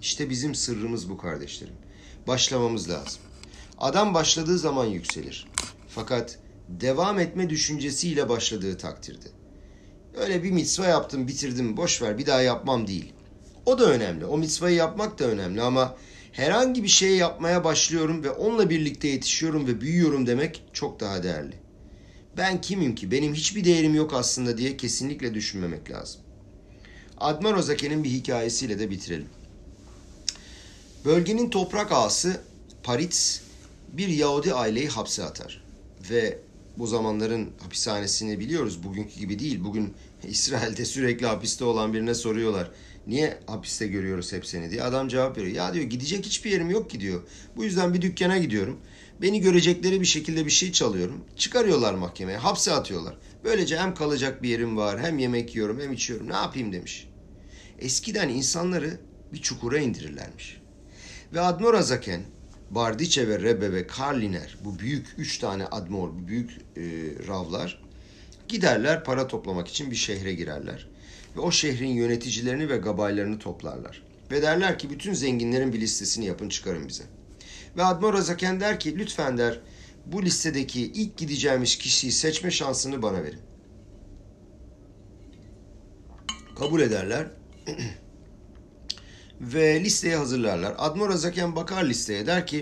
İşte 0.00 0.30
bizim 0.30 0.54
sırrımız 0.54 1.10
bu 1.10 1.18
kardeşlerim. 1.18 1.74
Başlamamız 2.26 2.90
lazım. 2.90 3.22
Adam 3.78 4.14
başladığı 4.14 4.58
zaman 4.58 4.86
yükselir. 4.86 5.48
Fakat 5.88 6.38
devam 6.68 7.18
etme 7.18 7.50
düşüncesiyle 7.50 8.28
başladığı 8.28 8.78
takdirde. 8.78 9.28
Öyle 10.14 10.42
bir 10.42 10.50
mitzva 10.50 10.86
yaptım, 10.86 11.28
bitirdim, 11.28 11.76
boş 11.76 12.02
ver, 12.02 12.18
bir 12.18 12.26
daha 12.26 12.42
yapmam 12.42 12.86
değil. 12.86 13.12
O 13.66 13.78
da 13.78 13.84
önemli. 13.84 14.26
O 14.26 14.38
mitzvayı 14.38 14.76
yapmak 14.76 15.18
da 15.18 15.24
önemli 15.24 15.62
ama 15.62 15.96
herhangi 16.32 16.82
bir 16.82 16.88
şey 16.88 17.16
yapmaya 17.16 17.64
başlıyorum 17.64 18.24
ve 18.24 18.30
onunla 18.30 18.70
birlikte 18.70 19.08
yetişiyorum 19.08 19.66
ve 19.66 19.80
büyüyorum 19.80 20.26
demek 20.26 20.62
çok 20.72 21.00
daha 21.00 21.22
değerli. 21.22 21.54
Ben 22.36 22.60
kimim 22.60 22.94
ki? 22.94 23.10
Benim 23.10 23.34
hiçbir 23.34 23.64
değerim 23.64 23.94
yok 23.94 24.14
aslında 24.14 24.58
diye 24.58 24.76
kesinlikle 24.76 25.34
düşünmemek 25.34 25.90
lazım. 25.90 26.20
Admar 27.18 27.54
Ozake'nin 27.54 28.04
bir 28.04 28.10
hikayesiyle 28.10 28.78
de 28.78 28.90
bitirelim. 28.90 29.28
Bölgenin 31.04 31.50
toprak 31.50 31.92
ağası 31.92 32.40
Paritz 32.82 33.42
bir 33.92 34.08
Yahudi 34.08 34.54
aileyi 34.54 34.88
hapse 34.88 35.24
atar. 35.24 35.64
Ve 36.10 36.38
bu 36.78 36.86
zamanların 36.86 37.50
hapishanesini 37.60 38.40
biliyoruz. 38.40 38.82
Bugünkü 38.84 39.20
gibi 39.20 39.38
değil. 39.38 39.64
Bugün 39.64 39.94
İsrail'de 40.28 40.84
sürekli 40.84 41.26
hapiste 41.26 41.64
olan 41.64 41.94
birine 41.94 42.14
soruyorlar. 42.14 42.70
Niye 43.06 43.38
hapiste 43.46 43.86
görüyoruz 43.86 44.32
hep 44.32 44.46
seni 44.46 44.70
diye. 44.70 44.82
Adam 44.82 45.08
cevap 45.08 45.38
veriyor. 45.38 45.56
Ya 45.56 45.74
diyor 45.74 45.84
gidecek 45.84 46.26
hiçbir 46.26 46.50
yerim 46.50 46.70
yok 46.70 46.90
ki 46.90 47.00
diyor. 47.00 47.22
Bu 47.56 47.64
yüzden 47.64 47.94
bir 47.94 48.02
dükkana 48.02 48.38
gidiyorum. 48.38 48.80
Beni 49.22 49.40
görecekleri 49.40 50.00
bir 50.00 50.06
şekilde 50.06 50.46
bir 50.46 50.50
şey 50.50 50.72
çalıyorum. 50.72 51.24
Çıkarıyorlar 51.36 51.94
mahkemeye. 51.94 52.38
Hapse 52.38 52.72
atıyorlar. 52.72 53.18
Böylece 53.44 53.78
hem 53.78 53.94
kalacak 53.94 54.42
bir 54.42 54.48
yerim 54.48 54.76
var 54.76 55.00
hem 55.00 55.18
yemek 55.18 55.54
yiyorum 55.54 55.80
hem 55.80 55.92
içiyorum. 55.92 56.28
Ne 56.28 56.36
yapayım 56.36 56.72
demiş. 56.72 57.08
Eskiden 57.78 58.28
insanları 58.28 59.00
bir 59.32 59.42
çukura 59.42 59.78
indirirlermiş. 59.78 60.60
Ve 61.34 61.40
Admor 61.40 61.74
Azaken, 61.74 62.22
Bardiçe 62.70 63.28
ve 63.28 63.42
Rebbe 63.42 63.72
ve 63.72 63.86
Karliner 63.86 64.56
bu 64.64 64.78
büyük 64.78 65.06
üç 65.18 65.38
tane 65.38 65.66
Admor, 65.66 66.10
büyük 66.26 66.50
e, 66.50 66.82
ravlar 67.28 67.84
giderler 68.48 69.04
para 69.04 69.26
toplamak 69.26 69.68
için 69.68 69.90
bir 69.90 69.96
şehre 69.96 70.34
girerler. 70.34 70.88
Ve 71.36 71.40
o 71.40 71.50
şehrin 71.50 71.88
yöneticilerini 71.88 72.68
ve 72.68 72.76
gabaylarını 72.76 73.38
toplarlar. 73.38 74.02
Ve 74.30 74.42
derler 74.42 74.78
ki 74.78 74.90
bütün 74.90 75.12
zenginlerin 75.12 75.72
bir 75.72 75.80
listesini 75.80 76.24
yapın 76.24 76.48
çıkarın 76.48 76.88
bize. 76.88 77.04
Ve 77.76 77.84
Admor 77.84 78.14
Azaken 78.14 78.60
der 78.60 78.80
ki 78.80 78.98
lütfen 78.98 79.38
der 79.38 79.60
bu 80.06 80.22
listedeki 80.22 80.82
ilk 80.82 81.16
gideceğimiz 81.16 81.78
kişiyi 81.78 82.12
seçme 82.12 82.50
şansını 82.50 83.02
bana 83.02 83.22
verin. 83.22 83.40
Kabul 86.58 86.80
ederler. 86.80 87.26
Ve 89.40 89.84
listeyi 89.84 90.14
hazırlarlar. 90.14 90.74
Admor 90.78 91.10
Azaken 91.10 91.56
bakar 91.56 91.84
listeye 91.84 92.26
der 92.26 92.46
ki 92.46 92.60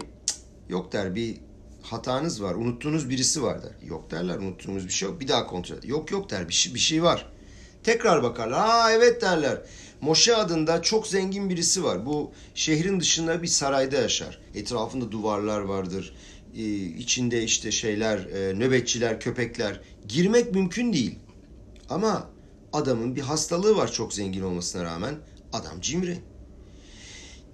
yok 0.68 0.93
der 0.93 1.14
bir 1.14 1.37
hatanız 1.83 2.43
var. 2.43 2.55
Unuttuğunuz 2.55 3.11
birisi 3.11 3.43
var 3.43 3.62
der. 3.62 3.89
Yok 3.89 4.11
derler 4.11 4.37
unuttuğumuz 4.37 4.87
bir 4.87 4.93
şey 4.93 5.09
yok. 5.09 5.20
Bir 5.20 5.29
daha 5.29 5.47
kontrol 5.47 5.77
eder. 5.77 5.89
Yok 5.89 6.11
yok 6.11 6.31
der 6.31 6.49
bir 6.49 6.55
şey, 6.55 6.75
bir 6.75 6.79
şey 6.79 7.03
var. 7.03 7.33
Tekrar 7.85 8.22
bakarlar. 8.22 8.68
Aa 8.68 8.93
evet 8.93 9.22
derler. 9.22 9.59
Moşe 10.01 10.37
adında 10.37 10.83
çok 10.83 11.07
zengin 11.07 11.51
birisi 11.51 11.85
var. 11.85 12.07
Bu 12.07 12.33
şehrin 12.55 13.01
dışında 13.01 13.43
bir 13.43 13.49
sarayda 13.49 13.97
yaşar. 13.97 14.39
Etrafında 14.55 15.12
duvarlar 15.12 15.61
vardır. 15.61 16.14
Ee, 16.57 16.62
içinde 16.74 17.43
işte 17.43 17.72
şeyler, 17.72 18.18
e, 18.18 18.59
nöbetçiler, 18.59 19.20
köpekler. 19.20 19.80
Girmek 20.09 20.55
mümkün 20.55 20.93
değil. 20.93 21.18
Ama 21.91 22.30
adamın 22.72 23.16
bir 23.16 23.20
hastalığı 23.20 23.76
var 23.76 23.93
çok 23.93 24.14
zengin 24.14 24.43
olmasına 24.43 24.85
rağmen. 24.85 25.14
Adam 25.53 25.80
cimri. 25.80 26.18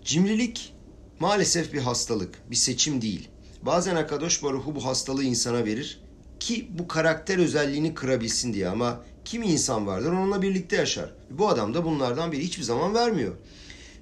Cimrilik 0.04 0.74
maalesef 1.20 1.72
bir 1.72 1.80
hastalık, 1.80 2.50
bir 2.50 2.56
seçim 2.56 3.02
değil. 3.02 3.28
Bazen 3.62 3.96
Akadosh 3.96 4.42
Baruhu 4.42 4.74
bu 4.74 4.84
hastalığı 4.84 5.24
insana 5.24 5.64
verir 5.64 6.00
ki 6.40 6.68
bu 6.78 6.88
karakter 6.88 7.38
özelliğini 7.38 7.94
kırabilsin 7.94 8.54
diye 8.54 8.68
ama 8.68 9.04
kimi 9.28 9.46
insan 9.46 9.86
vardır 9.86 10.12
onunla 10.12 10.42
birlikte 10.42 10.76
yaşar. 10.76 11.10
Bu 11.30 11.48
adam 11.48 11.74
da 11.74 11.84
bunlardan 11.84 12.32
biri 12.32 12.44
hiçbir 12.44 12.62
zaman 12.62 12.94
vermiyor. 12.94 13.34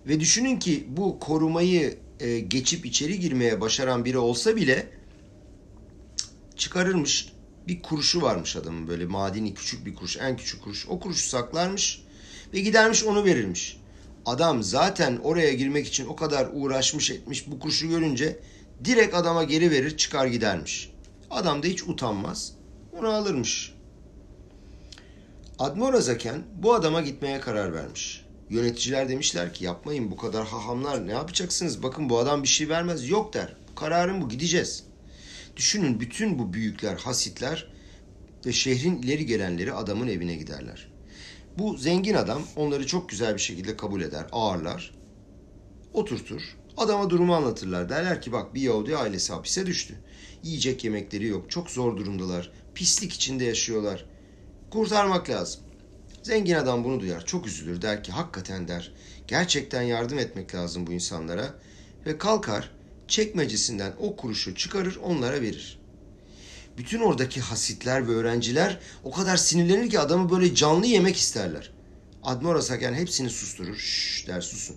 Ve 0.07 0.21
düşünün 0.21 0.59
ki 0.59 0.87
bu 0.89 1.19
korumayı 1.19 1.99
e, 2.21 2.39
geçip 2.39 2.87
içeri 2.87 3.21
girmeye 3.21 3.61
başaran 3.61 4.05
biri 4.05 4.19
olsa 4.19 4.57
bile 4.57 4.89
çıkarırmış. 6.57 7.33
Bir 7.69 7.83
kuruşu 7.83 8.23
varmış 8.23 8.57
adamın 8.57 8.89
böyle 8.89 9.07
madeni 9.07 9.55
küçük 9.55 9.87
bir 9.87 9.95
kuruş, 9.95 10.17
en 10.17 10.37
küçük 10.37 10.63
kuruş. 10.63 10.87
O 10.89 11.01
kuruşu 11.01 11.29
saklarmış 11.29 12.03
ve 12.55 12.61
gidermiş 12.61 13.05
onu 13.05 13.25
verirmiş. 13.25 13.81
Adam 14.27 14.63
zaten 14.63 15.17
oraya 15.23 15.53
girmek 15.53 15.87
için 15.87 16.07
o 16.07 16.17
kadar 16.17 16.49
uğraşmış 16.53 17.11
etmiş 17.11 17.51
bu 17.51 17.59
kuruşu 17.59 17.89
görünce 17.89 18.41
direkt 18.85 19.15
adama 19.15 19.45
geri 19.45 19.71
verir 19.71 19.97
çıkar 19.97 20.27
gidermiş. 20.27 20.91
Adam 21.31 21.63
da 21.63 21.67
hiç 21.67 21.83
utanmaz. 21.83 22.53
Onu 22.99 23.09
alırmış. 23.09 23.76
Admor 25.59 25.95
Azaken 25.95 26.43
bu 26.63 26.75
adama 26.75 27.01
gitmeye 27.01 27.41
karar 27.41 27.75
vermiş. 27.75 28.25
Yöneticiler 28.51 29.09
demişler 29.09 29.55
ki 29.55 29.65
yapmayın 29.65 30.11
bu 30.11 30.17
kadar 30.17 30.47
hahamlar 30.47 31.07
ne 31.07 31.13
yapacaksınız? 31.13 31.83
Bakın 31.83 32.09
bu 32.09 32.19
adam 32.19 32.43
bir 32.43 32.49
şey 32.49 32.69
vermez. 32.69 33.09
Yok 33.09 33.35
der. 33.35 33.57
Kararım 33.77 34.23
bu 34.23 34.29
gideceğiz. 34.29 34.85
Düşünün 35.57 36.01
bütün 36.01 36.39
bu 36.39 36.53
büyükler, 36.53 36.97
hasitler 36.97 37.73
ve 38.47 38.53
şehrin 38.53 39.03
ileri 39.03 39.27
gelenleri 39.27 39.73
adamın 39.73 40.09
evine 40.09 40.37
giderler. 40.37 40.89
Bu 41.59 41.77
zengin 41.77 42.15
adam 42.15 42.43
onları 42.57 42.87
çok 42.87 43.09
güzel 43.09 43.35
bir 43.35 43.41
şekilde 43.41 43.77
kabul 43.77 44.01
eder, 44.01 44.27
ağırlar, 44.33 44.95
oturtur. 45.93 46.43
Adama 46.77 47.11
durumu 47.11 47.35
anlatırlar. 47.35 47.89
Derler 47.89 48.23
ki 48.23 48.33
bak 48.33 48.55
bir 48.55 48.61
Yahudi 48.61 48.97
ailesi 48.97 49.33
hapise 49.33 49.67
düştü. 49.67 49.95
Yiyecek 50.43 50.85
yemekleri 50.85 51.27
yok. 51.27 51.51
Çok 51.51 51.71
zor 51.71 51.97
durumdalar. 51.97 52.53
Pislik 52.75 53.13
içinde 53.13 53.45
yaşıyorlar. 53.45 54.05
Kurtarmak 54.77 55.31
lazım. 55.31 55.61
Zengin 56.23 56.55
adam 56.55 56.85
bunu 56.85 57.01
duyar. 57.01 57.27
Çok 57.27 57.47
üzülür. 57.47 57.83
Der 57.83 58.05
ki 58.05 58.13
hakikaten 58.13 58.69
der. 58.69 58.93
Gerçekten 59.29 59.83
yardım 59.83 60.19
etmek 60.19 60.55
lazım 60.55 60.87
bu 60.87 60.93
insanlara. 60.93 61.55
Ve 62.07 62.19
kalkar 62.19 62.71
çekmecesinden 63.09 63.93
o 64.01 64.17
kuruşu 64.17 64.55
çıkarır 64.55 64.97
onlara 65.03 65.41
verir. 65.41 65.79
Bütün 66.79 67.01
oradaki 67.01 67.41
hasitler 67.41 68.09
ve 68.09 68.13
öğrenciler 68.13 68.81
o 69.05 69.11
kadar 69.11 69.37
sinirlenir 69.37 69.91
ki 69.91 70.01
adamı 70.01 70.31
böyle 70.31 70.55
canlı 70.55 70.87
yemek 70.87 71.17
isterler. 71.17 71.73
Admor 72.23 72.57
Asaken 72.57 72.95
hepsini 72.95 73.31
susturur. 73.31 73.77
Şşş 73.77 74.27
der 74.27 74.41
susun. 74.41 74.77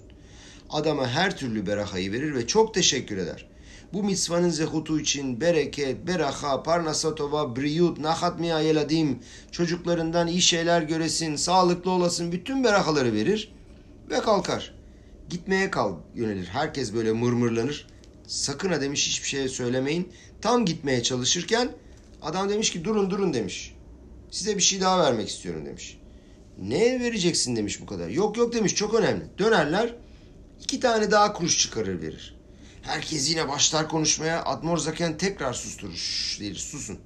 Adama 0.70 1.10
her 1.10 1.38
türlü 1.38 1.68
berakayı 1.68 2.12
verir 2.12 2.36
ve 2.36 2.48
çok 2.48 2.74
teşekkür 2.74 3.18
eder. 3.18 3.49
Bu 3.94 4.04
mitzvanın 4.04 4.50
zehutu 4.50 5.00
için 5.00 5.42
bereket, 5.42 6.08
beraha, 6.08 6.64
parnasatova, 6.64 7.56
briyut, 7.56 8.00
nahat 8.00 8.40
miya 8.40 8.62
yeladim, 8.62 9.20
çocuklarından 9.52 10.28
iyi 10.28 10.42
şeyler 10.42 10.82
göresin, 10.82 11.36
sağlıklı 11.36 11.92
olasın, 11.92 12.32
bütün 12.32 12.64
berakaları 12.64 13.14
verir 13.14 13.52
ve 14.10 14.20
kalkar. 14.20 14.74
Gitmeye 15.30 15.72
kal 15.72 15.96
yönelir. 16.16 16.46
Herkes 16.46 16.94
böyle 16.94 17.12
mırmırlanır. 17.12 17.88
Sakın 18.28 18.70
ha 18.70 18.82
demiş 18.82 19.08
hiçbir 19.08 19.28
şey 19.28 19.48
söylemeyin. 19.48 20.12
Tam 20.42 20.66
gitmeye 20.66 21.04
çalışırken 21.04 21.70
adam 22.22 22.50
demiş 22.50 22.72
ki 22.72 22.84
durun 22.84 23.10
durun 23.10 23.34
demiş. 23.34 23.76
Size 24.32 24.58
bir 24.58 24.62
şey 24.62 24.82
daha 24.82 25.04
vermek 25.04 25.30
istiyorum 25.30 25.66
demiş. 25.66 25.98
Ne 26.62 27.00
vereceksin 27.00 27.56
demiş 27.56 27.82
bu 27.82 27.86
kadar. 27.86 28.10
Yok 28.10 28.38
yok 28.38 28.54
demiş 28.54 28.76
çok 28.76 28.94
önemli. 28.94 29.24
Dönerler 29.38 29.96
iki 30.62 30.80
tane 30.80 31.12
daha 31.12 31.34
kuruş 31.34 31.58
çıkarır 31.60 32.02
verir. 32.02 32.39
Herkes 32.82 33.30
yine 33.30 33.48
başlar 33.48 33.90
konuşmaya. 33.90 34.46
Admor 34.46 34.78
Zaken 34.78 35.18
tekrar 35.18 35.54
susturur. 35.54 36.38
Der 36.40 36.56
susun. 36.56 37.00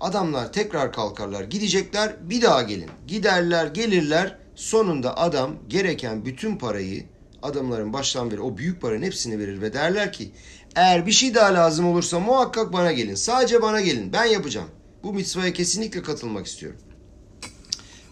Adamlar 0.00 0.52
tekrar 0.52 0.92
kalkarlar. 0.92 1.44
Gidecekler 1.44 2.30
bir 2.30 2.42
daha 2.42 2.62
gelin. 2.62 2.90
Giderler 3.06 3.66
gelirler. 3.66 4.38
Sonunda 4.54 5.16
adam 5.16 5.56
gereken 5.68 6.24
bütün 6.24 6.56
parayı 6.56 7.06
adamların 7.42 7.92
baştan 7.92 8.30
beri 8.30 8.40
o 8.40 8.56
büyük 8.56 8.80
paranın 8.80 9.02
hepsini 9.02 9.38
verir 9.38 9.60
ve 9.60 9.72
derler 9.72 10.12
ki 10.12 10.30
eğer 10.76 11.06
bir 11.06 11.12
şey 11.12 11.34
daha 11.34 11.54
lazım 11.54 11.86
olursa 11.86 12.20
muhakkak 12.20 12.72
bana 12.72 12.92
gelin. 12.92 13.14
Sadece 13.14 13.62
bana 13.62 13.80
gelin. 13.80 14.12
Ben 14.12 14.24
yapacağım. 14.24 14.68
Bu 15.02 15.12
mitzvaya 15.12 15.52
kesinlikle 15.52 16.02
katılmak 16.02 16.46
istiyorum. 16.46 16.80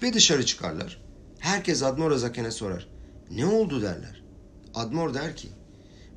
Ve 0.02 0.12
dışarı 0.12 0.46
çıkarlar. 0.46 1.02
Herkes 1.38 1.82
Admor 1.82 2.10
Azaken'e 2.10 2.50
sorar. 2.50 2.88
Ne 3.30 3.46
oldu 3.46 3.82
derler. 3.82 4.22
Admor 4.74 5.14
der 5.14 5.36
ki 5.36 5.48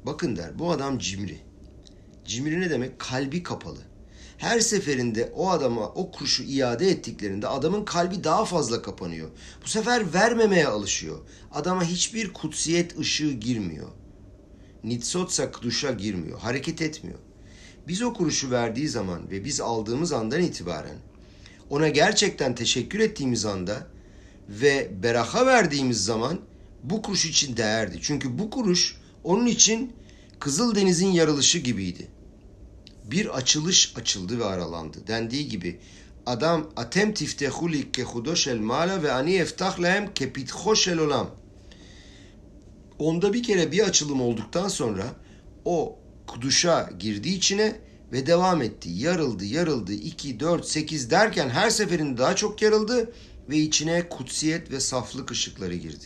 bakın 0.09 0.35
der 0.35 0.59
bu 0.59 0.71
adam 0.71 0.99
cimri. 0.99 1.37
Cimri 2.25 2.61
ne 2.61 2.69
demek? 2.69 2.99
Kalbi 2.99 3.43
kapalı. 3.43 3.79
Her 4.37 4.59
seferinde 4.59 5.31
o 5.35 5.49
adama 5.49 5.87
o 5.87 6.11
kurşu 6.11 6.43
iade 6.43 6.89
ettiklerinde 6.89 7.47
adamın 7.47 7.85
kalbi 7.85 8.23
daha 8.23 8.45
fazla 8.45 8.81
kapanıyor. 8.81 9.29
Bu 9.63 9.67
sefer 9.67 10.13
vermemeye 10.13 10.67
alışıyor. 10.67 11.19
Adama 11.51 11.83
hiçbir 11.83 12.33
kutsiyet 12.33 12.99
ışığı 12.99 13.31
girmiyor. 13.31 13.87
Nitsotsa 14.83 15.51
duşa 15.61 15.91
girmiyor. 15.91 16.39
Hareket 16.39 16.81
etmiyor. 16.81 17.19
Biz 17.87 18.01
o 18.01 18.13
kuruşu 18.13 18.51
verdiği 18.51 18.87
zaman 18.87 19.31
ve 19.31 19.45
biz 19.45 19.61
aldığımız 19.61 20.13
andan 20.13 20.41
itibaren 20.41 20.97
ona 21.69 21.89
gerçekten 21.89 22.55
teşekkür 22.55 22.99
ettiğimiz 22.99 23.45
anda 23.45 23.87
ve 24.49 24.91
beraha 25.03 25.45
verdiğimiz 25.45 26.05
zaman 26.05 26.39
bu 26.83 27.01
kuruş 27.01 27.25
için 27.25 27.57
değerdi. 27.57 27.99
Çünkü 28.01 28.39
bu 28.39 28.49
kuruş 28.49 28.97
onun 29.23 29.45
için 29.45 29.93
Kızıldeniz'in 30.39 31.11
yarılışı 31.11 31.59
gibiydi. 31.59 32.07
Bir 33.03 33.37
açılış 33.37 33.93
açıldı 33.95 34.39
ve 34.39 34.45
aralandı. 34.45 35.07
Dendiği 35.07 35.47
gibi 35.47 35.79
adam 36.25 36.69
atem 36.75 37.13
tiftehu 37.13 37.71
li 37.71 37.91
kehudoş 37.91 38.47
el 38.47 38.59
mala 38.59 39.03
ve 39.03 39.11
ani 39.11 39.35
eftah 39.35 39.81
lehem 39.81 40.13
kepithoş 40.13 40.87
el 40.87 40.97
olam. 40.97 41.29
Onda 42.99 43.33
bir 43.33 43.43
kere 43.43 43.71
bir 43.71 43.79
açılım 43.79 44.21
olduktan 44.21 44.67
sonra 44.67 45.03
o 45.65 45.99
kuduşa 46.27 46.89
girdi 46.99 47.29
içine 47.29 47.75
ve 48.11 48.25
devam 48.25 48.61
etti. 48.61 48.89
Yarıldı, 48.89 49.45
yarıldı. 49.45 49.93
2, 49.93 50.39
4, 50.39 50.65
8 50.67 51.11
derken 51.11 51.49
her 51.49 51.69
seferinde 51.69 52.17
daha 52.17 52.35
çok 52.35 52.61
yarıldı 52.61 53.13
ve 53.49 53.57
içine 53.57 54.09
kutsiyet 54.09 54.71
ve 54.71 54.79
saflık 54.79 55.31
ışıkları 55.31 55.75
girdi. 55.75 56.05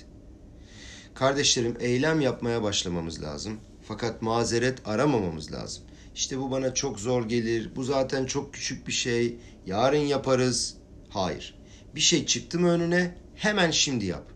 Kardeşlerim 1.15 1.77
eylem 1.79 2.21
yapmaya 2.21 2.63
başlamamız 2.63 3.21
lazım. 3.21 3.59
Fakat 3.87 4.21
mazeret 4.21 4.87
aramamamız 4.87 5.51
lazım. 5.51 5.83
İşte 6.15 6.39
bu 6.39 6.51
bana 6.51 6.73
çok 6.73 6.99
zor 6.99 7.29
gelir. 7.29 7.71
Bu 7.75 7.83
zaten 7.83 8.25
çok 8.25 8.53
küçük 8.53 8.87
bir 8.87 8.91
şey. 8.91 9.37
Yarın 9.65 9.97
yaparız. 9.97 10.77
Hayır. 11.09 11.55
Bir 11.95 12.01
şey 12.01 12.25
çıktı 12.25 12.59
mı 12.59 12.69
önüne 12.69 13.17
hemen 13.35 13.71
şimdi 13.71 14.05
yap. 14.05 14.31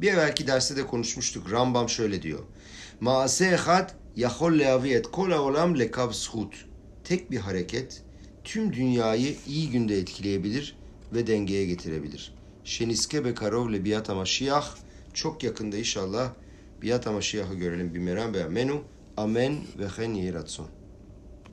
Bir 0.00 0.12
evvelki 0.12 0.46
derste 0.46 0.76
de 0.76 0.86
konuşmuştuk. 0.86 1.52
Rambam 1.52 1.88
şöyle 1.88 2.22
diyor. 2.22 2.40
Maase 3.00 3.46
ehad 3.46 3.90
yahol 4.16 4.58
leaviyet 4.58 5.10
kola 5.10 5.40
olam 5.40 5.78
lekav 5.78 6.12
shut. 6.12 6.66
Tek 7.04 7.30
bir 7.30 7.38
hareket 7.38 8.02
tüm 8.44 8.72
dünyayı 8.72 9.36
iyi 9.46 9.70
günde 9.70 9.98
etkileyebilir 9.98 10.76
ve 11.12 11.26
dengeye 11.26 11.66
getirebilir. 11.66 12.34
Şeniske 12.64 13.24
be 13.24 13.34
karov 13.34 13.72
le 13.72 13.84
biyat 13.84 14.10
amaşiyah. 14.10 14.76
Çok 15.14 15.42
yakında 15.42 15.76
inşallah 15.76 16.32
biyat 16.82 17.06
amaşiyahı 17.06 17.54
görelim. 17.54 18.02
Meram 18.02 18.34
ve 18.34 18.48
menu. 18.48 18.82
Ամեն 19.20 19.56
վեխեն 19.76 20.14
երացուն 20.16 20.68